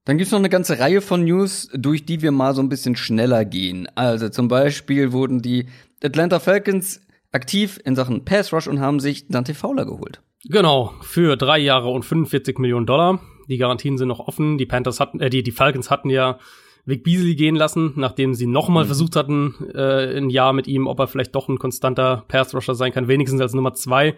[0.05, 2.95] Dann gibt's noch eine ganze Reihe von News, durch die wir mal so ein bisschen
[2.97, 3.89] schneller gehen.
[3.95, 5.67] Also zum Beispiel wurden die
[6.03, 7.01] Atlanta Falcons
[7.33, 10.21] aktiv in Sachen Pass Rush und haben sich Dante Fowler geholt.
[10.45, 13.21] Genau, für drei Jahre und 45 Millionen Dollar.
[13.49, 14.59] Die Garantien sind noch offen.
[14.59, 16.39] Die Panthers hatten, äh, die, die Falcons hatten ja
[16.87, 18.89] Vic Beasley gehen lassen, nachdem sie nochmal Mhm.
[18.89, 22.93] versucht hatten, äh, ein Jahr mit ihm, ob er vielleicht doch ein konstanter Pass-Rusher sein
[22.93, 24.17] kann, wenigstens als Nummer zwei.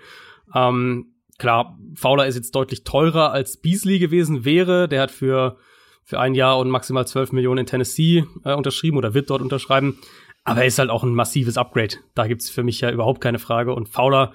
[0.52, 4.88] Ähm, klar, Fowler ist jetzt deutlich teurer als Beasley gewesen wäre.
[4.88, 5.58] Der hat für,
[6.06, 9.98] für ein Jahr und maximal 12 Millionen in Tennessee äh, unterschrieben oder wird dort unterschreiben.
[10.44, 11.96] Aber er ist halt auch ein massives Upgrade.
[12.14, 13.74] Da gibt's für mich ja überhaupt keine Frage.
[13.74, 14.32] Und Fowler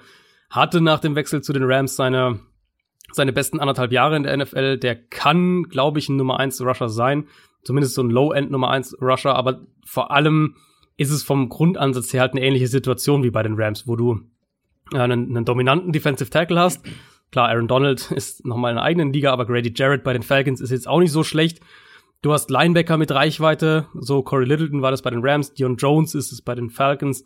[0.50, 2.40] hatte nach dem Wechsel zu den Rams seine,
[3.12, 4.76] seine besten anderthalb Jahre in der NFL.
[4.76, 7.26] Der kann, glaube ich, ein Nummer 1 Rusher sein.
[7.64, 9.34] Zumindest so ein Low-End Nummer 1 Rusher.
[9.34, 10.56] Aber vor allem
[10.98, 14.20] ist es vom Grundansatz her halt eine ähnliche Situation wie bei den Rams, wo du
[14.92, 16.84] äh, einen, einen dominanten Defensive Tackle hast.
[17.32, 20.60] Klar, Aaron Donald ist nochmal in einer eigenen Liga, aber Grady Jarrett bei den Falcons
[20.60, 21.60] ist jetzt auch nicht so schlecht.
[22.20, 26.14] Du hast Linebacker mit Reichweite, so Corey Littleton war das bei den Rams, Dion Jones
[26.14, 27.24] ist es bei den Falcons.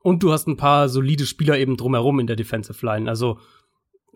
[0.00, 3.08] Und du hast ein paar solide Spieler eben drumherum in der Defensive Line.
[3.08, 3.38] Also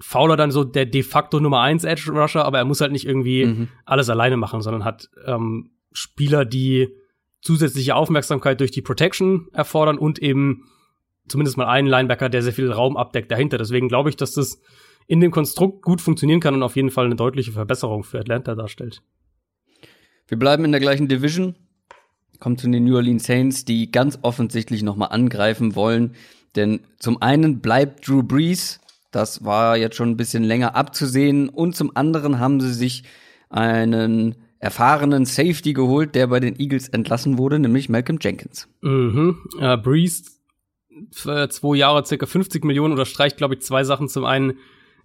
[0.00, 3.06] Fowler dann so der de facto Nummer 1 Edge Rusher, aber er muss halt nicht
[3.06, 3.68] irgendwie mhm.
[3.84, 6.88] alles alleine machen, sondern hat ähm, Spieler, die
[7.40, 10.64] zusätzliche Aufmerksamkeit durch die Protection erfordern und eben
[11.28, 13.58] zumindest mal einen Linebacker, der sehr viel Raum abdeckt dahinter.
[13.58, 14.60] Deswegen glaube ich, dass das
[15.06, 18.54] in dem Konstrukt gut funktionieren kann und auf jeden Fall eine deutliche Verbesserung für Atlanta
[18.54, 19.02] darstellt.
[20.28, 21.54] Wir bleiben in der gleichen Division,
[22.40, 26.14] kommen zu den New Orleans Saints, die ganz offensichtlich nochmal angreifen wollen.
[26.56, 28.80] Denn zum einen bleibt Drew Brees,
[29.12, 33.04] das war jetzt schon ein bisschen länger abzusehen, und zum anderen haben sie sich
[33.48, 38.68] einen erfahrenen Safety geholt, der bei den Eagles entlassen wurde, nämlich Malcolm Jenkins.
[38.80, 39.38] Mhm.
[39.60, 40.40] Äh, Brees,
[41.12, 44.08] zwei Jahre, circa 50 Millionen, unterstreicht, glaube ich, zwei Sachen.
[44.08, 44.54] Zum einen,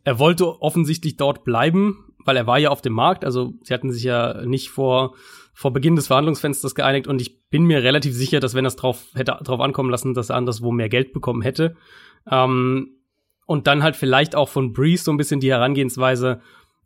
[0.04, 3.26] er wollte offensichtlich dort bleiben, weil er war ja auf dem Markt.
[3.26, 5.16] Also sie hatten sich ja nicht vor,
[5.54, 9.08] vor Beginn des Verhandlungsfensters geeinigt und ich bin mir relativ sicher, dass wenn das drauf
[9.14, 11.76] hätte drauf ankommen lassen, dass er anderswo mehr Geld bekommen hätte.
[12.30, 12.98] Ähm,
[13.46, 16.42] und dann halt vielleicht auch von Breeze so ein bisschen die Herangehensweise,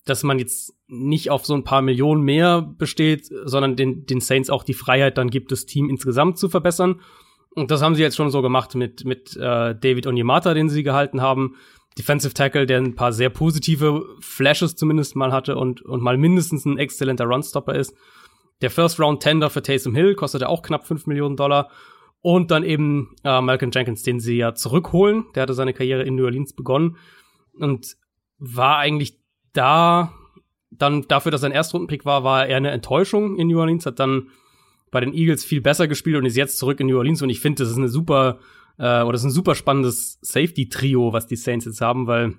[0.05, 4.49] dass man jetzt nicht auf so ein paar Millionen mehr besteht, sondern den, den Saints
[4.49, 7.01] auch die Freiheit dann gibt, das Team insgesamt zu verbessern.
[7.55, 10.83] Und das haben sie jetzt schon so gemacht mit, mit äh, David Onyemata, den sie
[10.83, 11.55] gehalten haben.
[11.97, 16.65] Defensive Tackle, der ein paar sehr positive Flashes zumindest mal hatte und, und mal mindestens
[16.65, 17.95] ein exzellenter Runstopper ist.
[18.61, 21.69] Der First Round Tender für Taysom Hill kostete auch knapp 5 Millionen Dollar.
[22.21, 25.25] Und dann eben äh, Malcolm Jenkins, den sie ja zurückholen.
[25.35, 26.97] Der hatte seine Karriere in New Orleans begonnen
[27.59, 27.95] und
[28.39, 29.19] war eigentlich
[29.53, 30.11] da
[30.71, 33.99] dann dafür, dass er ein Erstrundenpick war, war er eine Enttäuschung in New Orleans, hat
[33.99, 34.29] dann
[34.91, 37.39] bei den Eagles viel besser gespielt und ist jetzt zurück in New Orleans und ich
[37.39, 38.39] finde, das ist eine super
[38.77, 42.35] äh, oder das ist ein super spannendes Safety-Trio, was die Saints jetzt haben, weil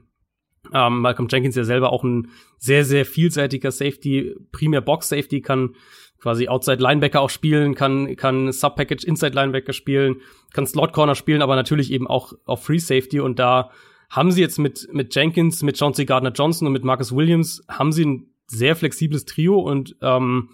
[0.72, 5.74] ähm, Malcolm Jenkins ja selber auch ein sehr, sehr vielseitiger Safety, primär Box-Safety, kann
[6.18, 10.16] quasi Outside Linebacker auch spielen, kann, kann Sub-Package Inside Linebacker spielen,
[10.53, 13.70] kann Slot Corner spielen, aber natürlich eben auch auf Free Safety und da
[14.09, 16.05] haben sie jetzt mit, mit Jenkins, mit John C.
[16.05, 20.51] Gardner Johnson und mit Marcus Williams, haben sie ein sehr flexibles Trio und ähm,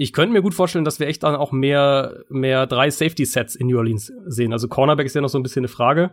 [0.00, 3.66] ich könnte mir gut vorstellen, dass wir echt dann auch mehr, mehr drei Safety-Sets in
[3.66, 4.52] New Orleans sehen.
[4.52, 6.12] Also Cornerback ist ja noch so ein bisschen eine Frage.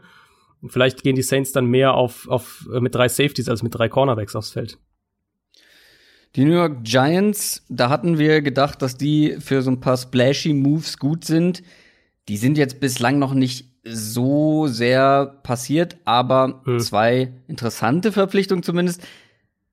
[0.67, 3.87] Vielleicht gehen die Saints dann mehr auf, auf äh, mit drei Safeties als mit drei
[3.87, 4.79] Cornerbacks aufs Feld.
[6.35, 10.53] Die New York Giants, da hatten wir gedacht, dass die für so ein paar splashy
[10.53, 11.61] Moves gut sind.
[12.27, 16.79] Die sind jetzt bislang noch nicht so sehr passiert, aber hm.
[16.79, 19.03] zwei interessante Verpflichtungen zumindest.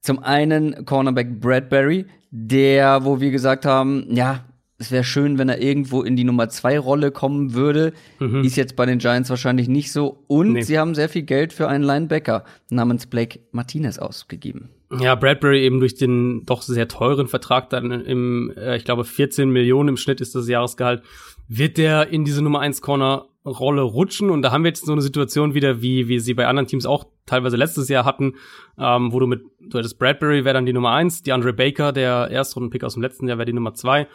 [0.03, 4.45] Zum einen Cornerback Bradbury, der, wo wir gesagt haben, ja,
[4.79, 7.93] es wäre schön, wenn er irgendwo in die Nummer zwei Rolle kommen würde.
[8.19, 8.43] Mhm.
[8.43, 10.25] Ist jetzt bei den Giants wahrscheinlich nicht so.
[10.27, 10.63] Und nee.
[10.63, 14.71] sie haben sehr viel Geld für einen Linebacker namens Blake Martinez ausgegeben.
[14.99, 19.49] Ja, Bradbury eben durch den doch sehr teuren Vertrag dann im, äh, ich glaube, 14
[19.51, 21.03] Millionen im Schnitt ist das Jahresgehalt,
[21.49, 24.31] wird der in diese Nummer eins Corner Rolle rutschen.
[24.31, 26.87] Und da haben wir jetzt so eine Situation wieder, wie wir sie bei anderen Teams
[26.87, 28.35] auch teilweise letztes Jahr hatten,
[28.79, 31.93] ähm, wo du mit, du hättest Bradbury wäre dann die Nummer eins, die Andre Baker,
[31.93, 34.09] der Erstrundenpick aus dem letzten Jahr, wäre die Nummer zwei,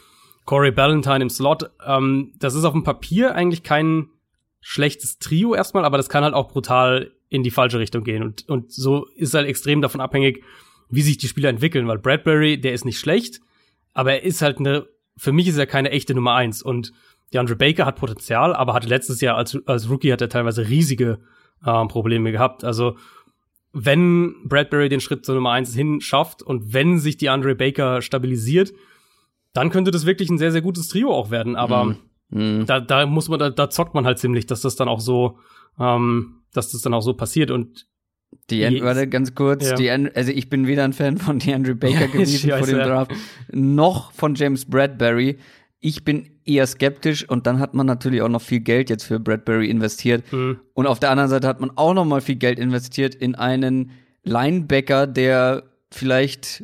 [0.45, 1.69] Corey Ballantyne im Slot.
[1.86, 4.09] Ähm, das ist auf dem Papier eigentlich kein
[4.61, 8.23] schlechtes Trio erstmal, aber das kann halt auch brutal in die falsche Richtung gehen.
[8.23, 10.43] Und, und so ist halt extrem davon abhängig,
[10.89, 13.41] wie sich die Spieler entwickeln, weil Bradbury, der ist nicht schlecht,
[13.93, 16.93] aber er ist halt eine, für mich ist er keine echte Nummer eins und
[17.34, 21.19] DeAndre Baker hat Potenzial, aber hatte letztes Jahr als, als Rookie hat er teilweise riesige
[21.65, 22.63] äh, Probleme gehabt.
[22.63, 22.95] Also
[23.73, 28.73] wenn Bradbury den Schritt zur Nummer eins hin schafft und wenn sich DeAndre Baker stabilisiert,
[29.53, 31.55] dann könnte das wirklich ein sehr, sehr gutes Trio auch werden.
[31.55, 31.95] Aber
[32.30, 32.65] mm.
[32.65, 35.38] da, da muss man, da, da zockt man halt ziemlich, dass das dann auch so,
[35.80, 37.51] ähm, dass das dann auch so passiert.
[37.51, 37.88] Und
[38.49, 39.75] die, die warte ganz kurz, ja.
[39.75, 43.11] die, also ich bin weder ein Fan von DeAndre Baker gewesen vor dem Draft,
[43.51, 45.38] noch von James Bradbury
[45.80, 49.19] ich bin eher skeptisch und dann hat man natürlich auch noch viel Geld jetzt für
[49.19, 50.23] Bradbury investiert.
[50.32, 50.59] Mhm.
[50.73, 53.91] Und auf der anderen Seite hat man auch noch mal viel Geld investiert in einen
[54.23, 56.63] Linebacker, der vielleicht,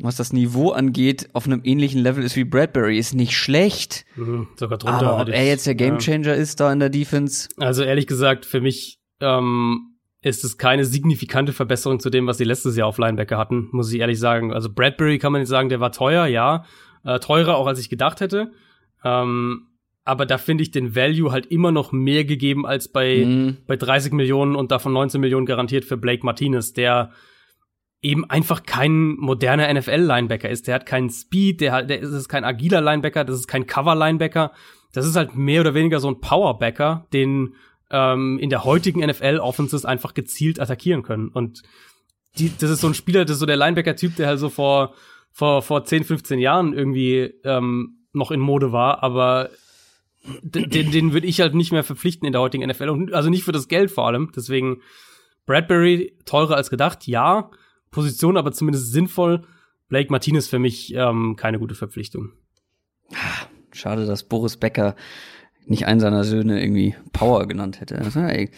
[0.00, 2.98] was das Niveau angeht, auf einem ähnlichen Level ist wie Bradbury.
[2.98, 4.04] Ist nicht schlecht.
[4.16, 5.06] Mhm, sogar drunter.
[5.06, 6.34] Aber ob er jetzt der Gamechanger ja.
[6.34, 7.48] ist da in der Defense.
[7.58, 12.44] Also ehrlich gesagt, für mich ähm, ist es keine signifikante Verbesserung zu dem, was sie
[12.44, 14.52] letztes Jahr auf Linebacker hatten, muss ich ehrlich sagen.
[14.52, 16.64] Also Bradbury kann man nicht sagen, der war teuer, ja
[17.04, 18.52] äh, teurer auch als ich gedacht hätte.
[19.04, 19.68] Ähm,
[20.04, 23.58] aber da finde ich den Value halt immer noch mehr gegeben als bei, mhm.
[23.66, 27.12] bei 30 Millionen und davon 19 Millionen garantiert für Blake Martinez, der
[28.02, 30.66] eben einfach kein moderner NFL-Linebacker ist.
[30.66, 33.66] Der hat keinen Speed, der, hat, der ist, ist kein agiler Linebacker, das ist kein
[33.66, 34.52] Cover-Linebacker.
[34.92, 37.54] Das ist halt mehr oder weniger so ein Powerbacker, den
[37.90, 41.28] ähm, in der heutigen NFL-Offenses einfach gezielt attackieren können.
[41.28, 41.62] Und
[42.38, 44.94] die, das ist so ein Spieler, das ist so der Linebacker-Typ, der halt so vor,
[45.32, 49.50] vor, vor 10, 15 Jahren irgendwie ähm, noch in Mode war, aber
[50.42, 52.90] den, den würde ich halt nicht mehr verpflichten in der heutigen NFL.
[52.90, 54.30] Und also nicht für das Geld vor allem.
[54.36, 54.80] Deswegen
[55.46, 57.50] Bradbury teurer als gedacht, ja.
[57.90, 59.42] Position aber zumindest sinnvoll.
[59.88, 62.30] Blake Martinez für mich ähm, keine gute Verpflichtung.
[63.72, 64.94] Schade, dass Boris Becker
[65.66, 68.00] nicht einen seiner Söhne irgendwie Power genannt hätte.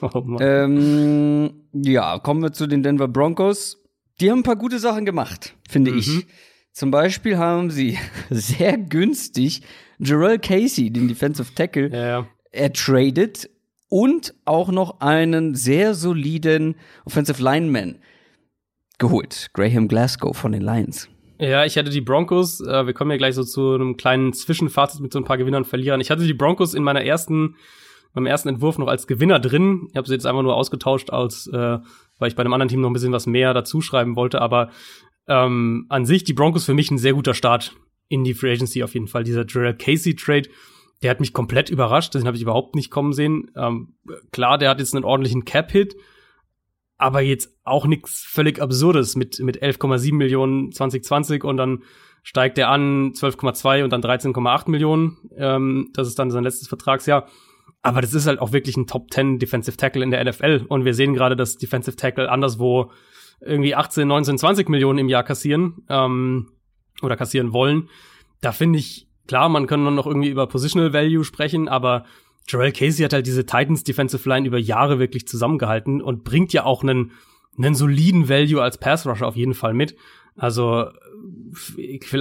[0.00, 3.82] Oh ähm, ja, kommen wir zu den Denver Broncos.
[4.20, 5.98] Die haben ein paar gute Sachen gemacht, finde mhm.
[5.98, 6.26] ich.
[6.72, 7.98] Zum Beispiel haben sie
[8.30, 9.62] sehr günstig
[9.98, 12.28] Jarrell Casey, den Defensive Tackle, ja, ja.
[12.52, 13.48] ertradet
[13.88, 17.98] und auch noch einen sehr soliden Offensive Lineman
[18.98, 19.50] geholt.
[19.52, 21.08] Graham Glasgow von den Lions.
[21.38, 25.00] Ja, ich hatte die Broncos, äh, wir kommen ja gleich so zu einem kleinen Zwischenfazit
[25.00, 26.00] mit so ein paar Gewinnern und Verlierern.
[26.00, 27.56] Ich hatte die Broncos in meiner ersten,
[28.14, 29.88] meinem ersten Entwurf noch als Gewinner drin.
[29.90, 31.78] Ich habe sie jetzt einfach nur ausgetauscht, als äh,
[32.18, 34.40] weil ich bei einem anderen Team noch ein bisschen was mehr dazu schreiben wollte.
[34.40, 34.70] Aber
[35.28, 37.74] ähm, an sich die Broncos für mich ein sehr guter Start
[38.08, 39.24] in die Free Agency auf jeden Fall.
[39.24, 40.48] Dieser Jarrell Casey Trade,
[41.02, 42.14] der hat mich komplett überrascht.
[42.14, 43.50] Den habe ich überhaupt nicht kommen sehen.
[43.56, 43.94] Ähm,
[44.32, 45.96] klar, der hat jetzt einen ordentlichen Cap-Hit
[46.98, 51.82] aber jetzt auch nichts völlig Absurdes mit, mit 11,7 Millionen 2020 und dann
[52.22, 55.18] steigt er an 12,2 und dann 13,8 Millionen.
[55.36, 57.28] Ähm, das ist dann sein letztes Vertragsjahr.
[57.86, 60.64] Aber das ist halt auch wirklich ein Top 10 Defensive Tackle in der NFL.
[60.68, 62.90] Und wir sehen gerade, dass Defensive Tackle anderswo
[63.40, 66.50] irgendwie 18, 19, 20 Millionen im Jahr kassieren ähm,
[67.00, 67.88] oder kassieren wollen.
[68.40, 72.04] Da finde ich, klar, man kann noch irgendwie über Positional Value sprechen, aber
[72.48, 76.64] Jarrell Casey hat halt diese Titans Defensive Line über Jahre wirklich zusammengehalten und bringt ja
[76.64, 77.12] auch einen,
[77.56, 79.96] einen soliden Value als Pass Rusher auf jeden Fall mit.
[80.34, 80.86] Also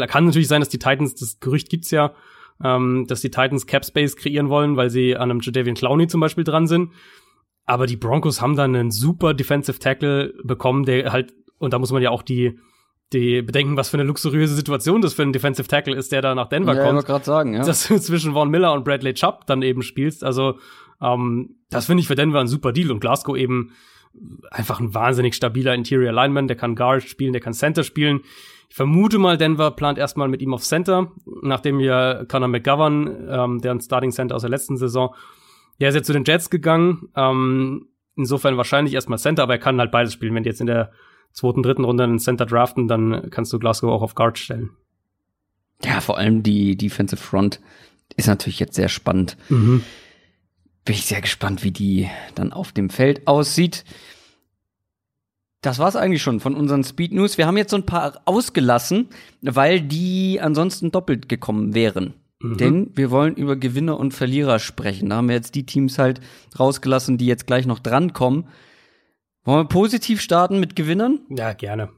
[0.07, 2.13] kann natürlich sein, dass die Titans, das Gerücht gibt's ja,
[2.63, 6.21] ähm, dass die Titans Cap Space kreieren wollen, weil sie an einem Jadavian Clowney zum
[6.21, 6.91] Beispiel dran sind.
[7.65, 11.91] Aber die Broncos haben dann einen super Defensive Tackle bekommen, der halt, und da muss
[11.91, 12.59] man ja auch die
[13.13, 16.33] die bedenken, was für eine luxuriöse Situation das für einen Defensive Tackle ist, der da
[16.33, 16.99] nach Denver ja, kommt.
[16.99, 17.63] Ich gerade sagen, ja.
[17.63, 20.23] Dass du zwischen Von Miller und Bradley Chubb dann eben spielst.
[20.23, 20.57] Also
[21.01, 23.71] ähm, das finde ich für Denver ein super Deal und Glasgow eben
[24.51, 28.21] einfach ein wahnsinnig stabiler Interior Lineman, der kann Guard spielen, der kann Center spielen.
[28.69, 31.11] Ich vermute mal, Denver plant erstmal mit ihm auf Center,
[31.43, 35.15] nachdem wir Conor McGovern, ähm, der ein Starting Center aus der letzten Saison,
[35.79, 37.09] der ist jetzt zu den Jets gegangen.
[37.15, 40.33] Ähm, insofern wahrscheinlich erstmal Center, aber er kann halt beides spielen.
[40.33, 40.91] Wenn die jetzt in der
[41.31, 44.71] zweiten, dritten Runde einen Center draften, dann kannst du Glasgow auch auf Guard stellen.
[45.83, 47.59] Ja, vor allem die Defensive Front
[48.15, 49.35] ist natürlich jetzt sehr spannend.
[49.49, 49.83] Mhm.
[50.85, 53.83] Bin ich sehr gespannt, wie die dann auf dem Feld aussieht.
[55.61, 57.39] Das war's eigentlich schon von unseren Speed News.
[57.39, 59.09] Wir haben jetzt so ein paar ausgelassen,
[59.41, 62.13] weil die ansonsten doppelt gekommen wären.
[62.39, 62.57] Mhm.
[62.57, 65.09] Denn wir wollen über Gewinner und Verlierer sprechen.
[65.09, 66.21] Da haben wir jetzt die Teams halt
[66.59, 68.47] rausgelassen, die jetzt gleich noch drankommen.
[69.43, 71.21] Wollen wir positiv starten mit Gewinnern?
[71.29, 71.89] Ja, gerne.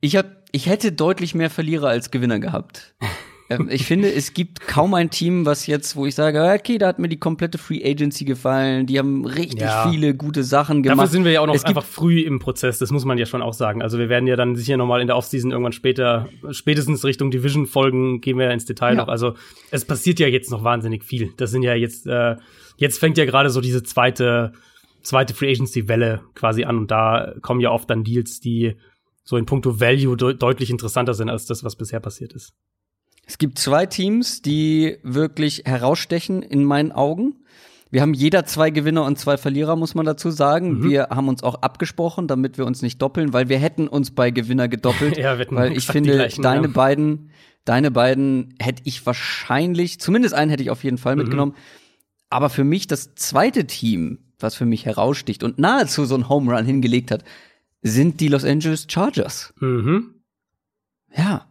[0.00, 2.96] Ich, hab, ich hätte deutlich mehr Verlierer als Gewinner gehabt.
[3.50, 6.88] ähm, ich finde, es gibt kaum ein Team, was jetzt, wo ich sage, okay, da
[6.88, 9.88] hat mir die komplette Free Agency gefallen, die haben richtig ja.
[9.90, 10.98] viele gute Sachen gemacht.
[10.98, 13.26] Dafür sind wir ja auch noch es einfach früh im Prozess, das muss man ja
[13.26, 13.82] schon auch sagen.
[13.82, 18.20] Also wir werden ja dann sicher nochmal in der Offseason irgendwann später, spätestens Richtung Division-Folgen,
[18.20, 18.94] gehen wir ja ins Detail ja.
[18.96, 19.08] noch.
[19.08, 19.34] Also
[19.70, 21.32] es passiert ja jetzt noch wahnsinnig viel.
[21.36, 22.36] Das sind ja jetzt, äh,
[22.76, 24.52] jetzt fängt ja gerade so diese zweite
[25.02, 28.76] zweite Free Agency Welle quasi an und da kommen ja oft dann Deals, die
[29.24, 32.52] so in puncto Value de deutlich interessanter sind als das, was bisher passiert ist.
[33.28, 37.34] Es gibt zwei Teams, die wirklich herausstechen in meinen Augen.
[37.90, 40.78] Wir haben jeder zwei Gewinner und zwei Verlierer, muss man dazu sagen.
[40.78, 40.84] Mhm.
[40.84, 44.30] Wir haben uns auch abgesprochen, damit wir uns nicht doppeln, weil wir hätten uns bei
[44.30, 45.16] Gewinner gedoppelt.
[45.18, 46.72] ja, wir hätten weil ich finde, gleichen, deine ja.
[46.72, 47.30] beiden,
[47.66, 51.22] deine beiden hätte ich wahrscheinlich, zumindest einen hätte ich auf jeden Fall mhm.
[51.22, 51.54] mitgenommen.
[52.30, 56.50] Aber für mich das zweite Team, was für mich heraussticht und nahezu so ein Home
[56.56, 57.24] Run hingelegt hat,
[57.82, 59.52] sind die Los Angeles Chargers.
[59.60, 60.14] Mhm.
[61.14, 61.46] Ja.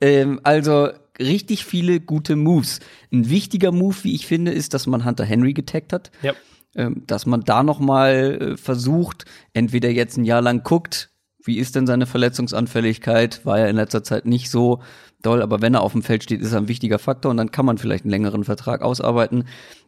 [0.00, 2.80] Ähm, also richtig viele gute Moves.
[3.12, 6.10] Ein wichtiger Move, wie ich finde, ist, dass man Hunter Henry getaggt hat.
[6.22, 6.34] Ja.
[6.74, 11.10] Ähm, dass man da noch mal äh, versucht, entweder jetzt ein Jahr lang guckt,
[11.44, 13.46] wie ist denn seine Verletzungsanfälligkeit?
[13.46, 14.82] War ja in letzter Zeit nicht so
[15.22, 17.50] doll, aber wenn er auf dem Feld steht, ist er ein wichtiger Faktor und dann
[17.50, 19.44] kann man vielleicht einen längeren Vertrag ausarbeiten.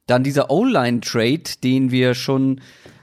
[0.06, 2.60] Dann dieser O-Line-Trade, den wir schon,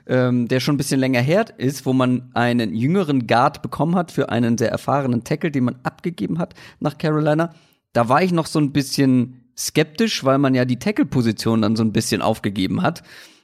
[0.07, 4.11] ähm, der schon ein bisschen länger her ist, wo man einen jüngeren Guard bekommen hat
[4.11, 7.53] für einen sehr erfahrenen Tackle, den man abgegeben hat nach Carolina.
[7.97, 11.83] Da war ich noch so ein bisschen skeptisch, weil man ja die Tackle-Position dann so
[11.83, 13.01] ein bisschen aufgegeben hat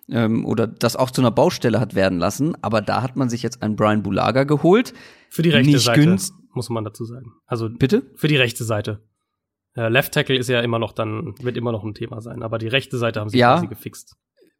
[0.09, 2.55] ähm, oder das auch zu einer Baustelle hat werden lassen.
[2.61, 4.93] Aber da hat man sich jetzt einen Brian Bulaga geholt.
[5.30, 6.17] Für die rechte Nicht Seite,
[6.53, 7.31] muss man dazu sagen.
[7.47, 8.03] Also Bitte?
[8.15, 9.01] für die rechte Seite.
[9.75, 12.59] Äh, Left Tackle ist ja immer noch dann, wird immer noch ein Thema sein, aber
[12.59, 13.53] die rechte Seite haben sie Ja.
[13.55, 14.15] quasi gefixt.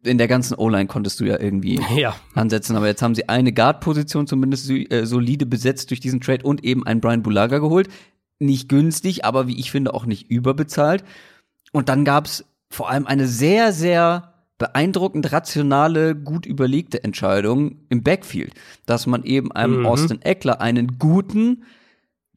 [0.05, 2.15] In der ganzen O-Line konntest du ja irgendwie Ja.
[2.33, 6.63] ansetzen, aber jetzt haben sie eine Guard-Position zumindest äh, solide besetzt durch diesen Trade und
[6.63, 7.89] eben einen Brian Bulaga geholt.
[8.39, 11.03] Nicht günstig, aber wie ich finde auch nicht überbezahlt.
[11.72, 18.53] Und dann gab's vor allem eine sehr, sehr beeindruckend rationale, gut überlegte Entscheidung im Backfield,
[18.85, 19.85] dass man eben einem Mhm.
[19.85, 21.64] Austin Eckler einen guten,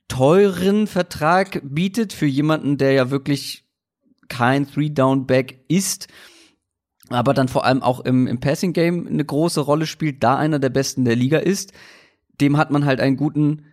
[0.08, 3.64] teuren Vertrag bietet für jemanden, der ja wirklich
[4.28, 6.08] kein Three-Down-Back ist,
[7.08, 10.70] aber dann vor allem auch im, im Passing-Game eine große Rolle spielt, da einer der
[10.70, 11.72] besten der Liga ist.
[12.40, 13.64] Dem hat man halt einen guten,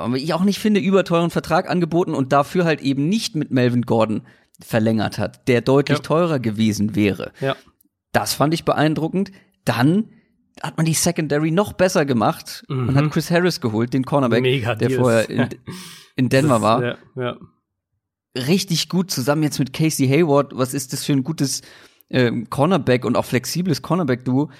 [0.00, 3.82] aber ich auch nicht finde, überteuren Vertrag angeboten und dafür halt eben nicht mit Melvin
[3.82, 4.22] Gordon
[4.62, 6.02] verlängert hat, der deutlich Ja.
[6.02, 7.32] teurer gewesen wäre.
[7.40, 7.56] Ja.
[8.12, 9.30] Das fand ich beeindruckend.
[9.64, 10.10] Dann
[10.62, 12.94] hat man die Secondary noch besser gemacht und Mhm.
[12.96, 15.00] hat Chris Harris geholt, den Cornerback, Mega der Deals.
[15.00, 15.48] vorher in,
[16.16, 17.36] in Denver Das- war Ja, ja.
[18.36, 20.52] richtig gut zusammen jetzt mit Casey Hayward.
[20.56, 21.62] Was ist das für ein gutes
[22.10, 24.50] ähm, Cornerback und auch flexibles Cornerback-Duo?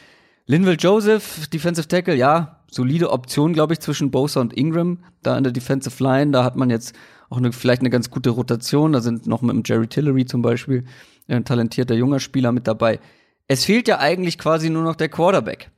[0.47, 5.45] Linville Joseph, Defensive Tackle, ja, solide Option, glaube ich, zwischen Bosa und Ingram da in
[5.45, 6.33] der Defensive Line.
[6.33, 6.95] Da hat man jetzt
[7.29, 8.93] auch eine, vielleicht eine ganz gute Rotation.
[8.93, 10.85] Da sind noch mit dem Jerry Tillery zum Beispiel
[11.29, 13.01] äh, ein talentierter junger Spieler mit dabei.
[13.47, 15.71] Es fehlt ja eigentlich quasi nur noch der Quarterback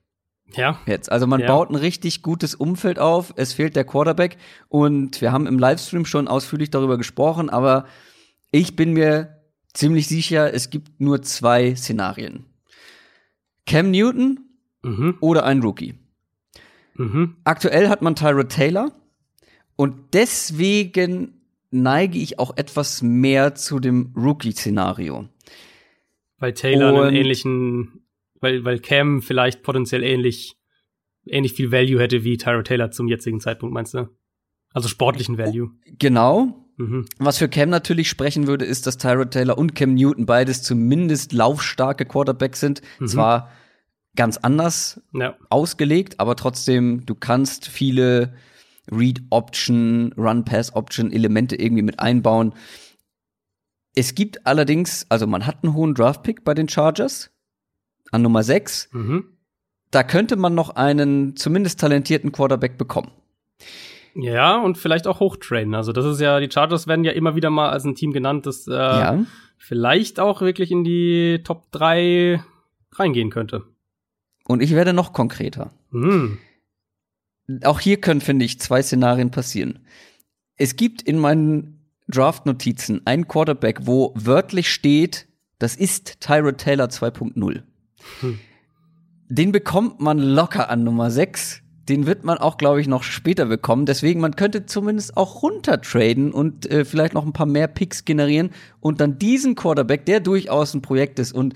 [0.57, 0.79] ja.
[0.87, 1.11] jetzt.
[1.11, 1.47] Also man Ja.
[1.49, 3.33] baut ein richtig gutes Umfeld auf.
[3.37, 4.37] Es fehlt der Quarterback
[4.69, 7.87] und wir haben im Livestream schon ausführlich darüber gesprochen, aber
[8.51, 9.41] ich bin mir
[9.73, 12.45] ziemlich sicher, es gibt nur zwei Szenarien.
[13.67, 14.41] Cam Newton
[14.83, 15.17] Mhm.
[15.21, 15.95] oder ein Rookie.
[16.97, 17.37] Mhm.
[17.45, 18.93] Aktuell hat man Tyrod Taylor
[19.77, 21.41] und deswegen
[21.71, 25.29] neige ich auch etwas mehr zu dem Rookie-Szenario.
[26.39, 28.03] Weil Taylor Und- einen ähnlichen,
[28.41, 30.57] weil, weil Cam vielleicht potenziell ähnlich,
[31.25, 34.09] ähnlich viel Value hätte wie Tyro Taylor zum jetzigen Zeitpunkt, meinst du?
[34.75, 35.71] Also sportlichen Value.
[35.99, 37.05] Genau, Mhm.
[37.19, 41.35] Was für Cam natürlich sprechen würde, ist, dass Tyrod Taylor und Cam Newton beides zumindest
[41.35, 42.81] laufstarke Quarterbacks sind.
[42.99, 43.09] Mhm.
[43.09, 43.51] Zwar
[44.17, 45.37] ganz anders Ja.
[45.49, 48.35] ausgelegt, aber trotzdem, du kannst viele
[48.91, 52.55] Read-Option, Run-Pass-Option-Elemente irgendwie mit einbauen.
[53.95, 57.31] Es gibt allerdings, also man hat einen hohen Draft-Pick bei den Chargers
[58.11, 58.89] an Nummer 6.
[58.93, 59.25] Mhm.
[59.91, 63.11] Da könnte man noch einen zumindest talentierten Quarterback bekommen.
[64.15, 65.75] Ja, und vielleicht auch hochtrainen.
[65.75, 68.47] Also das ist ja, die Chargers werden ja immer wieder mal als ein Team genannt,
[68.47, 69.25] das äh, ja.
[69.57, 72.43] vielleicht auch wirklich in die Top 3
[72.93, 73.65] reingehen könnte.
[74.47, 75.73] Und ich werde noch konkreter.
[75.91, 76.39] Mhm.
[77.65, 79.81] auch hier können, finde ich, zwei Szenarien passieren.
[80.57, 85.27] Es gibt in meinen Draft-Notizen einen Quarterback, wo wörtlich steht,
[85.59, 87.63] das ist Tyrod Taylor 2.0.
[88.21, 88.39] Hm.
[89.29, 91.63] Den bekommt man locker an Nummer 6.
[91.89, 93.87] Den wird man auch, glaube ich, noch später bekommen.
[93.87, 98.51] Deswegen, man könnte zumindest auch runtertraden und äh, vielleicht noch ein paar mehr Picks generieren
[98.81, 101.55] und dann diesen Quarterback, der durchaus ein Projekt ist und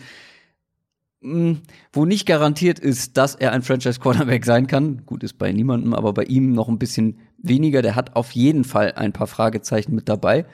[1.93, 5.05] wo nicht garantiert ist, dass er ein Franchise-Quarterback sein kann.
[5.07, 7.83] Gut, ist bei niemandem, aber bei ihm noch ein bisschen weniger.
[7.83, 10.47] Der hat auf jeden Fall ein paar Fragezeichen mit dabei.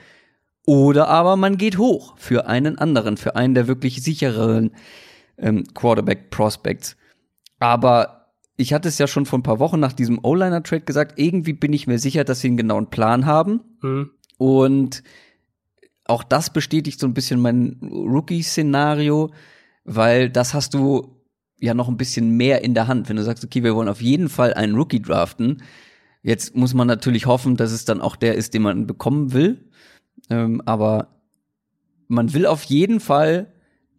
[0.65, 4.71] Oder aber man geht hoch für einen anderen, für einen der wirklich sichereren
[5.37, 6.95] ähm, Quarterback-Prospects.
[7.59, 11.53] Aber ich hatte es ja schon vor ein paar Wochen nach diesem O-Liner-Trade gesagt, irgendwie
[11.53, 13.61] bin ich mir sicher, dass sie einen genauen Plan haben.
[13.81, 14.11] Mhm.
[14.37, 15.03] Und
[16.05, 19.31] auch das bestätigt so ein bisschen mein Rookie-Szenario,
[19.83, 21.21] weil das hast du
[21.59, 23.09] ja noch ein bisschen mehr in der Hand.
[23.09, 25.63] Wenn du sagst, okay, wir wollen auf jeden Fall einen Rookie draften,
[26.21, 29.69] jetzt muss man natürlich hoffen, dass es dann auch der ist, den man bekommen will.
[30.29, 31.07] Ähm, aber
[32.07, 33.51] man will auf jeden Fall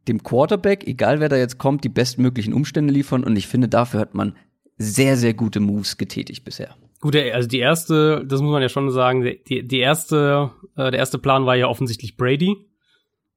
[0.09, 3.25] dem Quarterback, egal wer da jetzt kommt, die bestmöglichen Umstände liefern.
[3.25, 4.37] Und ich finde, dafür hat man
[4.77, 6.77] sehr, sehr gute Moves getätigt bisher.
[7.01, 10.99] Gut, also die erste, das muss man ja schon sagen, die, die erste, äh, der
[10.99, 12.57] erste Plan war ja offensichtlich Brady.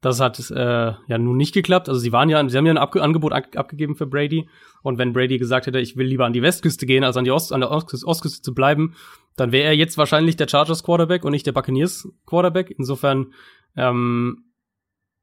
[0.01, 1.89] Das hat äh, ja nun nicht geklappt.
[1.89, 4.47] Also sie waren ja, sie haben ja ein Abge Angebot ab abgegeben für Brady.
[4.83, 7.31] Und wenn Brady gesagt hätte, ich will lieber an die Westküste gehen, als an die
[7.31, 8.95] Ost an der Ostküste, Ostküste zu bleiben,
[9.35, 12.75] dann wäre er jetzt wahrscheinlich der Chargers Quarterback und nicht der Buccaneers Quarterback.
[12.77, 13.33] Insofern
[13.75, 14.45] ähm,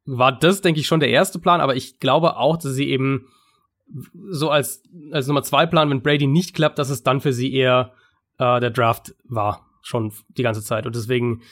[0.06, 1.60] war das, denke ich, schon der erste Plan.
[1.60, 3.28] Aber ich glaube auch, dass sie eben
[4.30, 4.82] so als,
[5.12, 7.92] als Nummer zwei Plan, wenn Brady nicht klappt, dass es dann für sie eher
[8.38, 10.86] äh, der Draft war, schon die ganze Zeit.
[10.86, 11.42] Und deswegen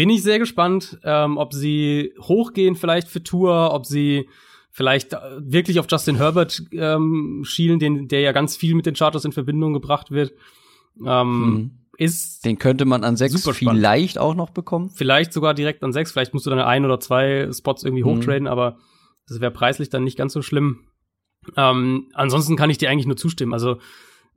[0.00, 4.30] bin ich sehr gespannt, ähm, ob sie hochgehen vielleicht für Tour, ob sie
[4.70, 8.96] vielleicht äh, wirklich auf Justin Herbert ähm, schielen, den, der ja ganz viel mit den
[8.96, 10.32] Chargers in Verbindung gebracht wird.
[11.04, 11.70] Ähm, Mhm.
[11.98, 12.46] ist.
[12.46, 14.88] Den könnte man an sechs vielleicht auch noch bekommen.
[14.88, 16.12] Vielleicht sogar direkt an sechs.
[16.12, 18.06] Vielleicht musst du dann ein oder zwei Spots irgendwie Mhm.
[18.08, 18.78] hochtraden, aber
[19.28, 20.78] das wäre preislich dann nicht ganz so schlimm.
[21.58, 23.52] Ähm, ansonsten kann ich dir eigentlich nur zustimmen.
[23.52, 23.76] Also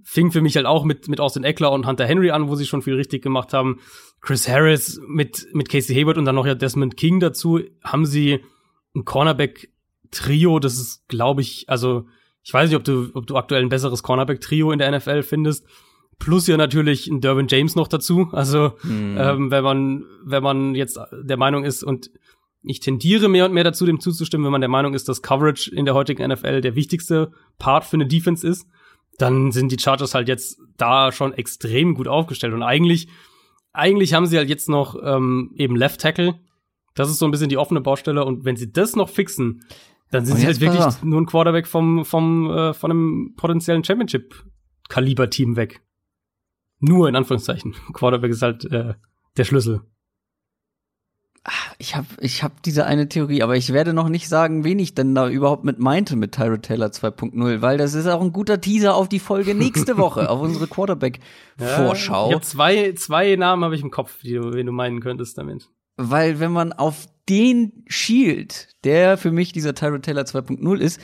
[0.03, 2.65] fing für mich halt auch mit, mit Austin Eckler und Hunter Henry an, wo sie
[2.65, 3.79] schon viel richtig gemacht haben.
[4.21, 8.39] Chris Harris mit, mit Casey Hayward und dann noch ja Desmond King dazu, haben sie
[8.95, 12.05] ein Cornerback-Trio, das ist, glaube ich, also
[12.43, 15.65] ich weiß nicht, ob du, ob du aktuell ein besseres Cornerback-Trio in der NFL findest.
[16.19, 18.29] Plus ja natürlich ein Derwin James noch dazu.
[18.31, 19.17] Also Mhm.
[19.17, 22.11] ähm, wenn man, wenn man jetzt der Meinung ist, und
[22.61, 25.73] ich tendiere mehr und mehr dazu, dem zuzustimmen, wenn man der Meinung ist, dass Coverage
[25.73, 28.67] in der heutigen NFL der wichtigste Part für eine Defense ist,
[29.17, 32.53] dann sind die Chargers halt jetzt da schon extrem gut aufgestellt.
[32.53, 33.07] Und eigentlich,
[33.71, 36.39] eigentlich haben sie halt jetzt noch ähm, eben Left Tackle.
[36.95, 38.25] Das ist so ein bisschen die offene Baustelle.
[38.25, 39.63] Und wenn sie das noch fixen,
[40.11, 41.03] dann sind Und sie jetzt halt wirklich auf.
[41.03, 45.81] nur ein Quarterback vom, vom, äh, von einem potenziellen Championship-Kaliber-Team weg.
[46.79, 47.75] Nur in Anführungszeichen.
[47.93, 48.95] Quarterback ist halt äh,
[49.37, 49.81] der Schlüssel.
[51.77, 54.95] Ich habe ich hab diese eine Theorie, aber ich werde noch nicht sagen, wen ich
[54.95, 58.61] denn da überhaupt mit meinte mit Tyrod Taylor 2.0, weil das ist auch ein guter
[58.61, 62.29] Teaser auf die Folge nächste Woche, auf unsere Quarterback-Vorschau.
[62.29, 65.37] Ich hab zwei, zwei Namen habe ich im Kopf, die du, wen du meinen könntest
[65.37, 65.69] damit.
[65.97, 71.01] Weil wenn man auf den schielt, der für mich dieser Tyrod Taylor 2.0 ist,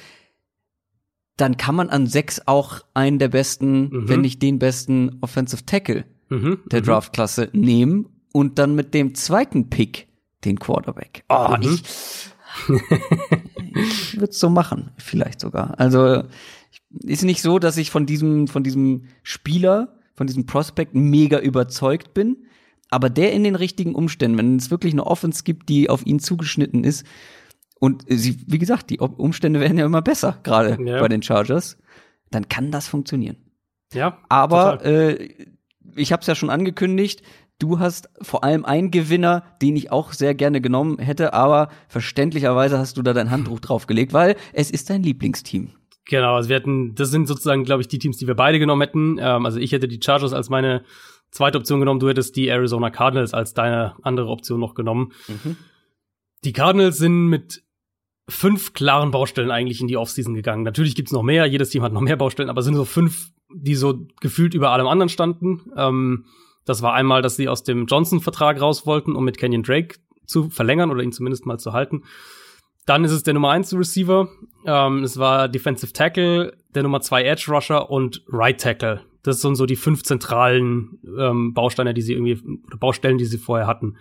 [1.35, 4.09] dann kann man an sechs auch einen der besten, Mhm.
[4.09, 6.85] wenn nicht den besten Offensive Tackle Mhm, der mhm.
[6.85, 10.07] Draftklasse nehmen und dann mit dem zweiten Pick
[10.45, 11.23] den Quarterback.
[11.29, 11.61] Oh, Mhm.
[11.63, 11.83] ich,
[13.75, 15.79] ich würde es so machen, vielleicht sogar.
[15.79, 16.23] Also
[17.03, 22.13] ist nicht so, dass ich von diesem von diesem Spieler, von diesem Prospect mega überzeugt
[22.13, 22.45] bin,
[22.89, 26.19] aber der in den richtigen Umständen, wenn es wirklich eine Offense gibt, die auf ihn
[26.19, 27.05] zugeschnitten ist
[27.79, 30.99] und sie, wie gesagt, die Umstände werden ja immer besser, gerade Ja.
[30.99, 31.77] bei den Chargers,
[32.31, 33.37] dann kann das funktionieren.
[33.93, 34.91] Ja, Aber total.
[35.19, 35.29] äh,
[35.95, 37.23] ich habe es ja schon angekündigt.
[37.59, 42.77] Du hast vor allem einen Gewinner, den ich auch sehr gerne genommen hätte, aber verständlicherweise
[42.77, 45.71] hast du da dein Handtuch draufgelegt, weil es ist dein Lieblingsteam.
[46.05, 48.81] Genau, also wir hätten, das sind sozusagen, glaube ich, die Teams, die wir beide genommen
[48.81, 49.17] hätten.
[49.19, 50.83] Ähm, also ich hätte die Chargers als meine
[51.31, 55.11] zweite Option genommen, du hättest die Arizona Cardinals als deine andere Option noch genommen.
[56.43, 57.63] Die Cardinals sind mit
[58.29, 60.63] fünf klaren Baustellen eigentlich in die Offseason gegangen.
[60.63, 63.31] Natürlich gibt's noch mehr, jedes Team hat noch mehr Baustellen, aber es sind so fünf,
[63.53, 65.61] die so gefühlt über allem anderen standen.
[65.75, 66.25] Ähm,
[66.69, 69.95] das war einmal, dass sie aus dem Johnson-Vertrag raus wollten, um mit Kenyon Drake
[70.27, 72.03] zu verlängern oder ihn zumindest mal zu halten.
[72.85, 74.29] Dann ist es der Nummer 1 Receiver.
[74.67, 79.01] Ähm, es war Defensive Tackle, der Nummer 2 Edge Rusher und Right Tackle.
[79.23, 83.39] Das sind so die fünf zentralen ähm, Bausteine, die sie irgendwie, oder Baustellen, die sie
[83.39, 83.97] vorher hatten.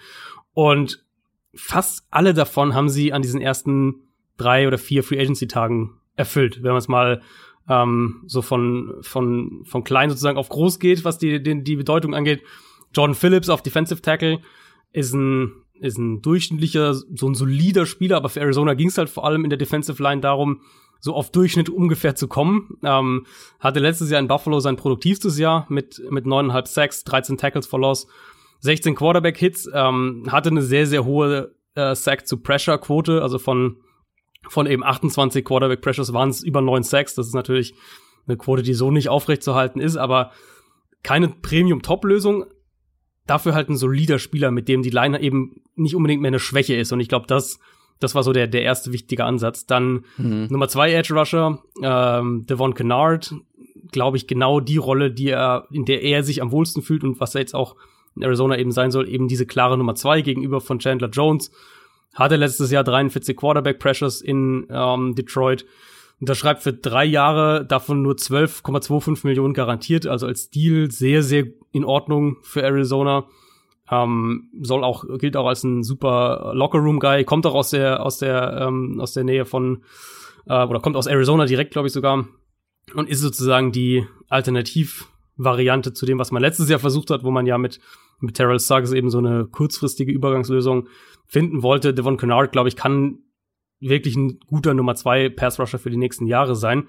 [0.52, 1.02] Und
[1.54, 6.62] fast alle davon haben sie an diesen ersten drei oder vier Free Agency Tagen erfüllt.
[6.62, 7.22] Wenn man es mal
[7.68, 12.14] ähm, so von, von, von klein sozusagen auf groß geht, was die, die, die Bedeutung
[12.14, 12.42] angeht.
[12.94, 14.40] Jordan Phillips auf Defensive Tackle
[14.92, 19.10] ist ein, ist ein durchschnittlicher, so ein solider Spieler, aber für Arizona ging es halt
[19.10, 20.62] vor allem in der Defensive Line darum,
[21.00, 22.78] so auf Durchschnitt ungefähr zu kommen.
[22.82, 23.26] Ähm,
[23.60, 27.78] hatte letztes Jahr in Buffalo sein produktivstes Jahr mit, mit neuneinhalb Sacks, 13 Tackles for
[27.78, 28.08] Loss,
[28.60, 33.76] 16 Quarterback-Hits, ähm, hatte eine sehr, sehr hohe äh, Sack-to-Pressure-Quote, also von,
[34.48, 37.14] von eben 28 Quarterback-Pressures waren es über 9 Sacks.
[37.14, 37.74] Das ist natürlich
[38.26, 40.32] eine Quote, die so nicht aufrechtzuerhalten ist, aber
[41.02, 42.44] keine Premium-Top-Lösung.
[43.26, 46.74] Dafür halt ein solider Spieler, mit dem die Line eben nicht unbedingt mehr eine Schwäche
[46.74, 46.92] ist.
[46.92, 47.58] Und ich glaube, das,
[48.00, 49.66] das war so der, der erste wichtige Ansatz.
[49.66, 50.04] Dann
[50.48, 53.34] Nummer zwei Edge Rusher, ähm, Devon Kennard,
[53.92, 57.20] glaube ich, genau die Rolle, die er, in der er sich am wohlsten fühlt und
[57.20, 57.76] was er jetzt auch
[58.16, 61.50] in Arizona eben sein soll, eben diese klare Nummer zwei gegenüber von Chandler Jones.
[62.14, 65.64] Hatte letztes Jahr 43 Quarterback Pressures in ähm, Detroit.
[66.20, 71.84] Unterschreibt für drei Jahre, davon nur 12,25 Millionen garantiert, also als Deal sehr, sehr in
[71.84, 73.26] Ordnung für Arizona.
[73.90, 78.66] Ähm, soll auch, gilt auch als ein super Locker-Room-Guy, kommt auch aus der, aus der,
[78.66, 79.84] ähm, aus der Nähe von,
[80.46, 82.26] äh, oder kommt aus Arizona direkt, glaube ich sogar,
[82.94, 87.46] und ist sozusagen die Alternativvariante zu dem, was man letztes Jahr versucht hat, wo man
[87.46, 87.80] ja mit,
[88.20, 90.88] mit Terrell Suggs eben so eine kurzfristige Übergangslösung
[91.28, 91.94] finden wollte.
[91.94, 93.18] Devon Kennard, glaube ich, kann
[93.80, 96.88] wirklich ein guter Nummer zwei Pass Rusher für die nächsten Jahre sein.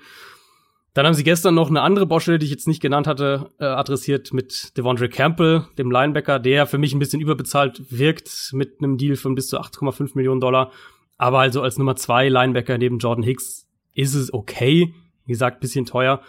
[0.93, 3.65] Dann haben sie gestern noch eine andere Baustelle, die ich jetzt nicht genannt hatte, äh,
[3.65, 8.97] adressiert mit Devondre Campbell, dem Linebacker, der für mich ein bisschen überbezahlt wirkt mit einem
[8.97, 10.71] Deal von bis zu 8,5 Millionen Dollar.
[11.17, 14.93] Aber also als Nummer zwei Linebacker neben Jordan Hicks ist es okay.
[15.25, 16.21] Wie gesagt, bisschen teuer.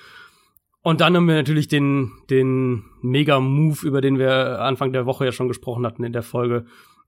[0.83, 5.33] Und dann haben wir natürlich den, den Mega-Move, über den wir Anfang der Woche ja
[5.33, 6.67] schon gesprochen hatten in der Folge,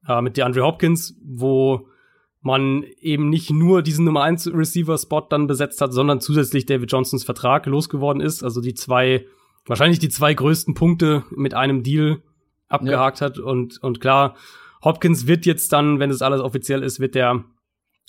[0.08, 1.88] äh, mit DeAndre Hopkins, wo
[2.40, 6.90] man eben nicht nur diesen Nummer 1 Receiver Spot dann besetzt hat, sondern zusätzlich David
[6.90, 8.42] Johnsons Vertrag losgeworden ist.
[8.42, 9.26] Also die zwei
[9.66, 12.22] wahrscheinlich die zwei größten Punkte mit einem Deal
[12.68, 13.26] abgehakt ja.
[13.26, 13.38] hat.
[13.38, 14.36] Und, und klar,
[14.82, 17.44] Hopkins wird jetzt dann, wenn es alles offiziell ist, wird der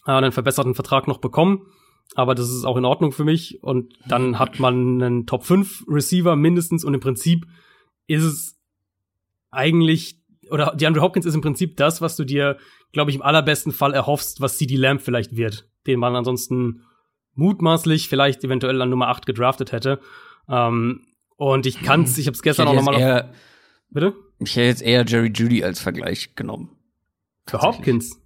[0.05, 1.67] äh, einen verbesserten Vertrag noch bekommen.
[2.15, 3.63] Aber das ist auch in Ordnung für mich.
[3.63, 6.83] Und dann hat man einen Top 5 Receiver mindestens.
[6.83, 7.47] Und im Prinzip
[8.07, 8.59] ist es
[9.51, 12.57] eigentlich, oder DeAndre Hopkins ist im Prinzip das, was du dir,
[12.91, 15.67] glaube ich, im allerbesten Fall erhoffst, was CD Lamb vielleicht wird.
[15.87, 16.83] Den man ansonsten
[17.35, 19.99] mutmaßlich vielleicht eventuell an Nummer 8 gedraftet hätte.
[20.47, 21.01] Ähm,
[21.35, 23.31] und ich kann's, ich habe es gestern auch nochmal.
[23.89, 24.13] Bitte?
[24.39, 26.75] Ich hätte jetzt eher Jerry Judy als Vergleich genommen.
[27.47, 28.19] Für Hopkins.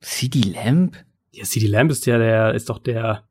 [0.00, 0.96] CD Lamb?
[1.30, 3.26] Ja, CD Lamb ist ja der, ist doch der,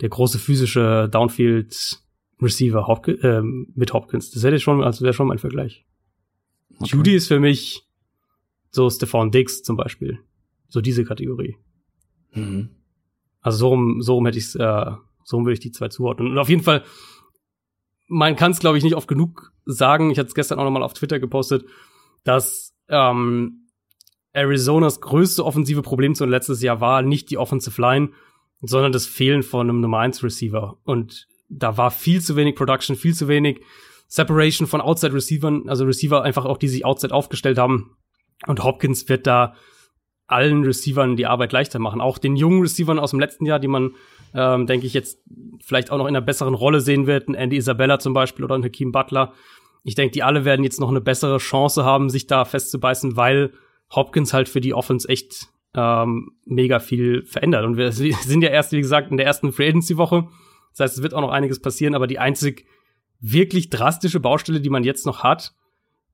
[0.00, 2.02] der große physische Downfield
[2.40, 4.30] Receiver Hop äh, mit Hopkins.
[4.30, 5.84] Das hätte ich schon, also wäre schon mein Vergleich.
[6.78, 6.96] Okay.
[6.96, 7.86] Judy ist für mich
[8.70, 10.18] so Stefan Diggs zum Beispiel.
[10.68, 11.56] So diese Kategorie.
[12.32, 12.70] Mhm.
[13.40, 14.92] Also so rum, so rum hätte ich äh,
[15.24, 16.30] so rum würde ich die zwei zuordnen.
[16.30, 16.84] Und auf jeden Fall,
[18.08, 20.10] man kann es, glaube ich, nicht oft genug sagen.
[20.10, 21.64] Ich hatte es gestern auch noch mal auf Twitter gepostet,
[22.24, 23.68] dass ähm,
[24.32, 28.10] Arizonas größte offensive Problem zu letztes Jahr war nicht die Offensive Line,
[28.60, 30.78] sondern das Fehlen von einem Nummer 1 Receiver.
[30.84, 33.62] Und da war viel zu wenig Production, viel zu wenig
[34.12, 37.96] Separation von Outside Receivern, also Receiver einfach auch, die sich Outside aufgestellt haben.
[38.46, 39.54] Und Hopkins wird da
[40.26, 42.02] allen Receivern die Arbeit leichter machen.
[42.02, 43.92] Auch den jungen Receivern aus dem letzten Jahr, die man,
[44.34, 45.22] ähm, denke ich, jetzt
[45.64, 47.26] vielleicht auch noch in einer besseren Rolle sehen wird.
[47.26, 49.32] Ein Andy Isabella zum Beispiel oder ein Hakeem Butler.
[49.82, 53.54] Ich denke, die alle werden jetzt noch eine bessere Chance haben, sich da festzubeißen, weil
[53.94, 57.64] Hopkins halt für die Offense echt ähm, mega viel verändert.
[57.64, 60.28] Und wir sind ja erst, wie gesagt, in der ersten Free Agency Woche.
[60.72, 62.66] Das heißt, es wird auch noch einiges passieren, aber die einzig
[63.22, 65.54] wirklich drastische Baustelle, die man jetzt noch hat,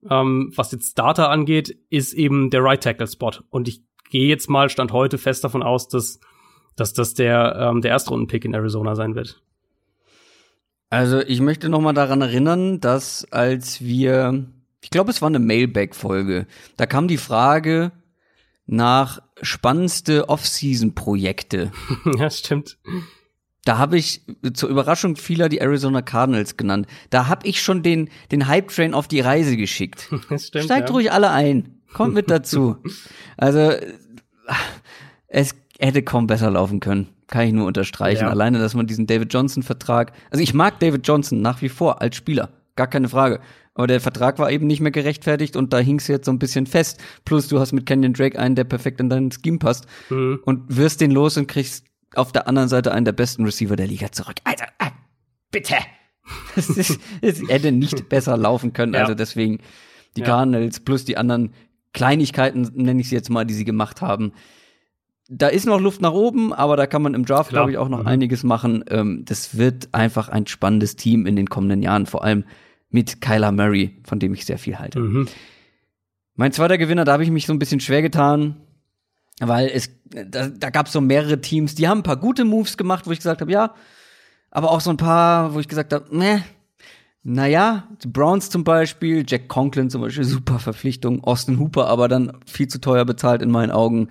[0.08, 3.32] ähm, was jetzt Starter angeht, ist eben der Right Tackle Spot.
[3.50, 6.20] Und ich gehe jetzt mal Stand heute fest davon aus, dass,
[6.76, 9.42] dass das der, ähm, der Erstrunden-Pick in Arizona sein wird.
[10.90, 14.46] Also ich möchte noch mal daran erinnern, dass als wir,
[14.80, 17.92] ich glaube, es war eine Mailback-Folge, da kam die Frage
[18.66, 21.72] nach spannendste Off-Season-Projekte.
[22.18, 22.78] ja, stimmt.
[23.64, 24.22] Da habe ich
[24.54, 26.86] zur Überraschung vieler die Arizona Cardinals genannt.
[27.10, 30.08] Da habe ich schon den, den Hype-Train auf die Reise geschickt.
[30.30, 30.94] Das stimmt, Steigt ja.
[30.94, 31.80] ruhig alle ein.
[31.92, 32.76] Kommt mit dazu.
[33.36, 33.72] Also,
[35.28, 37.08] es hätte kaum besser laufen können.
[37.28, 38.24] Kann ich nur unterstreichen.
[38.24, 38.30] Ja.
[38.30, 40.12] Alleine, dass man diesen David Johnson-Vertrag.
[40.30, 42.48] Also, ich mag David Johnson nach wie vor als Spieler.
[42.74, 43.40] Gar keine Frage.
[43.74, 46.40] Aber der Vertrag war eben nicht mehr gerechtfertigt und da hing es jetzt so ein
[46.40, 47.00] bisschen fest.
[47.24, 49.86] Plus, du hast mit Kenyon Drake einen, der perfekt in dein Scheme passt.
[50.10, 50.40] Mhm.
[50.44, 51.84] Und wirst den los und kriegst
[52.18, 54.36] auf der anderen Seite einen der besten Receiver der Liga zurück.
[54.44, 54.90] Alter, äh,
[55.50, 55.76] bitte!
[57.22, 58.92] Es, hätte nicht besser laufen können.
[58.92, 59.00] Ja.
[59.00, 59.60] Also deswegen
[60.16, 60.26] die ja.
[60.26, 61.54] Cardinals plus die anderen
[61.94, 64.32] Kleinigkeiten, nenne ich sie jetzt mal, die sie gemacht haben.
[65.30, 67.88] Da ist noch Luft nach oben, aber da kann man im Draft, glaube ich, auch
[67.88, 68.06] noch mhm.
[68.06, 68.84] einiges machen.
[68.90, 72.44] Ähm, das wird einfach ein spannendes Team in den kommenden Jahren, vor allem
[72.90, 75.00] mit Kyler Murray, von dem ich sehr viel halte.
[75.00, 75.28] Mhm.
[76.34, 78.56] Mein zweiter Gewinner, da habe ich mich so ein bisschen schwer getan,
[79.40, 82.76] weil es, da, da gab es so mehrere Teams, die haben ein paar gute Moves
[82.76, 83.74] gemacht, wo ich gesagt habe, ja,
[84.50, 86.42] aber auch so ein paar, wo ich gesagt habe, ne,
[87.22, 92.32] naja, die Browns zum Beispiel, Jack Conklin zum Beispiel, super Verpflichtung, Austin Hooper aber dann
[92.46, 94.08] viel zu teuer bezahlt in meinen Augen.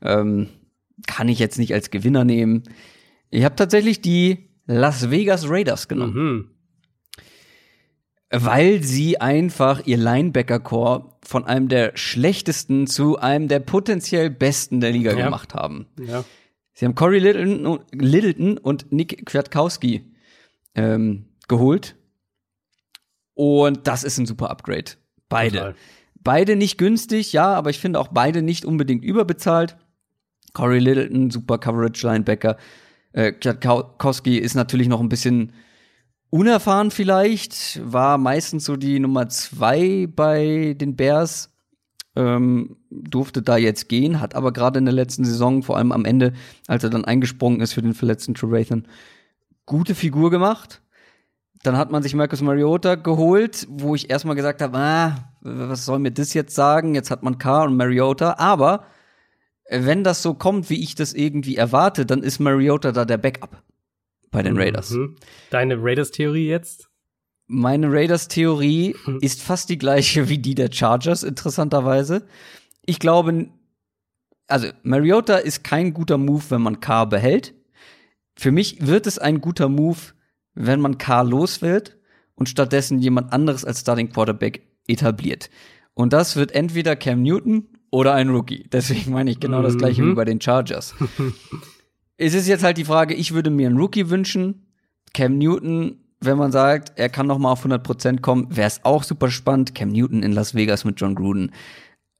[0.00, 0.48] Ähm,
[1.06, 2.62] kann ich jetzt nicht als Gewinner nehmen.
[3.30, 6.14] Ich habe tatsächlich die Las Vegas Raiders genommen.
[6.14, 6.48] Mhm.
[8.30, 14.92] Weil sie einfach ihr Linebacker-Core von einem der schlechtesten zu einem der potenziell besten der
[14.92, 15.24] Liga ja.
[15.24, 15.86] gemacht haben.
[15.98, 16.24] Ja.
[16.74, 20.12] Sie haben Corey Littleton, und Nick Kwiatkowski
[20.74, 21.96] ähm, geholt
[23.34, 24.92] und das ist ein super Upgrade.
[25.28, 25.58] Beide.
[25.58, 25.74] Total.
[26.24, 29.76] Beide nicht günstig, ja, aber ich finde auch beide nicht unbedingt überbezahlt.
[30.52, 32.56] Corey Littleton, super Coverage Linebacker.
[33.12, 35.52] Äh, Kwiatkowski ist natürlich noch ein bisschen
[36.32, 41.50] unerfahren vielleicht, war meistens so die Nummer zwei bei den Bears.
[42.14, 46.04] Ähm, durfte da jetzt gehen, hat aber gerade in der letzten Saison, vor allem am
[46.04, 46.34] Ende,
[46.66, 48.86] als er dann eingesprungen ist für den verletzten Trevathan,
[49.64, 50.82] gute Figur gemacht.
[51.62, 56.00] Dann hat man sich Marcus Mariota geholt, wo ich erstmal gesagt habe, ah, was soll
[56.00, 56.94] mir das jetzt sagen?
[56.94, 58.36] Jetzt hat man Carr und Mariota.
[58.38, 58.84] Aber
[59.70, 63.62] wenn das so kommt, wie ich das irgendwie erwarte, dann ist Mariota da der Backup
[64.32, 64.90] bei den Raiders.
[64.90, 65.16] Mhm.
[65.50, 66.88] Deine Raiders-Theorie jetzt?
[67.46, 72.26] Meine Raiders-Theorie ist fast die gleiche wie die der Chargers, interessanterweise.
[72.84, 73.50] Ich glaube,
[74.48, 77.54] also Mariota ist kein guter Move, wenn man Carr behält.
[78.34, 79.98] Für mich wird es ein guter Move,
[80.54, 81.96] wenn man Carr los wird
[82.34, 85.50] und stattdessen jemand anderes als Starting Quarterback etabliert.
[85.94, 88.66] Und das wird entweder Cam Newton oder ein Rookie.
[88.72, 89.64] Deswegen meine ich genau mhm.
[89.64, 90.14] das gleiche wie mhm.
[90.14, 90.94] bei den Chargers.
[92.16, 94.66] es ist jetzt halt die Frage, ich würde mir einen Rookie wünschen.
[95.12, 99.02] Cam Newton wenn man sagt, er kann noch mal auf 100% kommen, wäre es auch
[99.02, 99.74] super spannend.
[99.74, 101.52] Cam Newton in Las Vegas mit John Gruden.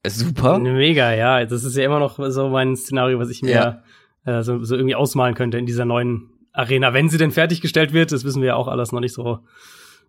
[0.05, 0.59] Super.
[0.59, 1.45] Mega, ja.
[1.45, 3.81] Das ist ja immer noch so mein Szenario, was ich mir
[4.25, 4.39] ja.
[4.39, 8.11] äh, so, so irgendwie ausmalen könnte in dieser neuen Arena, wenn sie denn fertiggestellt wird.
[8.11, 9.39] Das wissen wir ja auch alles noch nicht so,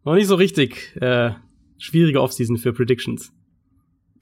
[0.04, 0.96] noch nicht so richtig.
[1.00, 1.30] Äh,
[1.78, 3.32] schwierige Offseason für Predictions.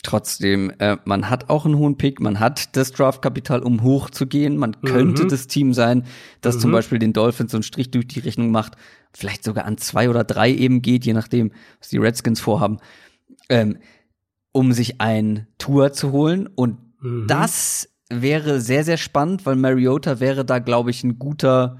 [0.03, 4.27] Trotzdem, äh, man hat auch einen hohen Pick, man hat das Draftkapital, um hoch zu
[4.27, 4.57] gehen.
[4.57, 5.29] Man könnte mhm.
[5.29, 6.05] das Team sein,
[6.41, 6.61] das mhm.
[6.61, 8.77] zum Beispiel den Dolphins so einen Strich durch die Rechnung macht,
[9.15, 12.79] vielleicht sogar an zwei oder drei eben geht, je nachdem, was die Redskins vorhaben,
[13.49, 13.79] ähm,
[14.51, 16.49] um sich ein Tour zu holen.
[16.49, 17.29] Und mhm.
[17.29, 21.79] das wäre sehr, sehr spannend, weil Mariota wäre da, glaube ich, ein guter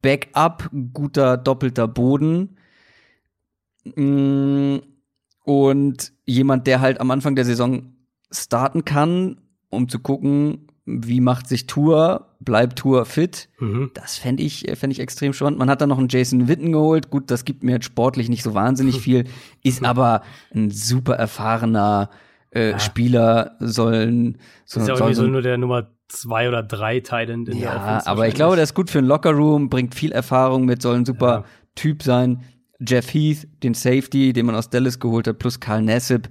[0.00, 2.56] Backup, guter doppelter Boden.
[3.94, 4.78] Mm,
[5.44, 7.94] und jemand, der halt am Anfang der Saison
[8.30, 9.40] starten kann,
[9.70, 13.48] um zu gucken, wie macht sich Tour, bleibt Tour fit.
[13.58, 13.90] Mhm.
[13.94, 15.58] Das fände ich, fänd ich extrem spannend.
[15.58, 17.10] Man hat dann noch einen Jason Witten geholt.
[17.10, 19.24] Gut, das gibt mir jetzt sportlich nicht so wahnsinnig viel,
[19.62, 22.10] ist aber ein super erfahrener
[22.50, 22.78] äh, ja.
[22.78, 24.38] Spieler, sollen.
[24.64, 27.76] So, ist ja soll so nur der Nummer zwei oder drei Titan in ja, der
[27.76, 28.06] Offense.
[28.06, 31.06] aber ich glaube, der ist gut für einen Lockerroom, bringt viel Erfahrung mit, soll ein
[31.06, 31.44] super ja.
[31.74, 32.42] Typ sein.
[32.86, 36.28] Jeff Heath, den Safety, den man aus Dallas geholt hat, plus Karl Nassib.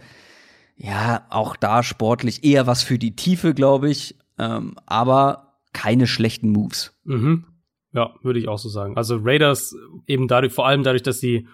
[0.75, 6.49] Ja, auch da sportlich eher was für die Tiefe, glaube ich, ähm, aber keine schlechten
[6.49, 6.99] Moves.
[7.03, 7.45] Mhm.
[7.93, 8.97] Ja, würde ich auch so sagen.
[8.97, 9.75] Also Raiders
[10.07, 11.47] eben dadurch, vor allem dadurch, dass sie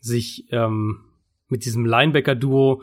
[0.00, 1.00] sich ähm,
[1.48, 2.82] mit diesem Linebacker-Duo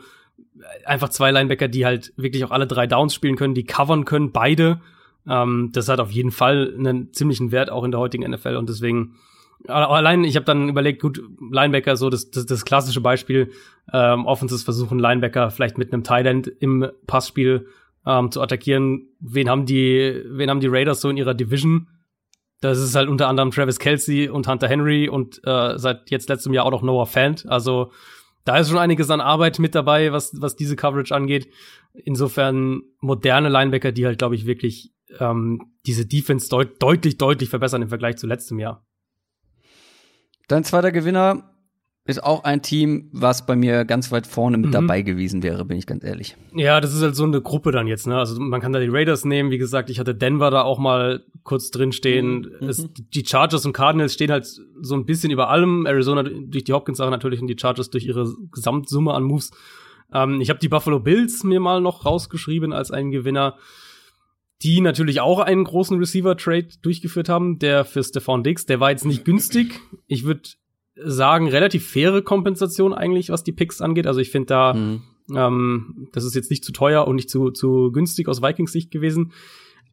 [0.84, 4.32] einfach zwei Linebacker, die halt wirklich auch alle drei Downs spielen können, die covern können,
[4.32, 4.80] beide.
[5.26, 8.68] Ähm, das hat auf jeden Fall einen ziemlichen Wert auch in der heutigen NFL und
[8.68, 9.16] deswegen
[9.68, 13.52] allein, ich habe dann überlegt, gut, Linebacker, so das, das, das klassische Beispiel,
[13.92, 17.66] ähm, Offenses versuchen Linebacker vielleicht mit einem Tight End im Passspiel
[18.06, 19.08] ähm, zu attackieren.
[19.20, 21.88] Wen haben die, wen haben die Raiders so in ihrer Division?
[22.60, 26.54] Das ist halt unter anderem Travis Kelsey und Hunter Henry und äh, seit jetzt letztem
[26.54, 27.44] Jahr auch noch Noah Fant.
[27.48, 27.90] Also
[28.44, 31.48] da ist schon einiges an Arbeit mit dabei, was, was diese Coverage angeht.
[31.92, 37.82] Insofern moderne Linebacker, die halt, glaube ich, wirklich ähm, diese Defense deut deutlich, deutlich verbessern
[37.82, 38.84] im Vergleich zu letztem Jahr.
[40.48, 41.52] Dein zweiter Gewinner
[42.04, 44.72] ist auch ein Team, was bei mir ganz weit vorne mit mhm.
[44.72, 46.36] dabei gewesen wäre, bin ich ganz ehrlich.
[46.52, 48.18] Ja, das ist halt so eine Gruppe dann jetzt, ne?
[48.18, 51.24] Also man kann da die Raiders nehmen, wie gesagt, ich hatte Denver da auch mal
[51.44, 52.50] kurz drin stehen.
[52.60, 52.68] Mhm.
[52.68, 55.86] Es, die Chargers und Cardinals stehen halt so ein bisschen über allem.
[55.86, 59.52] Arizona durch die Hopkins-Sache natürlich und die Chargers durch ihre Gesamtsumme an Moves.
[60.12, 63.56] Ähm, ich habe die Buffalo Bills mir mal noch rausgeschrieben als einen Gewinner
[64.62, 69.04] die natürlich auch einen großen Receiver-Trade durchgeführt haben, der für Stephon Diggs, der war jetzt
[69.04, 69.80] nicht günstig.
[70.06, 70.42] Ich würde
[70.94, 74.06] sagen, relativ faire Kompensation eigentlich, was die Picks angeht.
[74.06, 75.02] Also ich finde da, mhm.
[75.34, 78.90] ähm, das ist jetzt nicht zu teuer und nicht zu, zu günstig aus Vikings Sicht
[78.90, 79.32] gewesen.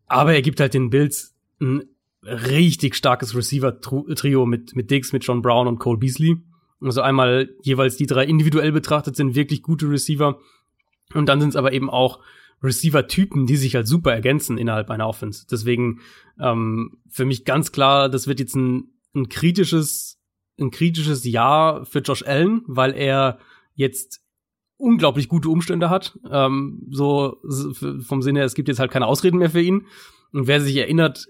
[0.05, 1.83] Aber er gibt halt den Bills ein
[2.23, 6.37] richtig starkes Receiver-Trio mit, mit Diggs, mit John Brown und Cole Beasley.
[6.81, 10.39] Also einmal jeweils die drei individuell betrachtet sind wirklich gute Receiver.
[11.13, 12.19] Und dann sind es aber eben auch
[12.61, 15.45] Receiver-Typen, die sich halt super ergänzen innerhalb einer Offense.
[15.49, 15.99] Deswegen
[16.39, 20.19] ähm, für mich ganz klar, das wird jetzt ein, ein kritisches,
[20.59, 23.39] ein kritisches Jahr für Josh Allen, weil er
[23.73, 24.21] jetzt
[24.77, 26.17] unglaublich gute Umstände hat.
[26.29, 27.37] Ähm, so
[28.05, 29.85] vom Sinne es gibt jetzt halt keine Ausreden mehr für ihn.
[30.31, 31.27] Und wer sich erinnert,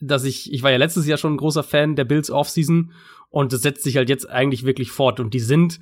[0.00, 2.92] dass ich, ich war ja letztes Jahr schon ein großer Fan der Bills Offseason
[3.30, 5.18] und das setzt sich halt jetzt eigentlich wirklich fort.
[5.18, 5.80] Und die sind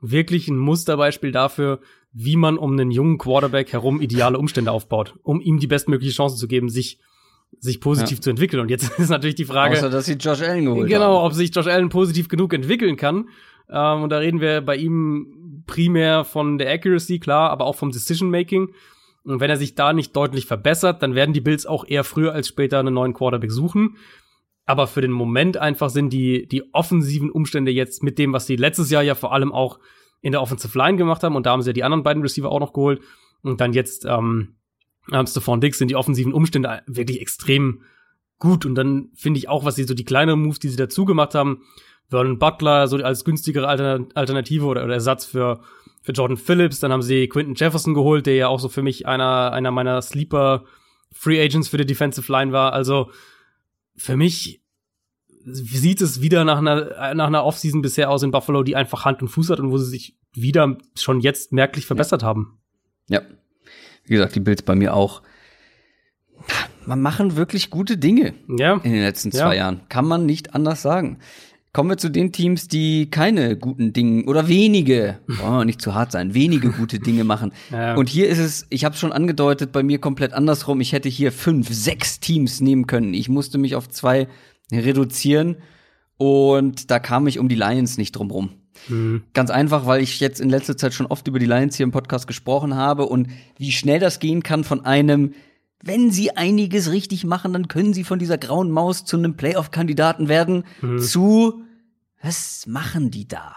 [0.00, 1.80] wirklich ein Musterbeispiel dafür,
[2.12, 6.36] wie man um einen jungen Quarterback herum ideale Umstände aufbaut, um ihm die bestmögliche Chance
[6.36, 6.98] zu geben, sich
[7.60, 8.22] sich positiv ja.
[8.22, 8.60] zu entwickeln.
[8.60, 11.26] Und jetzt ist natürlich die Frage, Außer, dass sie Josh Allen geholt genau, haben.
[11.26, 13.28] ob sich Josh Allen positiv genug entwickeln kann.
[13.70, 17.90] Ähm, und da reden wir bei ihm primär von der Accuracy, klar, aber auch vom
[17.90, 18.70] Decision Making.
[19.24, 22.32] Und wenn er sich da nicht deutlich verbessert, dann werden die Bills auch eher früher
[22.32, 23.96] als später einen neuen Quarterback suchen.
[24.68, 28.56] Aber für den Moment einfach sind die, die offensiven Umstände jetzt mit dem, was sie
[28.56, 29.78] letztes Jahr ja vor allem auch
[30.20, 32.52] in der Offensive Line gemacht haben und da haben sie ja die anderen beiden Receiver
[32.52, 33.00] auch noch geholt
[33.40, 34.56] und dann jetzt ähm,
[35.24, 37.80] Stephon Dix sind die offensiven Umstände wirklich extrem
[38.38, 41.06] gut und dann finde ich auch, was sie so die kleineren Moves, die sie dazu
[41.06, 41.62] gemacht haben,
[42.10, 45.60] Vernon Butler so als günstigere Alternative oder, oder Ersatz für
[46.02, 49.06] für Jordan Phillips, dann haben sie Quinton Jefferson geholt, der ja auch so für mich
[49.06, 50.64] einer einer meiner Sleeper
[51.10, 52.74] Free Agents für die Defensive Line war.
[52.74, 53.10] Also
[53.98, 54.62] für mich
[55.44, 59.22] sieht es wieder nach einer, nach einer Offseason bisher aus in Buffalo, die einfach Hand
[59.22, 62.28] und Fuß hat und wo sie sich wieder schon jetzt merklich verbessert ja.
[62.28, 62.58] haben.
[63.08, 63.22] Ja.
[64.04, 65.22] Wie gesagt, die Bills bei mir auch.
[66.86, 68.74] Man machen wirklich gute Dinge ja.
[68.82, 69.64] in den letzten zwei ja.
[69.64, 69.82] Jahren.
[69.88, 71.18] Kann man nicht anders sagen.
[71.78, 76.10] Kommen wir zu den Teams, die keine guten Dinge oder wenige, oh, nicht zu hart
[76.10, 77.52] sein, wenige gute Dinge machen.
[77.70, 77.94] Ja.
[77.94, 80.80] Und hier ist es, ich habe es schon angedeutet, bei mir komplett andersrum.
[80.80, 83.14] Ich hätte hier fünf, sechs Teams nehmen können.
[83.14, 84.26] Ich musste mich auf zwei
[84.72, 85.58] reduzieren.
[86.16, 88.50] Und da kam ich um die Lions nicht drum rum.
[88.88, 89.22] Mhm.
[89.32, 91.92] Ganz einfach, weil ich jetzt in letzter Zeit schon oft über die Lions hier im
[91.92, 95.34] Podcast gesprochen habe und wie schnell das gehen kann von einem,
[95.84, 100.26] wenn sie einiges richtig machen, dann können sie von dieser grauen Maus zu einem Playoff-Kandidaten
[100.26, 100.98] werden, Mhm.
[100.98, 101.62] zu,
[102.22, 103.56] was machen die da?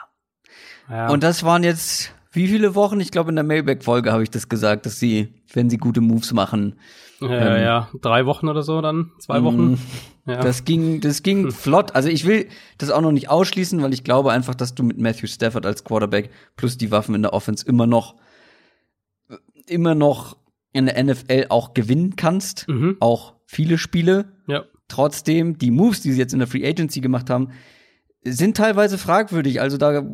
[0.90, 1.10] Ja.
[1.10, 3.00] Und das waren jetzt wie viele Wochen?
[3.02, 6.32] Ich glaube, in der Mailback-Folge habe ich das gesagt, dass sie, wenn sie gute Moves
[6.32, 6.80] machen,
[7.20, 9.78] ja, ähm, ja, drei Wochen oder so dann, zwei Wochen.
[10.26, 10.38] Ja.
[10.38, 11.96] Das ging, das ging flott.
[11.96, 12.48] Also ich will
[12.78, 15.84] das auch noch nicht ausschließen, weil ich glaube einfach, dass du mit Matthew Stafford als
[15.84, 18.16] Quarterback plus die Waffen in der Offense immer noch,
[19.66, 20.38] immer noch
[20.74, 22.68] in der NFL auch gewinnen kannst.
[22.68, 22.98] Mhm.
[23.00, 24.32] Auch viele Spiele.
[24.48, 24.64] ja.
[24.88, 27.52] Trotzdem, die Moves, die sie jetzt in der Free Agency gemacht haben,
[28.24, 29.62] sind teilweise fragwürdig.
[29.62, 30.06] Also da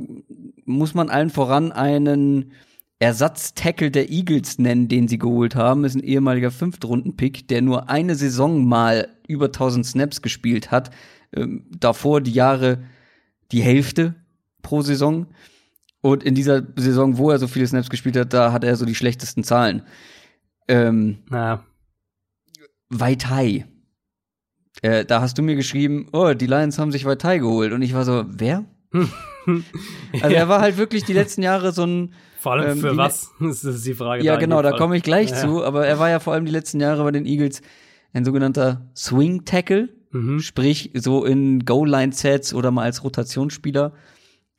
[0.65, 2.51] muss man allen voran einen
[2.99, 5.85] Ersatztackle der Eagles nennen, den sie geholt haben.
[5.85, 10.91] Ist ein ehemaliger Fünftrunden-Pick, der nur eine Saison mal über 1000 Snaps gespielt hat.
[11.35, 12.83] Ähm, davor die Jahre
[13.51, 14.15] die Hälfte
[14.61, 15.27] pro Saison.
[16.01, 18.85] Und in dieser Saison, wo er so viele Snaps gespielt hat, da hat er so
[18.85, 19.83] die schlechtesten Zahlen.
[20.67, 21.63] Ähm, Ja.
[22.89, 23.65] Vaitai.
[24.81, 27.71] Äh, da hast du mir geschrieben, oh, die Lions haben sich Vaitai geholt.
[27.73, 28.65] Und ich war so, wer?
[30.21, 33.31] Also er war halt wirklich die letzten Jahre so ein, Vor allem ähm, für was?
[33.39, 34.21] Das ist die Frage.
[34.23, 35.37] ja genau, da komme ich gleich Ja.
[35.37, 37.61] zu, aber er war ja vor allem die letzten Jahre bei den Eagles
[38.13, 40.39] ein sogenannter Swing Tackle, Mhm.
[40.39, 43.93] sprich so in Goal-Line-Sets oder mal als Rotationsspieler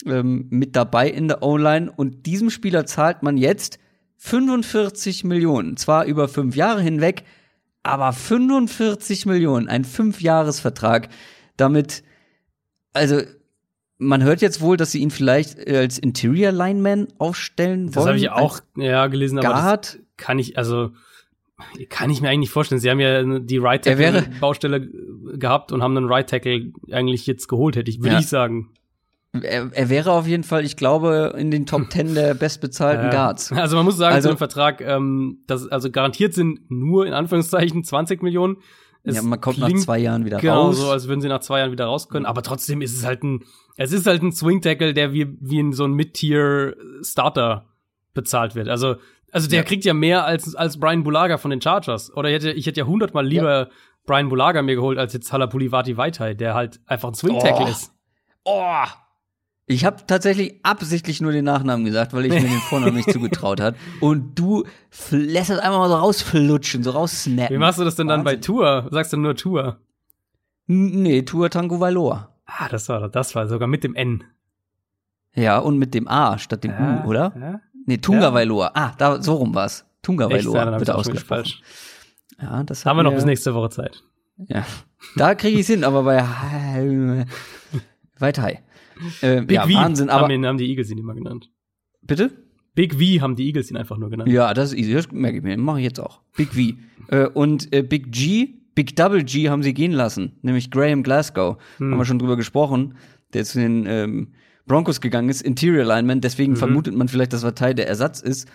[0.06, 1.90] ähm, mit dabei in der O-Line.
[1.94, 3.78] Und diesem Spieler zahlt man jetzt
[4.18, 7.24] 45 Millionen, zwar über fünf Jahre hinweg,
[7.82, 11.08] aber 45 Millionen, ein Fünfjahresvertrag.
[11.56, 12.02] Damit,
[12.92, 13.20] also
[13.98, 17.92] man hört jetzt wohl, dass sie ihn vielleicht als Interior Lineman aufstellen wollen.
[17.92, 19.98] Das habe ich auch ja, gelesen, aber das Guard.
[20.16, 20.90] kann ich, also
[21.88, 22.80] kann ich mir eigentlich nicht vorstellen.
[22.80, 24.88] Sie haben ja die Right Tackle Baustelle
[25.36, 28.20] gehabt und haben einen Right Tackle eigentlich jetzt geholt, hätte ich, würde Ja.
[28.20, 28.70] ich sagen.
[29.42, 33.10] Er, er wäre auf jeden Fall, ich glaube, in den Top 10 der bestbezahlten Ja.
[33.10, 33.52] Guards.
[33.52, 37.12] Also man muss sagen, Also- zu dem Vertrag, ähm, dass also garantiert sind nur in
[37.12, 38.56] Anführungszeichen 20 Millionen.
[39.04, 40.78] Es Ja, man kommt nach zwei Jahren wieder Genau, raus.
[40.78, 42.26] so als würden sie nach zwei Jahren wieder raus können.
[42.26, 43.44] Aber trotzdem ist es halt ein,
[43.76, 47.66] es ist halt ein Swing Tackle, der wie, wie in so ein Mid-Tier Starter
[48.12, 48.68] bezahlt wird.
[48.68, 48.96] Also,
[49.30, 49.64] also der Ja.
[49.64, 52.12] kriegt ja mehr als, als Brian Bulaga von den Chargers.
[52.16, 53.68] Oder ich hätte, ich hätte ja hundertmal lieber
[54.04, 57.70] Brian Bulaga mir geholt, als jetzt Halapulivati Vaitai, der halt einfach ein Swing Tackle Oh.
[57.70, 57.92] ist.
[58.44, 58.84] Oh!
[59.68, 63.60] Ich habe tatsächlich absichtlich nur den Nachnamen gesagt, weil ich mir den Vornamen nicht zugetraut
[63.60, 63.76] hat.
[64.00, 64.64] Und du
[65.10, 67.54] lässt das einfach mal so rausflutschen, so raussnappen.
[67.54, 68.42] Wie machst du das denn dann bei Wahnsinn.
[68.42, 68.88] Tour?
[68.90, 69.78] Sagst du nur Tour?
[70.66, 72.34] Nee, Tua Tango Valoa.
[72.46, 74.24] Ah, das war, das war sogar mit dem N.
[75.34, 77.32] Ja, und mit dem A statt dem Ja, U, oder?
[77.38, 77.60] Ja.
[77.86, 78.34] Nee, Tunga Ja.
[78.34, 78.70] Vailoa.
[78.74, 79.86] Ah, da, so rum war's.
[80.02, 81.52] Tunga Echt, ja, wird ausgesprochen.
[82.40, 84.02] Ja, das Haben wir noch bis nächste Woche Zeit.
[84.36, 84.64] Ja.
[85.16, 86.22] Da kriege ich's hin, aber bei
[88.18, 88.50] weiter.
[89.20, 91.50] Äh, Big ja, V Wahnsinn, aber haben, haben die Eagles ihn immer genannt.
[92.02, 92.30] bitte?
[92.74, 94.30] Big V haben die Eagles ihn einfach nur genannt.
[94.30, 94.92] Ja, das ist easy.
[94.92, 95.56] Das merke ich mir.
[95.58, 96.20] Mache ich jetzt auch.
[96.36, 96.76] Big V.
[97.12, 100.38] äh, und äh, Big G, Big Double G haben sie gehen lassen.
[100.42, 101.56] Nämlich Graham Glasgow.
[101.78, 101.90] Hm.
[101.92, 102.94] Haben wir schon drüber gesprochen.
[103.32, 104.28] Der zu den ähm,
[104.66, 105.42] Broncos gegangen ist.
[105.42, 106.20] Interior Lineman.
[106.20, 108.48] Deswegen vermutet man vielleicht, dass er Teil der Ersatz ist.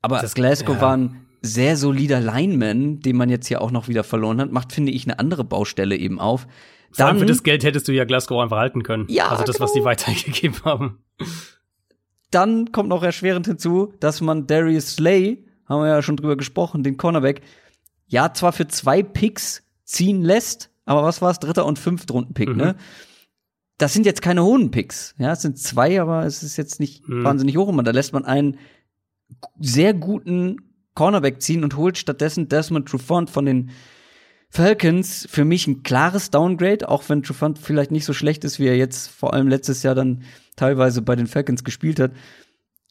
[0.00, 0.22] Aber Mhm.
[0.22, 0.80] Das- Glasgow ja.
[0.80, 4.50] war ein sehr solider Lineman, den man jetzt ja auch noch wieder verloren hat.
[4.52, 6.46] Macht, finde ich, eine andere Baustelle eben auf.
[6.92, 9.06] Vor Dann, für das Geld hättest du ja Glasgow einfach halten können.
[9.08, 9.90] Ja, Also das, was die genau.
[9.90, 11.04] weitergegeben haben.
[12.30, 16.82] dann kommt noch erschwerend hinzu, dass man Darius Slay, haben wir ja schon drüber gesprochen,
[16.82, 17.42] den Cornerback,
[18.06, 22.56] ja zwar für zwei Picks ziehen lässt, aber was war es, dritter und Fünftrunden-Pick, Mhm.
[22.56, 22.76] ne?
[23.78, 25.14] Das sind jetzt keine hohen Picks.
[25.18, 27.24] Ja, es sind zwei, aber es ist jetzt nicht Mhm.
[27.24, 27.68] wahnsinnig hoch.
[27.68, 28.58] Und da lässt man einen
[29.60, 30.56] sehr guten
[30.94, 33.70] Cornerback ziehen und holt stattdessen Desmond Trufant von den
[34.56, 35.28] Falcons.
[35.30, 38.76] Für mich ein klares Downgrade, auch wenn Trufant vielleicht nicht so schlecht ist, wie er
[38.76, 40.22] jetzt vor allem letztes Jahr dann
[40.56, 42.12] teilweise bei den Falcons gespielt hat.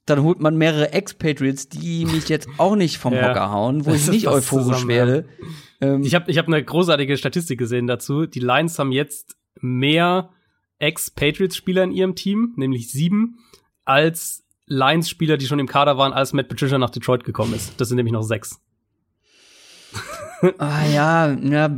[0.05, 3.29] Dann holt man mehrere Ex-Patriots, die mich jetzt auch nicht vom Ja.
[3.29, 5.25] Hocker hauen, wo Das ich nicht euphorisch zusammen, werde.
[5.81, 8.27] Ähm, Ich habe ich hab eine großartige Statistik gesehen dazu.
[8.27, 10.29] Die Lions haben jetzt mehr
[10.77, 13.39] Ex-Patriots-Spieler in ihrem Team, nämlich sieben,
[13.85, 17.79] als Lions-Spieler, die schon im Kader waren, als Matt Patricia nach Detroit gekommen ist.
[17.81, 18.59] Das sind nämlich noch sechs.
[20.57, 21.69] Ah ja, ja,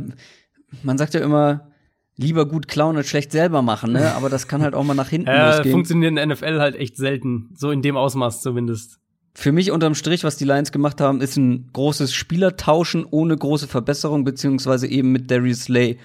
[0.82, 1.68] man sagt ja immer,
[2.16, 4.14] lieber gut klauen als schlecht selber machen, ne?
[4.14, 5.72] Aber das kann halt auch mal nach hinten Äh, losgehen.
[5.72, 7.50] funktioniert in der NFL halt echt selten.
[7.56, 8.98] So in dem Ausmaß zumindest.
[9.34, 13.68] Für mich unterm Strich, was die Lions gemacht haben, ist ein großes Spielertauschen ohne große
[13.68, 15.98] Verbesserung, beziehungsweise eben mit Darius Slay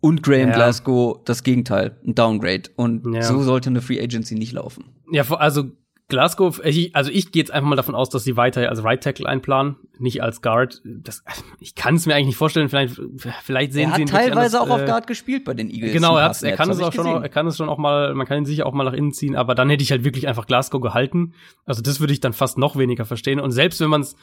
[0.00, 0.54] und Graham Ja.
[0.54, 2.70] Glasgow das Gegenteil, ein Downgrade.
[2.76, 3.22] Und Ja.
[3.22, 4.84] so sollte eine Free Agency nicht laufen.
[5.10, 5.72] Ja, also
[6.08, 9.02] Glasgow, ich, also ich gehe jetzt einfach mal davon aus, dass sie weiter als Right
[9.02, 10.80] Tackle einplanen, nicht als Guard.
[10.82, 11.22] Das,
[11.60, 12.70] ich kann es mir eigentlich nicht vorstellen.
[12.70, 12.98] Vielleicht,
[13.42, 15.68] vielleicht sehen er sie ihn hat teilweise anders, auch auf äh, Guard gespielt bei den
[15.68, 15.92] Eagles.
[15.92, 17.22] Genau, er, er kann es auch schon, gesehen.
[17.22, 19.36] er kann es schon auch mal, man kann ihn sicher auch mal nach innen ziehen,
[19.36, 21.34] aber dann hätte ich halt wirklich einfach Glasgow gehalten.
[21.66, 23.38] Also das würde ich dann fast noch weniger verstehen.
[23.38, 24.16] Und selbst wenn man es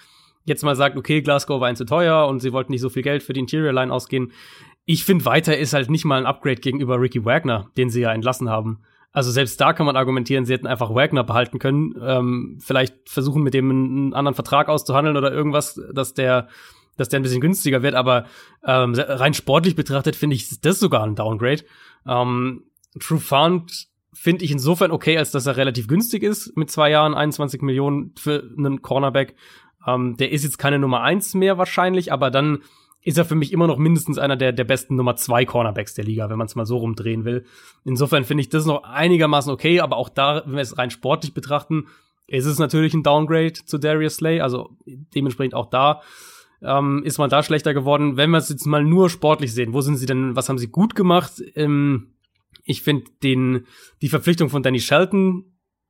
[0.46, 3.04] jetzt mal sagt, okay, Glasgow war ihnen zu teuer und sie wollten nicht so viel
[3.04, 4.32] Geld für die Interior Line ausgehen,
[4.86, 8.12] ich finde weiter ist halt nicht mal ein Upgrade gegenüber Ricky Wagner, den sie ja
[8.12, 8.80] entlassen haben.
[9.16, 13.44] Also selbst da kann man argumentieren, sie hätten einfach Wagner behalten können, ähm, vielleicht versuchen
[13.44, 16.50] mit dem einen anderen Vertrag auszuhandeln oder irgendwas, dass der,
[16.98, 17.96] dass der ein bisschen günstiger wird.
[17.96, 18.26] Aber
[18.66, 21.64] ähm, rein sportlich betrachtet finde ich das sogar ein Downgrade.
[22.06, 22.64] Ähm,
[23.00, 27.14] True Fund finde ich insofern okay, als dass er relativ günstig ist mit zwei Jahren,
[27.14, 29.36] 21 Millionen für einen Cornerback.
[29.88, 32.64] Ähm, der ist jetzt keine Nummer eins mehr wahrscheinlich, aber dann
[33.06, 36.04] ist er für mich immer noch mindestens einer der, der besten Nummer zwei Cornerbacks der
[36.04, 37.46] Liga, wenn man es mal so rumdrehen will.
[37.86, 41.36] Insofern finde ich das noch einigermaßen okay, aber auch da, wenn wir es rein sportlich
[41.36, 41.86] betrachten,
[42.28, 46.02] ist es natürlich ein Downgrade zu Darius Slay, also dementsprechend auch da
[46.64, 48.18] ähm, ist man da schlechter geworden.
[48.18, 50.70] Wenn wir es jetzt mal nur sportlich sehen, wo sind sie denn, was haben sie
[50.70, 51.44] gut gemacht?
[51.54, 52.16] Ähm,
[52.64, 53.68] ich finde den,
[54.02, 55.46] die Verpflichtung von Danny Shelton,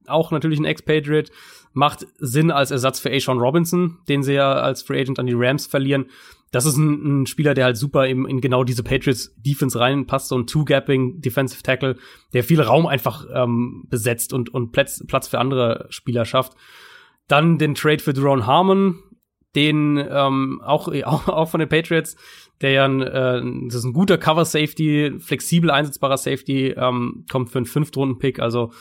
[0.07, 1.31] auch natürlich ein Expatriate,
[1.73, 5.35] macht Sinn als Ersatz für Ashawn Robinson, den sie ja als Free Agent an die
[5.35, 6.05] Rams verlieren.
[6.51, 10.29] Das ist ein, ein Spieler, der halt super eben in genau diese Patriots Defense reinpasst,
[10.29, 11.97] so ein Two-Gapping Defensive Tackle,
[12.33, 16.53] der viel Raum einfach ähm, besetzt und, und Platz, Platz für andere Spieler schafft.
[17.27, 18.99] Dann den Trade für Jerome Harmon,
[19.53, 22.15] den ähm, auch, auch, auch von den Patriots,
[22.61, 27.57] der ja ein, äh, das ist ein guter Cover-Safety, flexibel einsetzbarer Safety, ähm, kommt für
[27.57, 28.39] einen Fünftrunden-Pick.
[28.39, 28.71] Also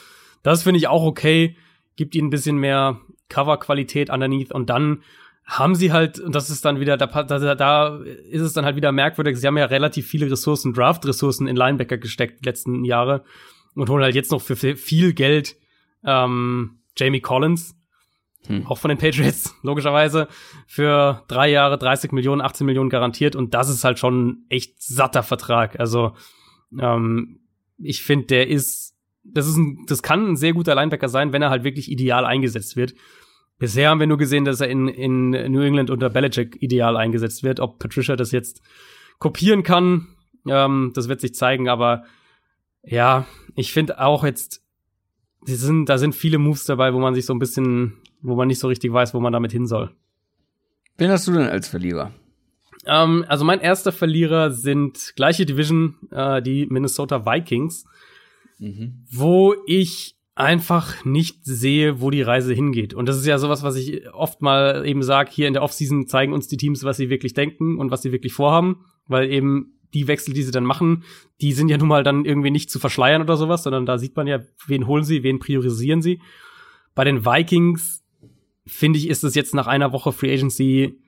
[0.45, 1.57] das finde ich auch okay,
[1.97, 5.03] gibt ihnen ein bisschen mehr Cover-Qualität underneath und dann
[5.45, 7.97] haben sie halt, und das ist dann wieder, da, da, da
[8.31, 11.99] ist es dann halt wieder merkwürdig, sie haben ja relativ viele Ressourcen, Draft-Ressourcen in Linebacker
[11.99, 13.25] gesteckt die letzten Jahre
[13.75, 15.57] und holen halt jetzt noch für viel Geld
[16.05, 17.75] ähm, Jamie Collins,
[18.47, 18.67] Hm.
[18.67, 20.29] auch von den Patriots, logischerweise,
[20.67, 24.83] für drei Jahre 30 Millionen, 18 Millionen garantiert und das ist halt schon ein echt
[24.83, 25.81] satter Vertrag.
[25.81, 26.15] Also
[26.79, 27.41] ähm,
[27.79, 28.84] ich finde, der ist,
[29.25, 32.25] das ist ein, das kann ein sehr guter Linebacker sein, wenn er halt wirklich ideal
[32.25, 32.95] eingesetzt wird.
[33.59, 37.43] Bisher haben wir nur gesehen, dass er in, in New England unter Belichick ideal eingesetzt
[37.43, 37.61] wird.
[37.61, 38.61] Ob Patricia das jetzt
[39.19, 40.09] kopieren kann,
[40.47, 41.69] ähm, das wird sich zeigen.
[41.69, 42.05] Aber
[42.83, 44.63] ja, ich finde auch jetzt,
[45.47, 48.49] die sind, da sind viele Moves dabei, wo man sich so ein bisschen, wo man
[48.49, 49.95] nicht so richtig weiß, wo man damit hin soll.
[50.99, 52.13] Wen hast du denn als Verlierer?
[52.87, 57.85] Ähm, also mein erster Verlierer sind gleiche Division, äh, die Minnesota Vikings,
[59.11, 62.93] wo ich einfach nicht sehe, wo die Reise hingeht.
[62.93, 66.09] Und das ist ja sowas, was ich oft mal eben sage, hier in der Offseason
[66.09, 69.79] zeigen uns die Teams, was sie wirklich denken und was sie wirklich vorhaben, weil eben
[69.93, 71.05] die Wechsel, die sie dann machen,
[71.41, 74.17] die sind ja nun mal dann irgendwie nicht zu verschleiern oder sowas, sondern da sieht
[74.17, 76.21] man ja, wen holen sie, wen priorisieren sie.
[76.97, 78.03] Bei den Vikings
[78.67, 80.99] finde ich, ist es jetzt nach einer Woche Free Agency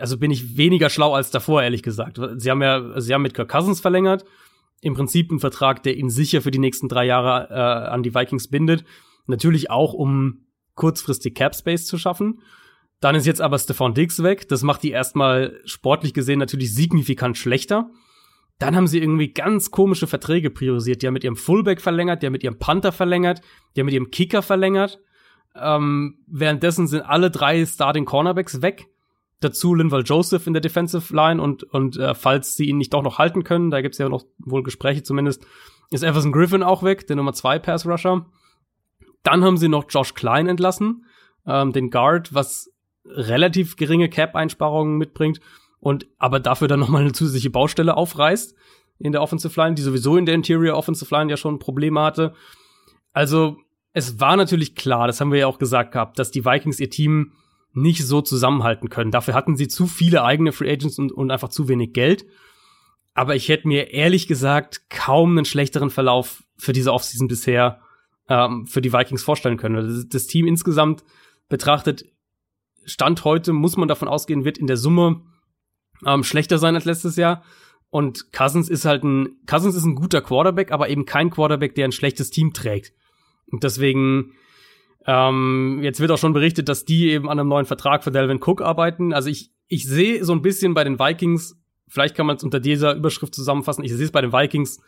[0.00, 2.20] also bin ich weniger schlau als davor, ehrlich gesagt.
[2.36, 4.24] Sie haben ja, sie haben mit Kirk Cousins verlängert.
[4.80, 8.14] Im Prinzip ein Vertrag, der ihn sicher für die nächsten drei Jahre äh, an die
[8.14, 8.84] Vikings bindet.
[9.26, 12.40] Natürlich auch, um kurzfristig Cap Space zu schaffen.
[13.00, 14.48] Dann ist jetzt aber Stefan Diggs weg.
[14.48, 17.90] Das macht die erstmal sportlich gesehen natürlich signifikant schlechter.
[18.58, 21.02] Dann haben sie irgendwie ganz komische Verträge priorisiert.
[21.02, 23.42] Die haben mit ihrem Fullback verlängert, die haben mit ihrem Panther verlängert,
[23.74, 24.98] die haben mit ihrem Kicker verlängert.
[25.54, 28.88] Ähm, währenddessen sind alle drei Starting Cornerbacks weg.
[29.40, 33.02] Dazu Linval Joseph in der Defensive Line und, und äh, falls sie ihn nicht doch
[33.02, 35.46] noch halten können, da gibt's ja noch wohl Gespräche zumindest,
[35.90, 38.26] ist Everson Griffin auch weg, der Nummer zwei Pass Rusher.
[39.22, 41.04] Dann haben sie noch Josh Klein entlassen,
[41.46, 42.72] ähm, den Guard, was
[43.04, 45.40] relativ geringe Cap-Einsparungen mitbringt
[45.80, 48.56] und aber dafür dann nochmal eine zusätzliche Baustelle aufreißt
[48.98, 52.34] in der Offensive Line, die sowieso in der Interior Offensive Line ja schon Probleme hatte.
[53.12, 53.58] Also
[53.92, 56.90] es war natürlich klar, das haben wir ja auch gesagt gehabt, dass die Vikings ihr
[56.90, 57.32] Team
[57.76, 59.10] nicht so zusammenhalten können.
[59.10, 62.26] Dafür hatten sie zu viele eigene Free Agents und, und einfach zu wenig Geld.
[63.14, 67.80] Aber ich hätte mir ehrlich gesagt kaum einen schlechteren Verlauf für diese Offseason bisher
[68.28, 69.76] ähm, für die Vikings vorstellen können.
[69.76, 71.04] Das, das Team insgesamt
[71.48, 72.04] betrachtet,
[72.84, 75.22] Stand heute, muss man davon ausgehen, wird in der Summe
[76.04, 77.42] ähm, schlechter sein als letztes Jahr.
[77.90, 81.86] Und Cousins ist halt ein, Cousins ist ein guter Quarterback, aber eben kein Quarterback, der
[81.86, 82.92] ein schlechtes Team trägt.
[83.50, 84.32] Und deswegen,
[85.06, 88.42] ähm, jetzt wird auch schon berichtet, dass die eben an einem neuen Vertrag für Delvin
[88.42, 89.12] Cook arbeiten.
[89.12, 91.56] Also ich, ich sehe so ein bisschen bei den Vikings,
[91.86, 94.80] vielleicht kann man es unter dieser Überschrift zusammenfassen, ich sehe es bei den Vikings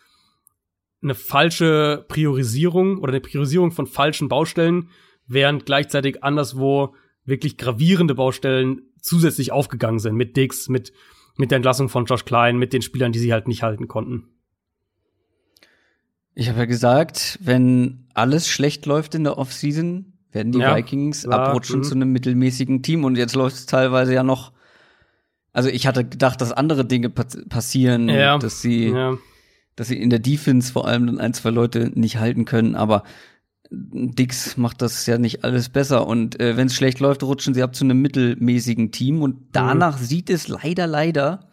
[1.01, 4.91] eine falsche Priorisierung oder eine Priorisierung von falschen Baustellen,
[5.29, 10.93] während gleichzeitig anderswo wirklich gravierende Baustellen zusätzlich aufgegangen sind mit Dix, mit,
[11.37, 14.29] mit der Entlassung von Josh Klein, mit den Spielern, die sie halt nicht halten konnten.
[16.35, 21.23] Ich habe ja gesagt, wenn alles schlecht läuft in der Offseason, werden die Ja, Vikings
[21.23, 21.85] klar, abrutschen mhm.
[21.85, 23.05] zu einem mittelmäßigen Team.
[23.05, 24.53] Und jetzt läuft es teilweise ja noch.
[25.53, 29.17] Also ich hatte gedacht, dass andere Dinge pa passieren, Ja, dass sie, Ja.
[29.77, 32.75] dass sie in der Defense vor allem dann ein, zwei Leute nicht halten können.
[32.75, 33.05] Aber
[33.71, 36.07] Dix macht das ja nicht alles besser.
[36.07, 39.23] Und äh, wenn es schlecht läuft, rutschen sie ab zu einem mittelmäßigen Team.
[39.23, 41.49] Und danach sieht es leider, leider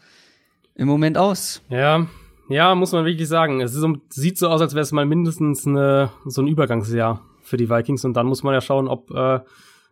[0.75, 1.61] im Moment aus.
[1.69, 2.07] Ja,
[2.49, 3.61] ja, muss man wirklich sagen.
[3.61, 7.57] Es so, sieht so aus, als wäre es mal mindestens eine, so ein Übergangsjahr für
[7.57, 8.05] die Vikings.
[8.05, 9.39] Und dann muss man ja schauen, ob, äh,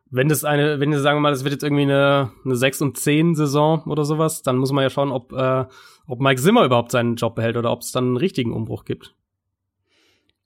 [0.09, 2.81] wenn das eine, wenn wir sagen wir mal, das wird jetzt irgendwie eine, eine 6
[2.81, 5.65] und 10 Saison oder sowas, dann muss man ja schauen, ob, äh,
[6.07, 9.15] ob Mike Zimmer überhaupt seinen Job behält oder ob es dann einen richtigen Umbruch gibt.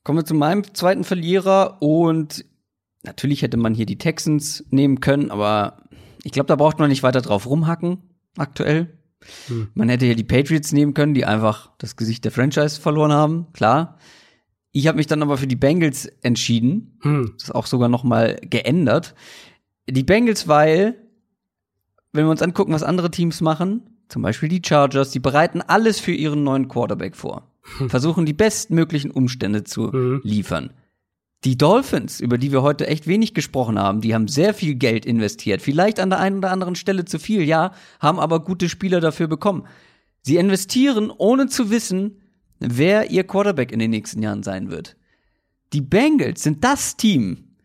[0.04, 2.46] Kommen wir zu meinem zweiten Verlierer und
[3.04, 5.84] natürlich hätte man hier die Texans nehmen können, aber
[6.24, 8.04] ich glaube, da braucht man nicht weiter drauf rumhacken
[8.38, 8.97] aktuell.
[9.48, 9.68] Hm.
[9.74, 13.48] Man hätte hier die Patriots nehmen können, die einfach das Gesicht der Franchise verloren haben,
[13.54, 13.98] klar.
[14.72, 17.32] Ich habe mich dann aber für die Bengals entschieden, Hm.
[17.36, 19.16] das ist auch sogar noch mal geändert.
[19.90, 20.96] Die Bengals, weil
[22.14, 26.00] wenn wir uns angucken, was andere Teams machen, zum Beispiel die Chargers, die bereiten alles
[26.00, 27.52] für ihren neuen Quarterback vor.
[27.90, 30.22] Versuchen die bestmöglichen Umstände zu Mhm.
[30.24, 30.72] liefern.
[31.44, 35.06] Die Dolphins, über die wir heute echt wenig gesprochen haben, die haben sehr viel Geld
[35.06, 35.62] investiert.
[35.62, 39.28] Vielleicht an der einen oder anderen Stelle zu viel, ja, haben aber gute Spieler dafür
[39.28, 39.68] bekommen.
[40.24, 42.22] Sie investieren, ohne zu wissen,
[42.60, 44.98] wer ihr Quarterback in den nächsten Jahren sein wird.
[45.74, 47.56] Die Bengals sind das Team,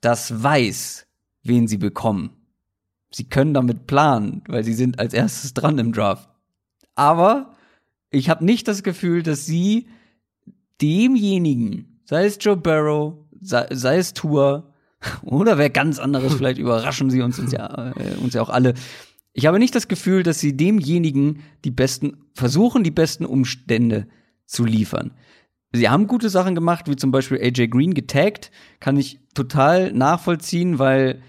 [0.00, 1.06] das weiß,
[1.42, 2.30] wen sie bekommen.
[3.10, 6.28] Sie können damit planen, weil sie sind als erstes dran im Draft.
[6.94, 7.54] Aber
[8.10, 9.88] ich habe nicht das Gefühl, dass sie
[10.80, 14.72] demjenigen, sei es Joe Barrow, sei, sei es Tour
[15.22, 18.74] oder wer ganz anderes, vielleicht überraschen sie uns, uns, ja, äh, uns ja auch alle.
[19.34, 24.08] Ich habe nicht das Gefühl, dass sie demjenigen die besten, versuchen, die besten Umstände
[24.46, 25.12] zu liefern.
[25.72, 30.78] Sie haben gute Sachen gemacht, wie zum Beispiel AJ Green getaggt, kann ich total nachvollziehen,
[30.78, 31.20] weil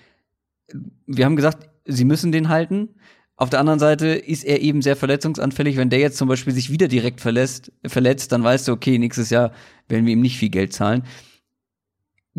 [1.06, 2.96] wir haben gesagt, sie müssen den halten.
[3.40, 5.78] Auf der anderen Seite ist er eben sehr verletzungsanfällig.
[5.78, 9.30] Wenn der jetzt zum Beispiel sich wieder direkt verlässt, verletzt, dann weißt du, okay, nächstes
[9.30, 9.54] Jahr
[9.88, 11.04] werden wir ihm nicht viel Geld zahlen.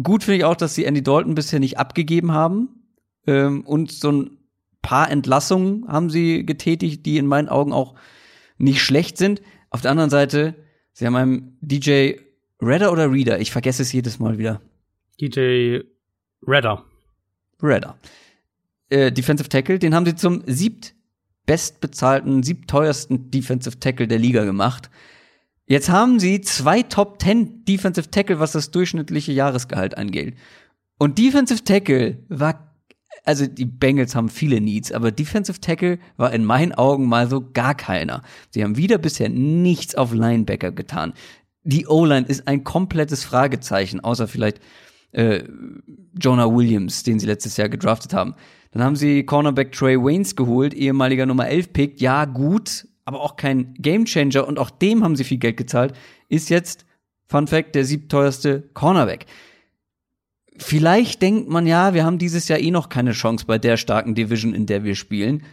[0.03, 2.69] Gut finde ich auch, dass sie Andy Dalton bisher nicht abgegeben haben.
[3.27, 4.39] Ähm, und so ein
[4.83, 7.95] paar Entlassungen haben sie getätigt, die in meinen Augen auch
[8.59, 9.41] nicht schlecht sind.
[9.71, 10.55] Auf der anderen Seite,
[10.93, 12.17] sie haben einem DJ
[12.61, 14.61] Redder oder Reader, ich vergesse es jedes Mal wieder.
[15.19, 15.81] DJ
[16.47, 16.85] Redder.
[17.63, 17.97] Redder.
[18.91, 20.95] Äh, Defensive Tackle, den haben sie zum siebt
[21.47, 24.91] bestbezahlten, siebteuersten Defensive Tackle der Liga gemacht.
[25.67, 30.37] Jetzt haben sie zwei Top 10 Defensive Tackle, was das durchschnittliche Jahresgehalt angeht.
[30.99, 32.77] Und Defensive Tackle war,
[33.25, 37.41] also die Bengals haben viele Needs, aber Defensive Tackle war in meinen Augen mal so
[37.53, 38.23] gar keiner.
[38.51, 41.15] Sie haben wieder bisher nichts auf Linebacker getan.
[41.62, 44.61] Die O-Line ist ein komplettes Fragezeichen, außer vielleicht
[45.12, 45.45] äh,
[46.21, 48.35] Jonah Williams, den sie letztes Jahr gedraftet haben.
[48.73, 52.01] Dann haben sie Cornerback Trey Waynes geholt, ehemaliger Nummer 11 Pick.
[52.01, 55.95] Ja, gut, aber auch kein Gamechanger und auch dem haben sie viel Geld gezahlt.
[56.29, 56.87] Ist jetzt,
[57.27, 59.27] Fun Fact, der siebteuerste Cornerback.
[60.57, 64.15] Vielleicht denkt man ja, wir haben dieses Jahr eh noch keine Chance bei der starken
[64.15, 65.45] Division, in der wir spielen.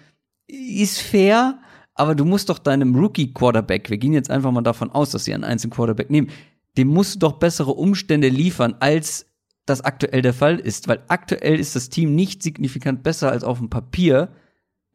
[0.47, 1.59] Ist fair,
[1.93, 5.33] aber du musst doch deinem Rookie-Quarterback, wir gehen jetzt einfach mal davon aus, dass sie
[5.33, 6.29] einen einzelnen Quarterback nehmen,
[6.77, 9.26] dem musst du doch bessere Umstände liefern, als
[9.69, 10.87] das aktuell der Fall ist.
[10.87, 14.29] Weil aktuell ist das Team nicht signifikant besser als auf dem Papier,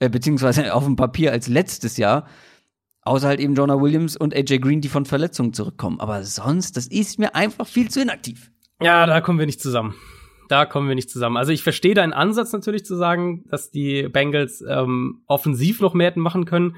[0.00, 2.26] äh, beziehungsweise auf dem Papier als letztes Jahr.
[3.02, 6.00] Außer halt eben Jonah Williams und AJ Green, die von Verletzungen zurückkommen.
[6.00, 8.52] Aber sonst, das ist mir einfach viel zu inaktiv.
[8.80, 9.94] Ja, da kommen wir nicht zusammen.
[10.48, 11.36] Da kommen wir nicht zusammen.
[11.36, 16.08] Also ich verstehe deinen Ansatz natürlich zu sagen, dass die Bengals ähm, offensiv noch mehr
[16.08, 16.76] hätten machen können.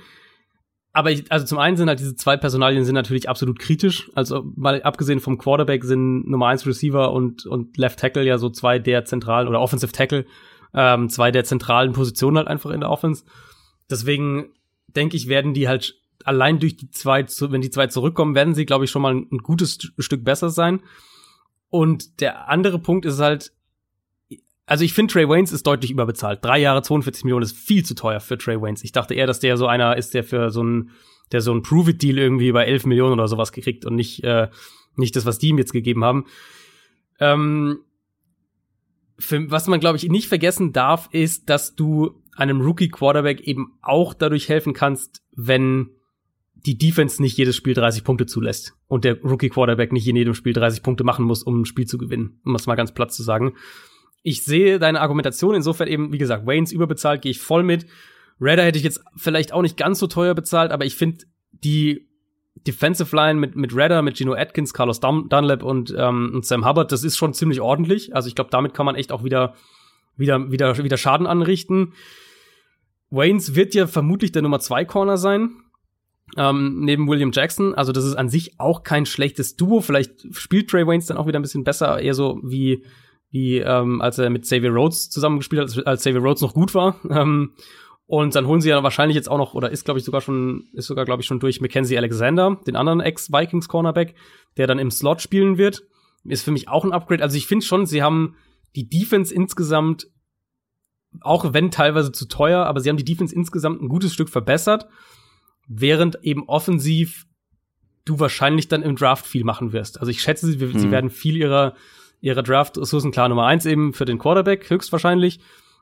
[0.97, 4.11] Aber ich, also zum einen sind halt diese zwei Personalien sind natürlich absolut kritisch.
[4.15, 8.49] Also mal abgesehen vom Quarterback sind Nummer eins Receiver und, und Left Tackle ja so
[8.49, 10.25] zwei der zentralen oder Offensive Tackle,
[10.73, 13.25] ähm, zwei der zentralen Positionen halt einfach in der Offense.
[13.91, 14.53] Deswegen
[14.87, 18.65] denke ich, werden die halt allein durch die zwei, wenn die zwei zurückkommen, werden sie,
[18.65, 20.81] glaube ich, schon mal ein, ein gutes St- Stück besser sein.
[21.71, 23.51] Und der andere Punkt ist halt,
[24.67, 26.43] also ich finde, Trey Waynes ist deutlich überbezahlt.
[26.43, 28.83] Drei Jahre 42 Millionen ist viel zu teuer für Trey Waynes.
[28.83, 30.91] Ich dachte eher, dass der so einer ist, der für so ein,
[31.33, 34.49] der so ein Prove-It-Deal irgendwie bei 11 Millionen oder sowas gekriegt und nicht, äh,
[34.97, 36.25] nicht das, was die ihm jetzt gegeben haben.
[37.21, 37.81] Ähm,
[39.19, 44.15] für, was man, glaube ich, nicht vergessen darf, ist, dass du einem Rookie-Quarterback eben auch
[44.15, 45.91] dadurch helfen kannst, wenn
[46.55, 50.55] die Defense nicht jedes Spiel 30 Punkte zulässt und der Rookie-Quarterback nicht in jedem Spiel
[50.55, 53.23] 30 Punkte machen muss, um ein Spiel zu gewinnen, um das mal ganz platt zu
[53.23, 53.55] sagen.
[54.27, 57.87] Ich sehe deine Argumentation insofern eben, wie gesagt, Waynes überbezahlt, gehe ich voll mit.
[58.41, 62.09] Redder hätte ich jetzt vielleicht auch nicht ganz so teuer bezahlt, aber ich finde, die
[62.67, 66.67] Defensive Line mit, mit Redder, mit Gino Atkins, Carlos Dun Dunlap und, ähm, und Sam
[66.67, 68.17] Hubbard, das ist schon ziemlich ordentlich.
[68.17, 69.55] Also ich glaube, damit kann man echt auch wieder,
[70.17, 71.93] wieder, wieder, wieder Schaden anrichten.
[73.11, 75.51] Waynes wird ja vermutlich der Nummer zwei Corner sein.
[76.39, 77.75] Ähm, neben William Jackson.
[77.75, 79.83] Also das ist an sich auch kein schlechtes Duo.
[79.83, 82.83] Vielleicht spielt Trey Waynes dann auch wieder ein bisschen besser, eher so wie,
[83.35, 86.73] wie ähm, als er mit Xavier Rhodes zusammengespielt hat, als, als Xavier Rhodes noch gut
[86.73, 87.01] war.
[87.11, 87.53] Ähm,
[88.07, 90.69] und dann holen sie ja wahrscheinlich jetzt auch noch, oder ist, glaube ich, sogar schon,
[90.75, 94.15] ist sogar, glaube ich, schon durch Mackenzie Alexander, den anderen Ex-Vikings-Cornerback,
[94.59, 95.85] der dann im Slot spielen wird.
[96.25, 97.23] Ist für mich auch ein Upgrade.
[97.23, 98.37] Also ich finde schon, sie haben
[98.77, 100.07] die Defense insgesamt,
[101.23, 104.87] auch wenn teilweise zu teuer, aber sie haben die Defense insgesamt ein gutes Stück verbessert,
[105.67, 107.27] während eben offensiv
[108.05, 109.99] du wahrscheinlich dann im Draft viel machen wirst.
[109.99, 110.79] Also ich schätze, sie, mhm.
[110.79, 111.75] sie werden viel ihrer,
[112.25, 115.41] ihrer Draft-Ressourcen, klar, Nummer eins eben für den Quarterback, höchstwahrscheinlich,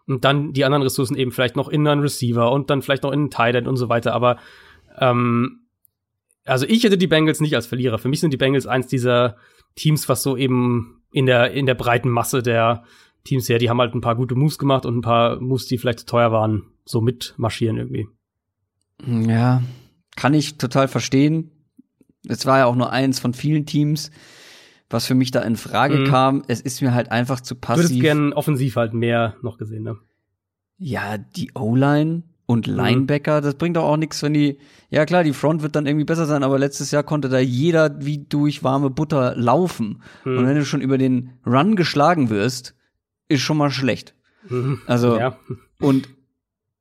[0.08, 3.12] und dann die anderen Ressourcen eben vielleicht noch in einen Receiver und dann vielleicht noch
[3.12, 4.12] in einen Tight und so weiter.
[4.12, 4.38] Aber
[4.98, 5.60] ähm,
[6.44, 7.98] also ich hätte die Bengals nicht als Verlierer.
[7.98, 9.36] Für mich sind die Bengals eins dieser
[9.76, 12.82] Teams, was so eben in der in der breiten Masse der
[13.22, 15.78] Teams her, die haben halt ein paar gute Moves gemacht und ein paar Moves, die
[15.78, 18.08] vielleicht zu teuer waren, so mitmarschieren irgendwie.
[19.06, 19.62] Ja,
[20.16, 21.52] kann ich total verstehen.
[22.26, 24.10] Es war ja auch nur eins von vielen Teams
[24.92, 26.04] was für mich da in Frage mhm.
[26.04, 26.42] kam.
[26.48, 27.86] Es ist mir halt einfach zu passiv.
[27.86, 29.98] Du würdest gerne offensiv halt mehr noch gesehen, ne?
[30.78, 32.74] Ja, die O-Line und mhm.
[32.74, 33.44] Linebacker, mhm.
[33.44, 34.58] das bringt doch auch nichts, wenn die,
[34.90, 38.04] ja klar, die Front wird dann irgendwie besser sein, aber letztes Jahr konnte da jeder
[38.04, 40.02] wie durch warme Butter laufen.
[40.24, 40.38] Mhm.
[40.38, 42.74] Und wenn du schon über den Run geschlagen wirst,
[43.28, 44.14] ist schon mal schlecht.
[44.48, 44.80] Mhm.
[44.86, 45.38] Also, ja.
[45.80, 46.08] und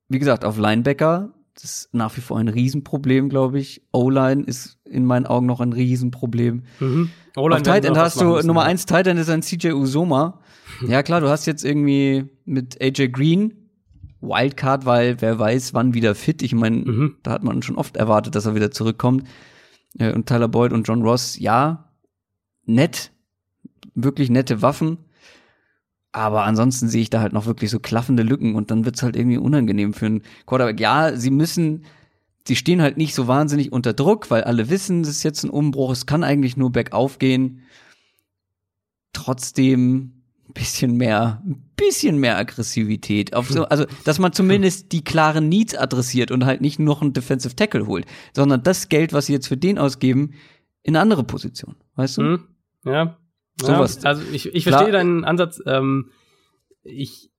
[0.10, 1.34] wie gesagt, auf Linebacker
[1.64, 3.82] ist nach wie vor ein Riesenproblem, glaube ich.
[3.92, 6.64] O-Line ist in meinen Augen noch ein Riesenproblem.
[6.80, 7.10] Mhm.
[7.36, 10.40] Auf Tight End hast du Nummer eins Tight End ist ein CJ Usoma.
[10.88, 13.62] ja klar, du hast jetzt irgendwie mit AJ Green
[14.22, 16.42] Wildcard, weil wer weiß, wann wieder fit.
[16.42, 17.16] Ich meine, mhm.
[17.24, 19.28] da hat man schon oft erwartet, dass er wieder zurückkommt.
[19.98, 21.92] Äh, und Tyler Boyd und John Ross, ja,
[22.66, 23.12] nett,
[23.96, 25.00] wirklich nette Waffen.
[26.12, 29.16] Aber ansonsten sehe ich da halt noch wirklich so klaffende Lücken und dann wird's halt
[29.16, 30.80] irgendwie unangenehm für einen Quarterback.
[30.80, 31.86] Ja, sie müssen,
[32.46, 35.50] sie stehen halt nicht so wahnsinnig unter Druck, weil alle wissen, es ist jetzt ein
[35.50, 37.62] Umbruch, es kann eigentlich nur bergauf gehen.
[39.14, 43.34] Trotzdem ein bisschen mehr, ein bisschen mehr Aggressivität.
[43.34, 47.14] Auf so, also, dass man zumindest die klaren Needs adressiert und halt nicht noch einen
[47.14, 48.06] Defensive Tackle holt,
[48.36, 50.34] sondern das Geld, was sie jetzt für den ausgeben,
[50.84, 51.76] in eine andere Position.
[51.96, 52.22] Weißt du?
[52.22, 52.44] Mhm.
[52.84, 53.18] Ja,
[53.66, 54.00] Sowas.
[54.02, 55.62] Ja, also ich, ich verstehe deinen Ansatz.
[55.66, 56.12] Ähm,
[56.84, 57.30] ich,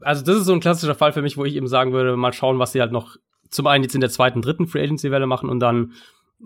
[0.00, 2.32] also das ist so ein klassischer Fall für mich, wo ich eben sagen würde, mal
[2.32, 3.16] schauen, was sie halt noch
[3.50, 5.92] zum einen jetzt in der zweiten, dritten Free Agency Welle machen und dann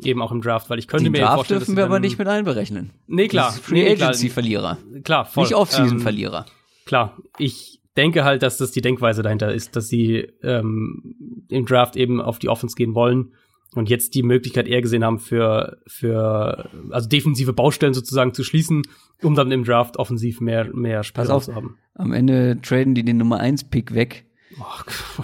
[0.03, 2.19] eben auch im Draft, weil ich könnte Den mir Draft vorstellen, dürfen wir aber nicht
[2.19, 2.91] mit einberechnen.
[3.07, 3.53] Nee, klar.
[3.53, 4.79] Free Agency Verlierer.
[5.05, 5.45] Klar, voll.
[5.45, 6.47] Nicht Offseason Verlierer.
[6.47, 11.67] Ähm, klar, ich denke halt, dass das die Denkweise dahinter ist, dass sie ähm, im
[11.67, 13.33] Draft eben auf die Offense gehen wollen
[13.77, 18.83] und jetzt die Möglichkeit eher gesehen haben für für also defensive Baustellen sozusagen zu schließen,
[19.23, 21.79] um dann im Draft offensiv mehr mehr Spielraum zu haben.
[21.95, 24.27] Am Ende traden die den Nummer 1 Pick weg.
[24.59, 25.23] Oh,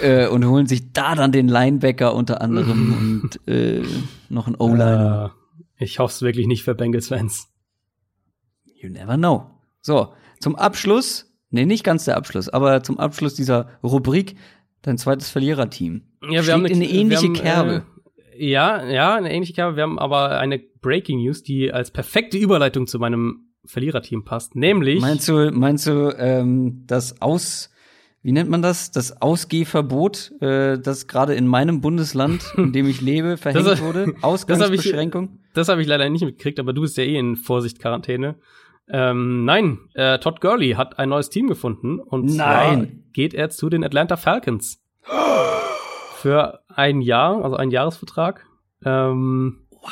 [0.00, 3.82] äh, und holen sich da dann den Linebacker unter anderem und äh,
[4.28, 5.32] noch einen O-Liner.
[5.78, 7.48] Äh, ich hoffe es wirklich nicht für Bengals Fans.
[8.74, 9.50] You never know.
[9.80, 14.36] So, zum Abschluss, nee, nicht ganz der Abschluss, aber zum Abschluss dieser Rubrik
[14.82, 16.02] dein zweites Verliererteam.
[16.28, 17.82] Ja, wir haben eine, eine ähnliche haben, Kerbe.
[18.36, 19.76] Äh, ja, ja, eine ähnliche Kerbe.
[19.76, 24.56] Wir haben aber eine Breaking News, die als perfekte Überleitung zu meinem Verliererteam passt.
[24.56, 25.00] Nämlich.
[25.00, 27.70] Meinst du, meinst du, ähm, das Aus,
[28.22, 28.90] wie nennt man das?
[28.90, 34.14] Das Ausgehverbot, äh, das gerade in meinem Bundesland, in dem ich lebe, verhängt das, wurde?
[34.20, 35.38] Ausgangsbeschränkung?
[35.54, 38.36] Das habe ich, hab ich leider nicht mitgekriegt, aber du bist ja eh in Vorsicht-Quarantäne.
[38.88, 42.34] Ähm, nein, äh, Todd Gurley hat ein neues Team gefunden und nein.
[42.36, 44.82] zwar geht er zu den Atlanta Falcons.
[46.16, 48.46] Für ein Jahr, also ein Jahresvertrag.
[48.84, 49.90] Ähm, wow.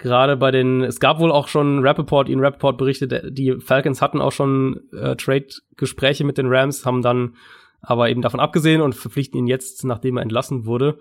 [0.00, 4.22] Gerade bei den, es gab wohl auch schon Rappaport, ihn Rappaport berichtet, die Falcons hatten
[4.22, 7.36] auch schon äh, Trade-Gespräche mit den Rams, haben dann
[7.82, 10.98] aber eben davon abgesehen und verpflichten ihn jetzt, nachdem er entlassen wurde.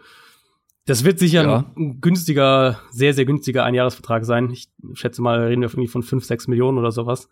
[0.90, 1.66] Das wird sicher ja.
[1.78, 4.50] ein günstiger, sehr, sehr günstiger Einjahresvertrag sein.
[4.52, 7.30] Ich schätze mal, reden wir irgendwie von fünf, sechs Millionen oder sowas.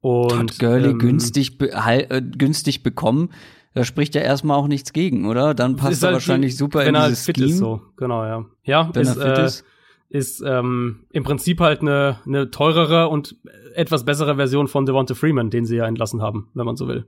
[0.00, 3.30] Und Todd Gurley ähm, günstig, be äh, günstig bekommen
[3.74, 5.54] da spricht ja erstmal auch nichts gegen, oder?
[5.54, 7.50] Dann passt er halt wahrscheinlich die, super in dieses fit Scheme.
[7.50, 7.82] Ist so.
[7.96, 8.44] Genau, ja.
[8.64, 9.64] Ja, wenn ist, er fit äh, ist.
[10.08, 13.36] Ist ähm, im Prinzip halt eine, eine teurere und
[13.74, 17.06] etwas bessere Version von Devonta Freeman, den sie ja entlassen haben, wenn man so will.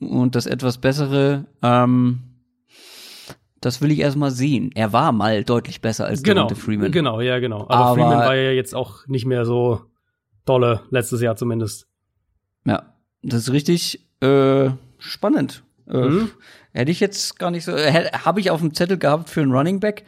[0.00, 2.20] Und das etwas bessere, ähm,
[3.66, 4.70] das will ich erstmal sehen.
[4.76, 6.92] Er war mal deutlich besser als genau, Devonta Freeman.
[6.92, 7.62] Genau, ja, genau.
[7.62, 9.80] Aber, Aber Freeman war ja jetzt auch nicht mehr so
[10.44, 11.88] dolle, letztes Jahr zumindest.
[12.64, 15.64] Ja, das ist richtig äh, spannend.
[15.88, 16.30] Äh, mhm.
[16.72, 19.50] Hätte ich jetzt gar nicht so, äh, habe ich auf dem Zettel gehabt für einen
[19.50, 20.04] Running Back.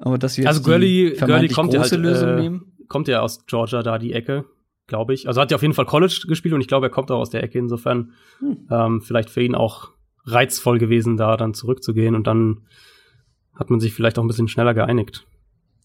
[0.00, 2.72] Aber dass wir also Gurley, Gurley kommt ja große halt, Lösung äh, nehmen.
[2.88, 4.44] kommt ja aus Georgia da die Ecke,
[4.88, 5.28] glaube ich.
[5.28, 7.30] Also hat ja auf jeden Fall College gespielt und ich glaube, er kommt auch aus
[7.30, 7.60] der Ecke.
[7.60, 8.66] Insofern Hm.
[8.72, 9.90] ähm, vielleicht für ihn auch
[10.24, 12.62] reizvoll gewesen, da dann zurückzugehen und dann
[13.58, 15.26] hat man sich vielleicht auch ein bisschen schneller geeinigt.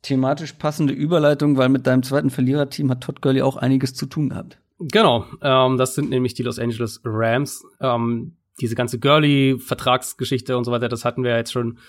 [0.01, 4.29] Thematisch passende Überleitung, weil mit deinem zweiten Verliererteam hat Todd Gurley auch einiges zu tun
[4.29, 4.57] gehabt.
[4.79, 7.65] Genau, ähm, das sind nämlich die Los Angeles Rams.
[7.79, 11.79] Ähm, diese ganze Gurley-Vertragsgeschichte und so weiter, das hatten wir ja jetzt schon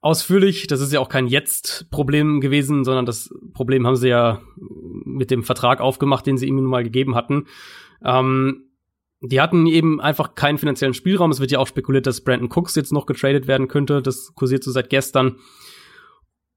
[0.00, 0.66] ausführlich.
[0.66, 4.40] Das ist ja auch kein Jetzt-Problem gewesen, sondern das Problem haben sie ja
[5.04, 7.46] mit dem Vertrag aufgemacht, den sie ihm nun mal gegeben hatten.
[8.04, 8.64] Ähm,
[9.22, 11.30] die hatten eben einfach keinen finanziellen Spielraum.
[11.30, 14.02] Es wird ja auch spekuliert, dass Brandon Cooks jetzt noch getradet werden könnte.
[14.02, 15.36] Das kursiert so seit gestern.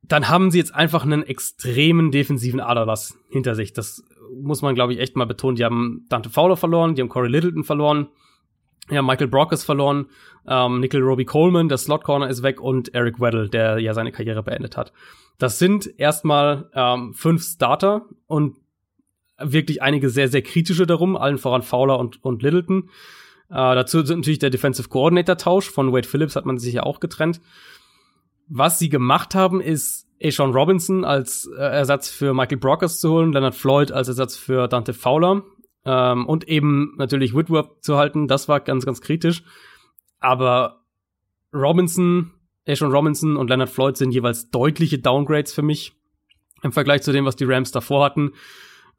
[0.01, 3.73] Dann haben sie jetzt einfach einen extremen defensiven Aderlass hinter sich.
[3.73, 4.03] Das
[4.35, 5.55] muss man, glaube ich, echt mal betonen.
[5.55, 8.07] Die haben Dante Fowler verloren, die haben Corey Littleton verloren,
[8.89, 10.07] ja, Michael Brock ist verloren,
[10.47, 14.11] ähm, Nickel Robbie Coleman, der Slot Corner ist weg und Eric Weddle, der ja seine
[14.11, 14.93] Karriere beendet hat.
[15.39, 18.57] Das sind erstmal ähm, fünf Starter und
[19.38, 22.90] wirklich einige sehr, sehr kritische darum, allen voran Fowler und, und Littleton.
[23.49, 26.84] Äh, dazu sind natürlich der Defensive Coordinator Tausch von Wade Phillips hat man sich ja
[26.84, 27.41] auch getrennt.
[28.48, 33.34] Was sie gemacht haben, ist Ashawn Robinson als äh, Ersatz für Michael Brockers zu holen,
[33.34, 35.44] Leonard Floyd als Ersatz für Dante Fowler
[35.86, 38.28] ähm, und eben natürlich Whitworth zu halten.
[38.28, 39.44] Das war ganz, ganz kritisch.
[40.20, 40.86] Aber
[41.53, 42.32] Robinson,
[42.68, 45.94] Ashawn Robinson und Leonard Floyd sind jeweils deutliche Downgrades für mich
[46.64, 48.32] im Vergleich zu dem, was die Rams davor hatten.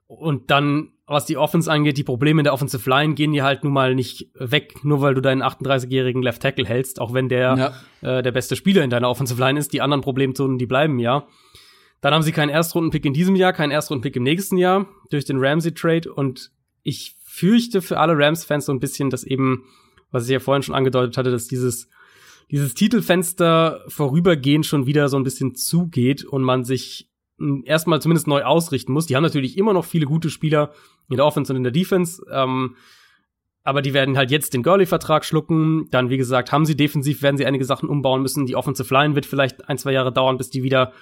[0.09, 3.65] Und dann, was die Offense angeht, die Probleme in der Offensive Line gehen die halt
[3.65, 7.75] nun mal nicht weg, nur weil du deinen 38-jährigen Left Tackle hältst, auch wenn der
[8.03, 9.73] äh, der beste Spieler in deiner Offensive Line ist.
[9.73, 11.27] Die anderen Problemzonen, die bleiben ja.
[12.01, 15.39] Dann haben sie keinen Erstrundenpick in diesem Jahr, keinen Erstrundenpick im nächsten Jahr durch den
[15.39, 16.13] Ramsey-Trade.
[16.13, 16.53] Und
[16.83, 19.65] ich fürchte für alle Rams-Fans so ein bisschen, dass eben,
[20.13, 21.89] was ich ja vorhin schon angedeutet hatte, dass dieses,
[22.51, 27.11] dieses Titelfenster vorübergehend schon wieder so ein bisschen zugeht und man sich
[27.65, 29.07] erstmal zumindest neu ausrichten muss.
[29.07, 30.73] Die haben natürlich immer noch viele gute Spieler
[31.09, 32.25] in der Offense und in der Defense.
[32.31, 32.77] Ähm,
[33.63, 35.89] aber die werden halt jetzt den Gurley-Vertrag schlucken.
[35.91, 38.47] Dann, wie gesagt, haben sie defensiv, werden sie einige Sachen umbauen müssen.
[38.47, 40.93] Die Offensive Line wird vielleicht ein, zwei Jahre dauern, bis die wieder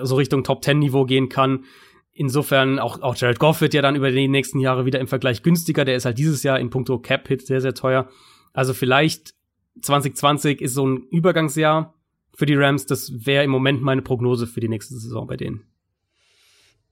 [0.00, 1.64] so Richtung Top-10-Niveau gehen kann.
[2.12, 5.42] Insofern, auch, auch Jared Goff wird ja dann über die nächsten Jahre wieder im Vergleich
[5.42, 5.84] günstiger.
[5.84, 8.08] Der ist halt dieses Jahr in puncto Cap-Hit sehr, sehr teuer.
[8.54, 9.34] Also vielleicht
[9.82, 11.94] 2020 ist so ein Übergangsjahr
[12.34, 12.86] für die Rams.
[12.86, 15.64] Das wäre im Moment meine Prognose für die nächste Saison bei denen.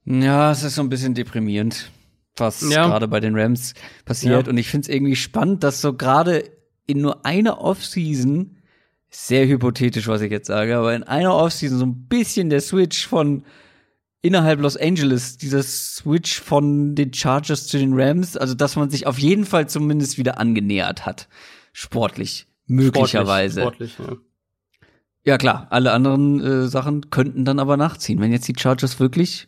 [0.05, 1.91] Ja, es ist so ein bisschen deprimierend,
[2.37, 2.87] was Ja.
[2.87, 3.73] gerade bei den Rams
[4.05, 4.45] passiert.
[4.47, 4.51] Ja.
[4.51, 6.43] Und ich finde es irgendwie spannend, dass so gerade
[6.87, 8.57] in nur einer Offseason,
[9.09, 13.07] sehr hypothetisch, was ich jetzt sage, aber in einer Offseason so ein bisschen der Switch
[13.07, 13.43] von
[14.21, 19.07] innerhalb Los Angeles, dieser Switch von den Chargers zu den Rams, also dass man sich
[19.07, 21.27] auf jeden Fall zumindest wieder angenähert hat.
[21.73, 22.47] Sportlich.
[22.67, 23.61] Möglicherweise.
[23.61, 24.25] Sportlich, sportlich ja.
[25.27, 28.19] Ja klar, alle anderen äh, Sachen könnten dann aber nachziehen.
[28.19, 29.47] Wenn jetzt die Chargers wirklich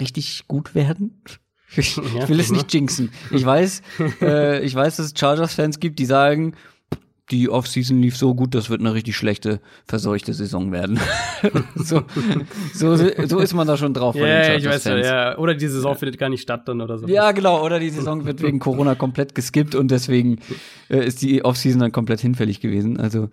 [0.00, 1.22] richtig gut werden.
[1.74, 3.10] Ich, Ja, will es nicht jinxen.
[3.30, 3.80] Ich weiß,
[4.20, 6.54] äh, ich weiß, dass es Chargers-Fans gibt, die sagen,
[7.30, 11.00] die Offseason lief so gut, das wird eine richtig schlechte, verseuchte Saison werden.
[11.74, 12.02] so,
[12.74, 15.38] so, so ist man da schon drauf bei Ja, den ja, ich weiß ja.
[15.38, 17.06] Oder die Saison findet gar nicht statt dann oder so.
[17.08, 17.64] Ja, genau.
[17.64, 20.40] Oder die Saison wird wegen Corona komplett geskippt und deswegen
[20.90, 23.00] äh, ist die Offseason dann komplett hinfällig gewesen.
[23.00, 23.30] Also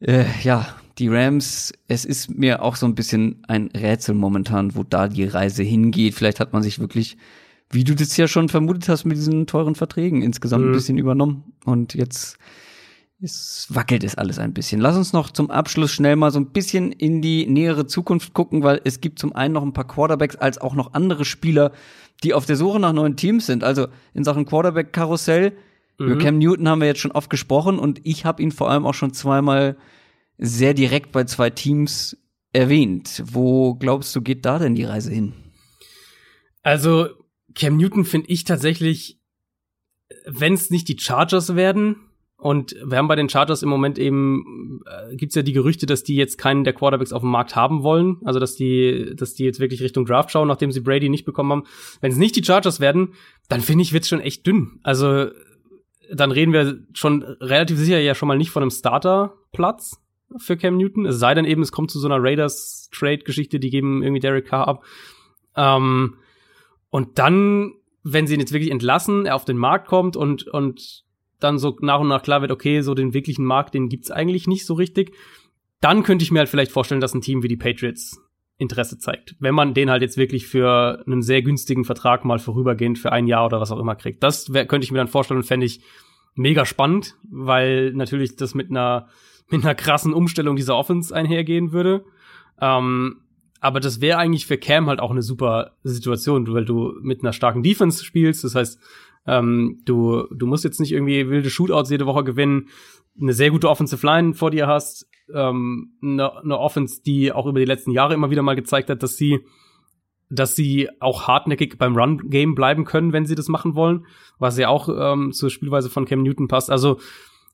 [0.00, 4.82] äh, ja, die Rams, es ist mir auch so ein bisschen ein Rätsel momentan, wo
[4.82, 6.14] da die Reise hingeht.
[6.14, 7.16] Vielleicht hat man sich wirklich,
[7.70, 10.74] wie du das ja schon vermutet hast, mit diesen teuren Verträgen insgesamt ein Mhm.
[10.74, 11.44] bisschen übernommen.
[11.64, 12.36] Und jetzt
[13.24, 14.80] es wackelt es alles ein bisschen.
[14.80, 18.64] Lass uns noch zum Abschluss schnell mal so ein bisschen in die nähere Zukunft gucken,
[18.64, 21.70] weil es gibt zum einen noch ein paar Quarterbacks als auch noch andere Spieler,
[22.24, 23.62] die auf der Suche nach neuen Teams sind.
[23.62, 25.52] Also in Sachen Quarterback-Karussell,
[25.98, 26.18] über Mhm.
[26.18, 28.94] Cam Newton haben wir jetzt schon oft gesprochen und ich habe ihn vor allem auch
[28.94, 29.76] schon zweimal
[30.42, 32.16] sehr direkt bei zwei Teams
[32.52, 33.22] erwähnt.
[33.26, 35.32] Wo glaubst du, geht da denn die Reise hin?
[36.62, 37.08] Also,
[37.54, 39.20] Cam Newton finde ich tatsächlich,
[40.26, 41.96] wenn es nicht die Chargers werden,
[42.36, 46.02] und wir haben bei den Chargers im Moment eben, äh, gibt's ja die Gerüchte, dass
[46.02, 48.16] die jetzt keinen der Quarterbacks auf dem Markt haben wollen.
[48.24, 51.52] Also, dass die, dass die jetzt wirklich Richtung Draft schauen, nachdem sie Brady nicht bekommen
[51.52, 51.64] haben.
[52.00, 53.14] Wenn es nicht die Chargers werden,
[53.48, 54.80] dann finde ich, wird's schon echt dünn.
[54.82, 55.28] Also,
[56.12, 60.01] dann reden wir schon relativ sicher ja schon mal nicht von einem Starterplatz
[60.38, 61.06] für Cam Newton.
[61.06, 64.68] Es sei denn eben, es kommt zu so einer Raiders-Trade-Geschichte, die geben irgendwie Derek Carr
[64.68, 64.84] ab.
[65.56, 66.16] Ähm,
[66.90, 67.72] und dann,
[68.02, 71.04] wenn sie ihn jetzt wirklich entlassen, er auf den Markt kommt und, und
[71.40, 74.46] dann so nach und nach klar wird, okay, so den wirklichen Markt, den gibt's eigentlich
[74.46, 75.14] nicht so richtig,
[75.80, 78.20] dann könnte ich mir halt vielleicht vorstellen, dass ein Team wie die Patriots
[78.58, 79.34] Interesse zeigt.
[79.40, 83.26] Wenn man den halt jetzt wirklich für einen sehr günstigen Vertrag mal vorübergehend für ein
[83.26, 84.22] Jahr oder was auch immer kriegt.
[84.22, 85.80] Das wär, könnte ich mir dann vorstellen und fände ich
[86.34, 89.08] mega spannend, weil natürlich das mit einer,
[89.52, 92.04] mit einer krassen Umstellung dieser Offense einhergehen würde.
[92.60, 93.22] Ähm,
[93.60, 97.32] aber das wäre eigentlich für Cam halt auch eine super Situation, weil du mit einer
[97.32, 98.42] starken Defense spielst.
[98.42, 98.80] Das heißt,
[99.26, 102.68] ähm, du, du musst jetzt nicht irgendwie wilde Shootouts jede Woche gewinnen,
[103.20, 107.60] eine sehr gute Offensive Line vor dir hast, ähm, eine, eine Offense, die auch über
[107.60, 109.40] die letzten Jahre immer wieder mal gezeigt hat, dass sie
[110.34, 114.06] dass sie auch hartnäckig beim Run-Game bleiben können, wenn sie das machen wollen,
[114.38, 116.70] was ja auch ähm, zur Spielweise von Cam Newton passt.
[116.70, 116.98] Also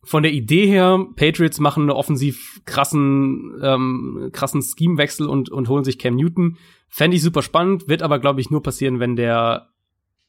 [0.02, 5.84] von der Idee her, Patriots machen eine offensiv krassen, ähm, krassen Schemewechsel und, und holen
[5.84, 6.56] sich Cam Newton.
[6.88, 9.68] Fände ich super spannend, wird aber, glaube ich, nur passieren, wenn der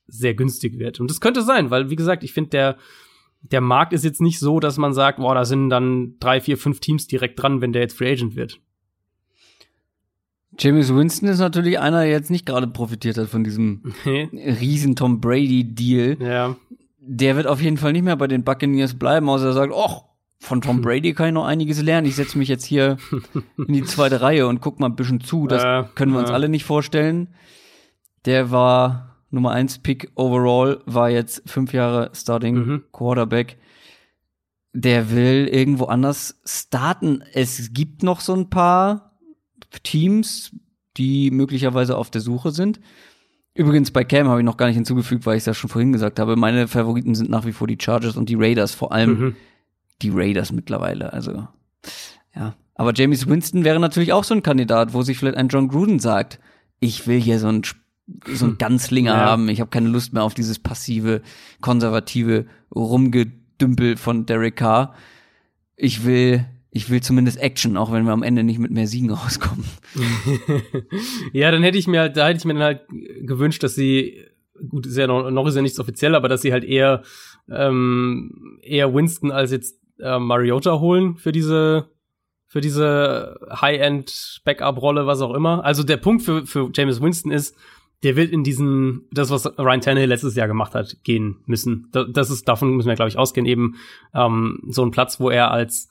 [0.08, 1.00] sehr günstig wird.
[1.00, 2.78] Und das könnte sein, weil, wie gesagt, ich finde, der,
[3.42, 6.58] der Markt ist jetzt nicht so, dass man sagt, boah, da sind dann drei, vier,
[6.58, 8.60] fünf Teams direkt dran, wenn der jetzt Free Agent wird.
[10.58, 15.22] James Winston ist natürlich einer, der jetzt nicht gerade profitiert hat von diesem riesen Tom
[15.22, 16.18] Brady Deal.
[16.20, 16.58] Ja.
[17.12, 20.04] Der wird auf jeden Fall nicht mehr bei den Buccaneers bleiben, außer er sagt, ach,
[20.40, 22.06] von Tom Brady kann ich noch einiges lernen.
[22.06, 22.98] Ich setze mich jetzt hier
[23.58, 25.48] in die zweite Reihe und guck mal ein bisschen zu.
[25.48, 26.34] Das äh, können wir uns äh.
[26.34, 27.34] alle nicht vorstellen.
[28.26, 32.84] Der war Nummer eins Pick overall, war jetzt fünf Jahre Starting mhm.
[32.92, 33.58] Quarterback.
[34.74, 37.24] Der will irgendwo anders starten.
[37.34, 39.20] Es gibt noch so ein paar
[39.82, 40.56] Teams,
[40.98, 42.80] die möglicherweise auf der Suche sind.
[43.60, 45.92] Übrigens bei Cam habe ich noch gar nicht hinzugefügt, weil ich es ja schon vorhin
[45.92, 46.38] gesagt habe.
[46.38, 49.36] Meine Favoriten sind nach wie vor die Chargers und die Raiders, vor allem mhm.
[50.02, 51.12] die Raiders mittlerweile.
[51.12, 51.46] Also
[52.34, 55.68] ja, aber James Winston wäre natürlich auch so ein Kandidat, wo sich vielleicht ein John
[55.68, 56.40] Gruden sagt,
[56.80, 57.64] ich will hier so ein
[58.28, 59.26] so ein Ganzlinger ja.
[59.26, 59.50] haben.
[59.50, 61.22] Ich habe keine Lust mehr auf dieses passive,
[61.60, 64.96] konservative Rumgedümpel von Derek Carr.
[65.76, 69.12] Ich will ich will zumindest Action, auch wenn wir am Ende nicht mit mehr Siegen
[69.12, 69.66] rauskommen.
[71.34, 72.82] ja, dann hätte ich mir halt, da hätte ich mir dann halt
[73.22, 74.26] gewünscht, dass sie,
[74.70, 77.04] gut, ist ja noch, noch ist ja nichts offiziell, aber dass sie halt eher,
[77.50, 81.90] ähm, eher Winston als jetzt äh, Mariota holen für diese,
[82.48, 85.66] für diese High-End-Backup-Rolle, was auch immer.
[85.66, 87.56] Also der Punkt für, für James Winston ist,
[88.04, 91.90] der wird in diesen, das, was Ryan Tannehill letztes Jahr gemacht hat, gehen müssen.
[91.92, 93.76] Das ist, davon müssen wir, glaube ich, ausgehen, eben
[94.14, 95.90] ähm, so ein Platz, wo er als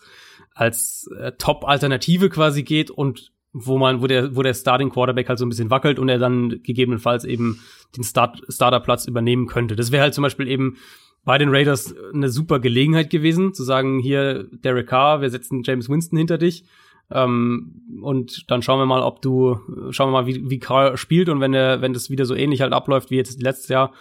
[0.58, 5.38] als äh, Top-Alternative quasi geht und wo man, wo der, wo der Starting Quarterback halt
[5.38, 7.60] so ein bisschen wackelt und er dann gegebenenfalls eben
[7.96, 9.76] den Start, Starterplatz übernehmen könnte.
[9.76, 10.76] Das wäre halt zum Beispiel eben
[11.24, 15.88] bei den Raiders eine super Gelegenheit gewesen, zu sagen, hier, Derek Carr, wir setzen James
[15.88, 16.64] Winston hinter dich.
[17.10, 19.58] Ähm, und dann schauen wir mal, ob du,
[19.90, 22.62] schauen wir mal, wie, wie Carr spielt und wenn er, wenn das wieder so ähnlich
[22.62, 23.92] halt abläuft wie jetzt letztes Jahr,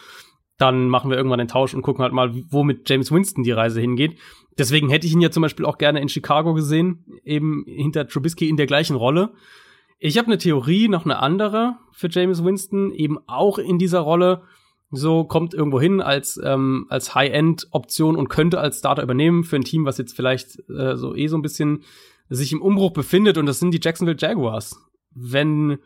[0.58, 3.52] dann machen wir irgendwann den Tausch und gucken halt mal, wo mit James Winston die
[3.52, 4.18] Reise hingeht.
[4.58, 8.50] Deswegen hätte ich ihn ja zum Beispiel auch gerne in Chicago gesehen, eben hinter Trubisky
[8.50, 9.32] in der gleichen Rolle.
[10.00, 14.44] Ich habe eine Theorie, noch eine andere für James Winston, eben auch in dieser Rolle.
[14.92, 19.64] So kommt irgendwo hin als, ähm, als High-End-Option und könnte als Starter übernehmen für ein
[19.64, 21.84] Team, was jetzt vielleicht äh, so eh so ein bisschen
[22.30, 23.38] sich im Umbruch befindet.
[23.38, 24.80] Und das sind die Jacksonville Jaguars.
[25.14, 25.80] Wenn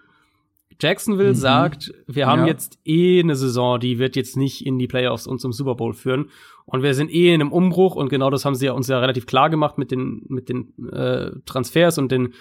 [0.79, 1.35] Jacksonville mhm.
[1.35, 2.47] sagt, wir haben ja.
[2.47, 5.93] jetzt eh eine Saison, die wird jetzt nicht in die Playoffs und zum Super Bowl
[5.93, 6.29] führen.
[6.71, 8.99] Und wir sind eh in einem Umbruch und genau das haben sie ja uns ja
[8.99, 12.33] relativ klar gemacht mit den, mit den äh, Transfers und den,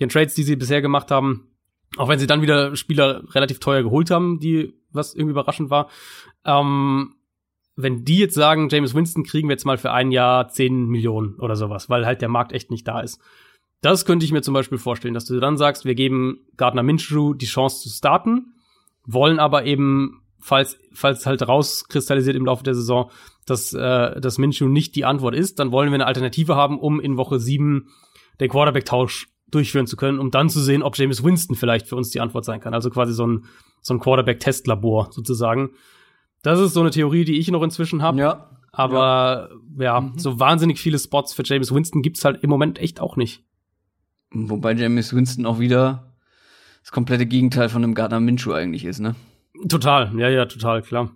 [0.00, 1.48] den Trades, die sie bisher gemacht haben.
[1.96, 5.88] Auch wenn sie dann wieder Spieler relativ teuer geholt haben, die, was irgendwie überraschend war.
[6.44, 7.14] Ähm,
[7.76, 11.36] wenn die jetzt sagen, James Winston kriegen wir jetzt mal für ein Jahr 10 Millionen
[11.36, 13.20] oder sowas, weil halt der Markt echt nicht da ist
[13.80, 17.34] das könnte ich mir zum Beispiel vorstellen, dass du dann sagst, wir geben Gardner Minshew
[17.34, 18.54] die Chance zu starten,
[19.06, 23.10] wollen aber eben, falls, falls halt rauskristallisiert im Laufe der Saison,
[23.46, 27.00] dass, äh, dass Minshew nicht die Antwort ist, dann wollen wir eine Alternative haben, um
[27.00, 27.88] in Woche sieben
[28.40, 32.10] den Quarterback-Tausch durchführen zu können, um dann zu sehen, ob James Winston vielleicht für uns
[32.10, 32.74] die Antwort sein kann.
[32.74, 33.46] Also quasi so ein,
[33.80, 35.70] so ein Quarterback-Testlabor sozusagen.
[36.42, 38.18] Das ist so eine Theorie, die ich noch inzwischen habe.
[38.18, 38.50] Ja.
[38.70, 40.18] Aber ja, ja mhm.
[40.18, 43.42] so wahnsinnig viele Spots für James Winston gibt's halt im Moment echt auch nicht.
[44.30, 46.14] Wobei James Winston auch wieder
[46.82, 49.14] das komplette Gegenteil von einem Gardner Minshew eigentlich ist, ne?
[49.68, 51.10] Total, ja, ja, total, klar.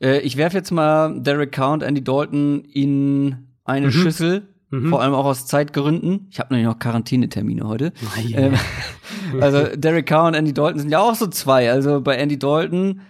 [0.00, 3.92] Äh, ich werfe jetzt mal Derek Carr und Andy Dalton in eine mhm.
[3.92, 4.88] Schüssel, mhm.
[4.90, 6.26] vor allem auch aus Zeitgründen.
[6.30, 7.92] Ich habe nämlich noch Quarantänetermine heute.
[8.34, 8.54] Ähm,
[9.40, 11.70] also Derek Carr und Andy Dalton sind ja auch so zwei.
[11.70, 13.00] Also bei Andy Dalton,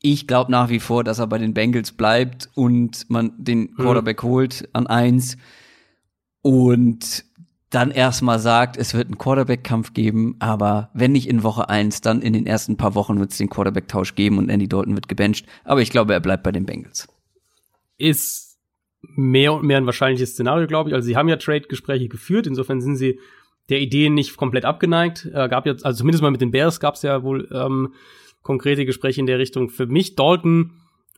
[0.00, 3.74] ich glaube nach wie vor, dass er bei den Bengals bleibt und man den mhm.
[3.76, 4.28] Quarterback mhm.
[4.28, 5.36] holt an eins.
[6.42, 7.24] Und
[7.74, 12.22] dann erstmal sagt, es wird einen Quarterback-Kampf geben, aber wenn nicht in Woche eins, dann
[12.22, 15.46] in den ersten paar Wochen wird es den Quarterback-Tausch geben und Andy Dalton wird gebencht.
[15.64, 17.08] Aber ich glaube, er bleibt bei den Bengals.
[17.98, 18.58] Ist
[19.02, 20.94] mehr und mehr ein wahrscheinliches Szenario, glaube ich.
[20.94, 23.18] Also sie haben ja Trade-Gespräche geführt, insofern sind sie
[23.68, 25.28] der Idee nicht komplett abgeneigt.
[25.32, 27.94] Äh, gab jetzt, also zumindest mal mit den Bears gab es ja wohl ähm,
[28.42, 29.70] konkrete Gespräche in der Richtung.
[29.70, 30.72] Für mich Dalton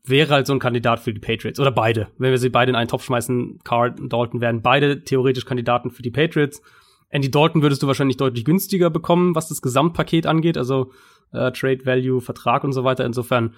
[0.08, 1.60] wäre halt so ein Kandidat für die Patriots.
[1.60, 2.08] Oder beide.
[2.18, 5.90] Wenn wir sie beide in einen Topf schmeißen, Carr und Dalton wären beide theoretisch Kandidaten
[5.90, 6.62] für die Patriots.
[7.08, 10.92] Andy Dalton würdest du wahrscheinlich deutlich günstiger bekommen, was das Gesamtpaket angeht, also
[11.32, 13.04] äh, Trade Value, Vertrag und so weiter.
[13.04, 13.54] Insofern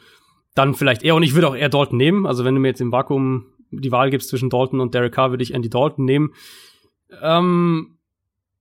[0.54, 2.26] dann vielleicht eher, und ich würde auch eher Dalton nehmen.
[2.26, 5.30] Also wenn du mir jetzt im Vakuum die Wahl gibst zwischen Dalton und Derek Carr,
[5.30, 6.32] würde ich Andy Dalton nehmen.
[7.22, 7.98] Ähm,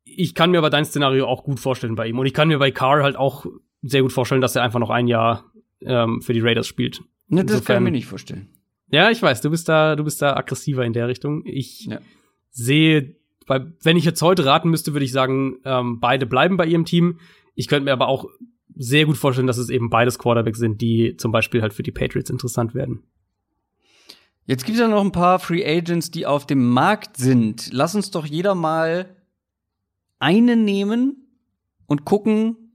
[0.04, 2.20] ich kann mir aber dein Szenario auch gut vorstellen bei ihm.
[2.20, 3.46] Und ich kann mir bei Carr halt auch
[3.82, 5.46] sehr gut vorstellen, dass er einfach noch ein Jahr
[5.82, 7.02] ähm, für die Raiders spielt.
[7.28, 8.50] Ne, das kann ich mir nicht vorstellen.
[8.90, 11.44] Ja, ich weiß, du bist da, du bist da aggressiver in der Richtung.
[11.46, 12.00] Ich ja.
[12.52, 16.66] sehe, bei, wenn ich jetzt heute raten müsste, würde ich sagen, ähm, beide bleiben bei
[16.66, 17.20] ihrem Team.
[17.56, 18.30] Ich könnte mir aber auch
[18.76, 21.92] sehr gut vorstellen, dass es eben beides Quarterbacks sind, die zum Beispiel halt für die
[21.92, 23.04] Patriots interessant werden.
[24.46, 27.70] Jetzt gibt es ja noch ein paar Free Agents, die auf dem Markt sind.
[27.74, 29.18] Lass uns doch jeder mal
[30.20, 31.28] einen nehmen
[31.86, 32.67] und gucken,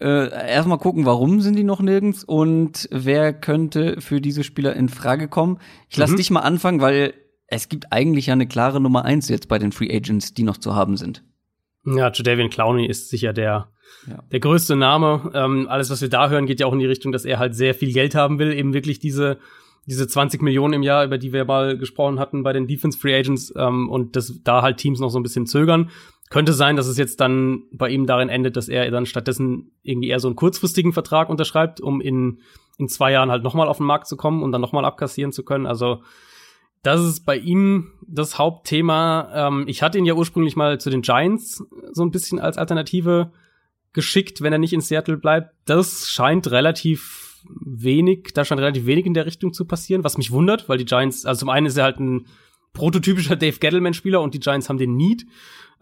[0.00, 4.88] äh, erstmal gucken, warum sind die noch nirgends und wer könnte für diese Spieler in
[4.88, 5.58] Frage kommen.
[5.88, 6.16] Ich lass mhm.
[6.16, 7.14] dich mal anfangen, weil
[7.46, 10.58] es gibt eigentlich ja eine klare Nummer eins jetzt bei den Free Agents, die noch
[10.58, 11.24] zu haben sind.
[11.84, 13.68] Ja, Jadavian Clowney ist sicher der,
[14.06, 14.22] ja.
[14.30, 15.30] der größte Name.
[15.34, 17.54] Ähm, alles, was wir da hören, geht ja auch in die Richtung, dass er halt
[17.54, 19.38] sehr viel Geld haben will, eben wirklich diese
[19.88, 23.18] diese 20 Millionen im Jahr, über die wir mal gesprochen hatten bei den Defense Free
[23.18, 25.88] Agents ähm, und dass da halt Teams noch so ein bisschen zögern.
[26.30, 30.08] Könnte sein, dass es jetzt dann bei ihm darin endet, dass er dann stattdessen irgendwie
[30.08, 32.40] eher so einen kurzfristigen Vertrag unterschreibt, um in,
[32.76, 35.44] in zwei Jahren halt nochmal auf den Markt zu kommen und dann nochmal abkassieren zu
[35.44, 35.66] können.
[35.66, 36.02] Also
[36.82, 39.48] das ist bei ihm das Hauptthema.
[39.48, 43.32] Ähm, ich hatte ihn ja ursprünglich mal zu den Giants so ein bisschen als Alternative
[43.92, 45.54] geschickt, wenn er nicht in Seattle bleibt.
[45.64, 50.30] Das scheint relativ wenig, da scheint relativ wenig in der Richtung zu passieren, was mich
[50.30, 52.26] wundert, weil die Giants, also zum einen ist er halt ein
[52.72, 55.26] prototypischer Dave Gettleman-Spieler und die Giants haben den Need.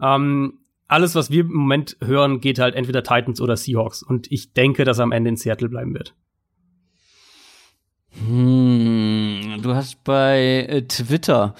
[0.01, 4.03] Ähm, alles, was wir im Moment hören, geht halt entweder Titans oder Seahawks.
[4.03, 6.15] Und ich denke, dass er am Ende in Seattle bleiben wird.
[8.25, 11.53] Hm, du hast bei äh, Twitter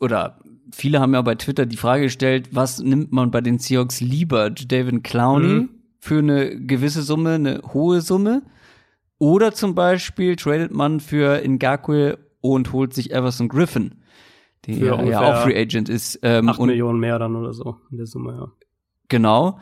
[0.00, 0.40] oder
[0.72, 4.50] viele haben ja bei Twitter die Frage gestellt, was nimmt man bei den Seahawks lieber?
[4.50, 5.68] David Clowney mhm.
[5.98, 8.42] für eine gewisse Summe, eine hohe Summe?
[9.18, 13.96] Oder zum Beispiel tradet man für Ngakwe und holt sich Everson Griffin?
[14.66, 16.18] Ja, ja, auch Free Agent ist.
[16.22, 18.52] Ähm, 8 Millionen mehr dann oder so in der Summe, ja.
[19.08, 19.58] Genau.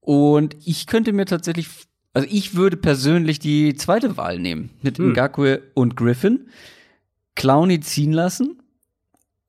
[0.00, 1.68] Und ich könnte mir tatsächlich,
[2.12, 5.12] also ich würde persönlich die zweite Wahl nehmen mit hm.
[5.12, 6.48] Ngakwe und Griffin,
[7.34, 8.62] Clowny ziehen lassen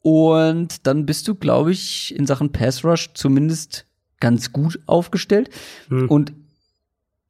[0.01, 3.87] und dann bist du, glaube ich, in Sachen Pass Rush zumindest
[4.19, 5.49] ganz gut aufgestellt.
[5.87, 6.09] Hm.
[6.09, 6.33] Und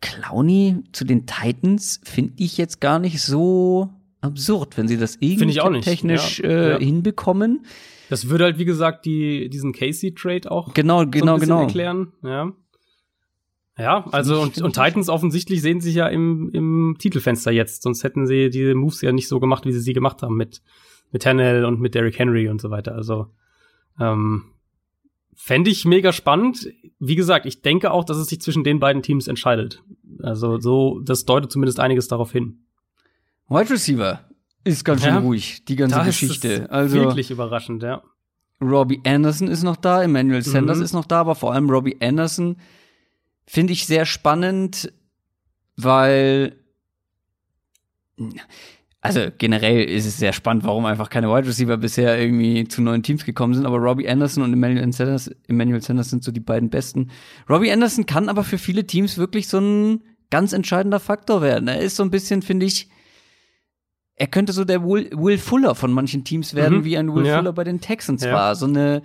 [0.01, 3.89] Clowny zu den Titans finde ich jetzt gar nicht so
[4.23, 6.49] absurd, wenn sie das irgendwie technisch ja.
[6.49, 6.77] Äh, ja.
[6.79, 7.65] hinbekommen.
[8.09, 11.61] Das würde halt, wie gesagt, die, diesen Casey-Trade auch genau, genau, so genau.
[11.61, 12.13] erklären.
[12.23, 12.51] Ja.
[13.75, 18.27] Ja, also und, und Titans offensichtlich sehen sich ja im, im Titelfenster jetzt, sonst hätten
[18.27, 20.61] sie diese Moves ja nicht so gemacht, wie sie sie gemacht haben mit
[21.13, 22.95] mit Hannell und mit Derrick Henry und so weiter.
[22.95, 23.27] Also
[23.99, 24.45] ähm,
[25.35, 26.67] fände ich mega spannend.
[26.99, 29.83] Wie gesagt, ich denke auch, dass es sich zwischen den beiden Teams entscheidet.
[30.21, 32.65] Also so, das deutet zumindest einiges darauf hin.
[33.49, 34.21] Wide Receiver
[34.63, 36.69] ist ganz schön ruhig, die ganze Geschichte.
[36.71, 38.01] Also wirklich überraschend, ja.
[38.61, 40.83] Robbie Anderson ist noch da, Emmanuel Sanders mhm.
[40.83, 42.55] ist noch da, aber vor allem Robbie Anderson
[43.45, 44.93] finde ich sehr spannend,
[45.75, 46.55] weil
[49.01, 53.03] also generell ist es sehr spannend, warum einfach keine Wide Receiver bisher irgendwie zu neuen
[53.03, 56.69] Teams gekommen sind, aber Robbie Anderson und Emmanuel Sanders, Emmanuel Sanders sind so die beiden
[56.69, 57.09] besten.
[57.49, 61.67] Robbie Anderson kann aber für viele Teams wirklich so ein ganz entscheidender Faktor werden.
[61.67, 62.87] Er ist so ein bisschen, finde ich,
[64.23, 66.83] er könnte so der Will, Will Fuller von manchen Teams werden, mhm.
[66.85, 67.35] wie ein Will ja.
[67.35, 68.31] Fuller bei den Texans ja.
[68.31, 68.55] war.
[68.55, 69.01] So eine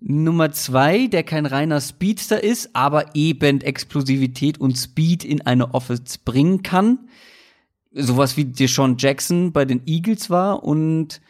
[0.00, 6.18] Nummer zwei, der kein reiner Speedster ist, aber eben Explosivität und Speed in eine Offense
[6.24, 6.98] bringen kann.
[7.92, 11.20] Sowas wie Deshaun Jackson bei den Eagles war und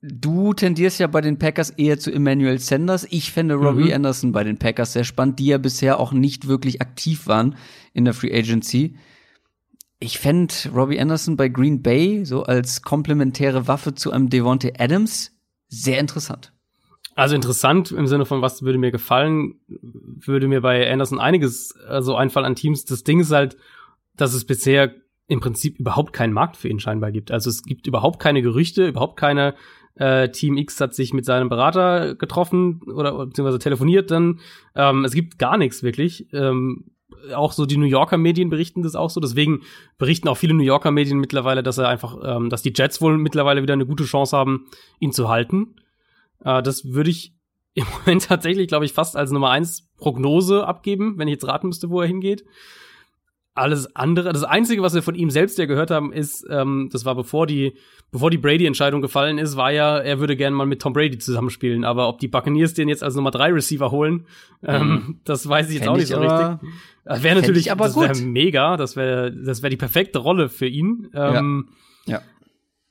[0.00, 3.06] Du tendierst ja bei den Packers eher zu Emmanuel Sanders.
[3.10, 3.94] Ich fände Robbie mhm.
[3.94, 7.56] Anderson bei den Packers sehr spannend, die ja bisher auch nicht wirklich aktiv waren
[7.92, 8.94] in der Free Agency
[9.98, 15.32] ich fände Robbie Anderson bei Green Bay so als komplementäre Waffe zu einem Devontae Adams
[15.68, 16.52] sehr interessant.
[17.14, 22.14] Also interessant im Sinne von, was würde mir gefallen, würde mir bei Anderson einiges also
[22.14, 22.84] einfallen an Teams.
[22.84, 23.56] Das Ding ist halt,
[24.16, 24.94] dass es bisher
[25.26, 27.30] im Prinzip überhaupt keinen Markt für ihn scheinbar gibt.
[27.30, 29.54] Also es gibt überhaupt keine Gerüchte, überhaupt keine
[29.94, 34.40] äh, Team X hat sich mit seinem Berater getroffen oder beziehungsweise telefoniert dann.
[34.74, 36.28] Ähm, es gibt gar nichts wirklich.
[36.34, 36.84] Ähm,
[37.34, 39.20] auch so die New Yorker Medien berichten das auch so.
[39.20, 39.62] Deswegen
[39.98, 43.18] berichten auch viele New Yorker Medien mittlerweile, dass er einfach, ähm, dass die Jets wohl
[43.18, 44.66] mittlerweile wieder eine gute Chance haben,
[45.00, 45.76] ihn zu halten.
[46.44, 47.34] Äh, das würde ich
[47.74, 51.68] im Moment tatsächlich, glaube ich, fast als Nummer eins Prognose abgeben, wenn ich jetzt raten
[51.68, 52.44] müsste, wo er hingeht.
[53.56, 57.04] Alles andere, das Einzige, was wir von ihm selbst ja gehört haben, ist, ähm, das
[57.04, 57.74] war bevor die,
[58.12, 61.84] bevor die Brady-Entscheidung gefallen ist, war ja, er würde gerne mal mit Tom Brady zusammenspielen.
[61.84, 64.26] Aber ob die Buccaneers den jetzt als Nummer drei Receiver holen,
[64.62, 65.20] ähm, mhm.
[65.24, 66.70] das weiß ich jetzt Fänd auch nicht so richtig.
[67.04, 70.66] Das wäre natürlich, aber das wäre mega, das wäre, das wäre die perfekte Rolle für
[70.66, 71.08] ihn.
[71.14, 71.68] Ähm,
[72.06, 72.16] ja.
[72.16, 72.22] ja.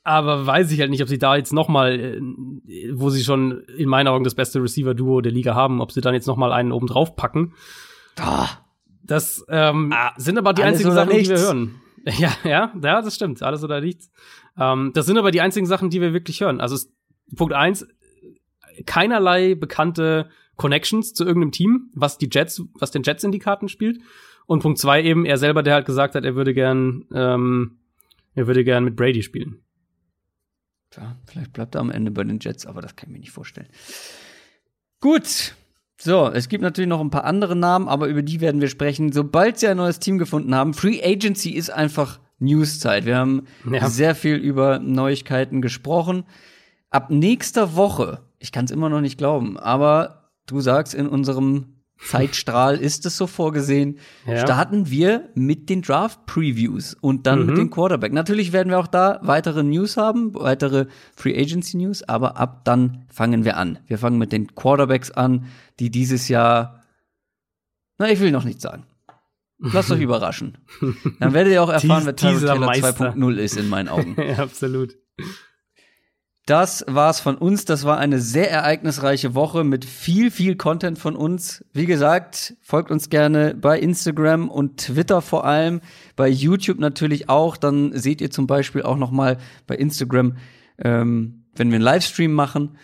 [0.02, 2.20] Aber weiß ich halt nicht, ob sie da jetzt noch mal, äh,
[2.92, 6.14] wo sie schon in meinen Augen das beste Receiver-Duo der Liga haben, ob sie dann
[6.14, 7.54] jetzt noch mal einen oben drauf packen.
[8.20, 8.46] Oh.
[9.06, 11.28] Das ähm, ah, sind aber die einzigen Sachen, nichts.
[11.28, 11.74] die wir hören.
[12.18, 13.42] Ja, ja, ja, das stimmt.
[13.42, 14.12] Alles oder nichts.
[14.56, 16.60] Ähm, das sind aber die einzigen Sachen, die wir wirklich hören.
[16.60, 16.78] Also
[17.34, 17.84] Punkt eins,
[18.86, 23.68] keinerlei bekannte Connections zu irgendeinem Team, was die Jets, was den Jets in die Karten
[23.68, 24.00] spielt.
[24.46, 27.78] Und Punkt zwei eben, er selber, der halt gesagt hat, er würde gern, ähm,
[28.34, 29.62] er würde gern mit Brady spielen.
[30.96, 33.32] Ja, vielleicht bleibt er am Ende bei den Jets, aber das kann ich mir nicht
[33.32, 33.68] vorstellen.
[35.00, 35.56] Gut,
[35.98, 39.12] so, es gibt natürlich noch ein paar andere Namen, aber über die werden wir sprechen,
[39.12, 40.74] sobald sie ein neues Team gefunden haben.
[40.74, 43.06] Free Agency ist einfach Newszeit.
[43.06, 43.88] Wir haben ja.
[43.88, 46.24] sehr viel über Neuigkeiten gesprochen.
[46.90, 51.75] Ab nächster Woche, ich kann es immer noch nicht glauben, aber du sagst in unserem
[51.98, 53.98] Zeitstrahl ist es so vorgesehen.
[54.26, 54.38] Ja.
[54.38, 57.46] Starten wir mit den Draft-Previews und dann mhm.
[57.46, 58.12] mit dem Quarterback.
[58.12, 63.06] Natürlich werden wir auch da weitere News haben, weitere Free Agency News, aber ab dann
[63.08, 63.78] fangen wir an.
[63.86, 65.46] Wir fangen mit den Quarterbacks an,
[65.80, 66.82] die dieses Jahr,
[67.98, 68.84] na, ich will noch nichts sagen.
[69.58, 70.58] Lasst euch überraschen.
[71.18, 74.16] Dann werdet ihr auch erfahren, wer Tyrod Taylor 2.0 ist in meinen Augen.
[74.18, 74.96] ja, absolut.
[76.46, 77.64] Das war's von uns.
[77.64, 81.64] Das war eine sehr ereignisreiche Woche mit viel, viel Content von uns.
[81.72, 85.80] Wie gesagt, folgt uns gerne bei Instagram und Twitter vor allem,
[86.14, 87.56] bei YouTube natürlich auch.
[87.56, 90.36] Dann seht ihr zum Beispiel auch noch mal bei Instagram,
[90.78, 92.78] ähm, wenn wir einen Livestream machen.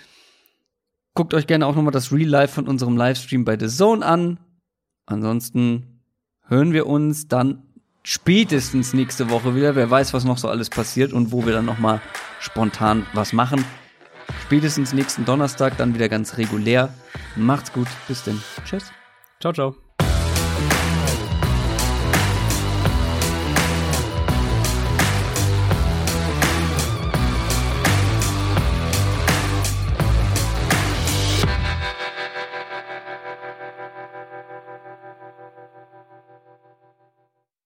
[1.14, 4.05] Guckt euch gerne auch noch mal das Real Life von unserem Livestream bei The Zone
[4.05, 4.40] an.
[5.06, 6.01] Ansonsten
[6.48, 7.62] hören wir uns dann
[8.02, 9.76] spätestens nächste Woche wieder.
[9.76, 12.01] Wer weiß, was noch so alles passiert und wo wir dann noch mal
[12.43, 13.64] spontan was machen.
[14.43, 16.93] Spätestens nächsten Donnerstag dann wieder ganz regulär.
[17.36, 17.89] Macht's gut.
[18.09, 18.43] Bis denn.
[18.64, 18.93] Tschüss.
[19.40, 19.77] Ciao, ciao.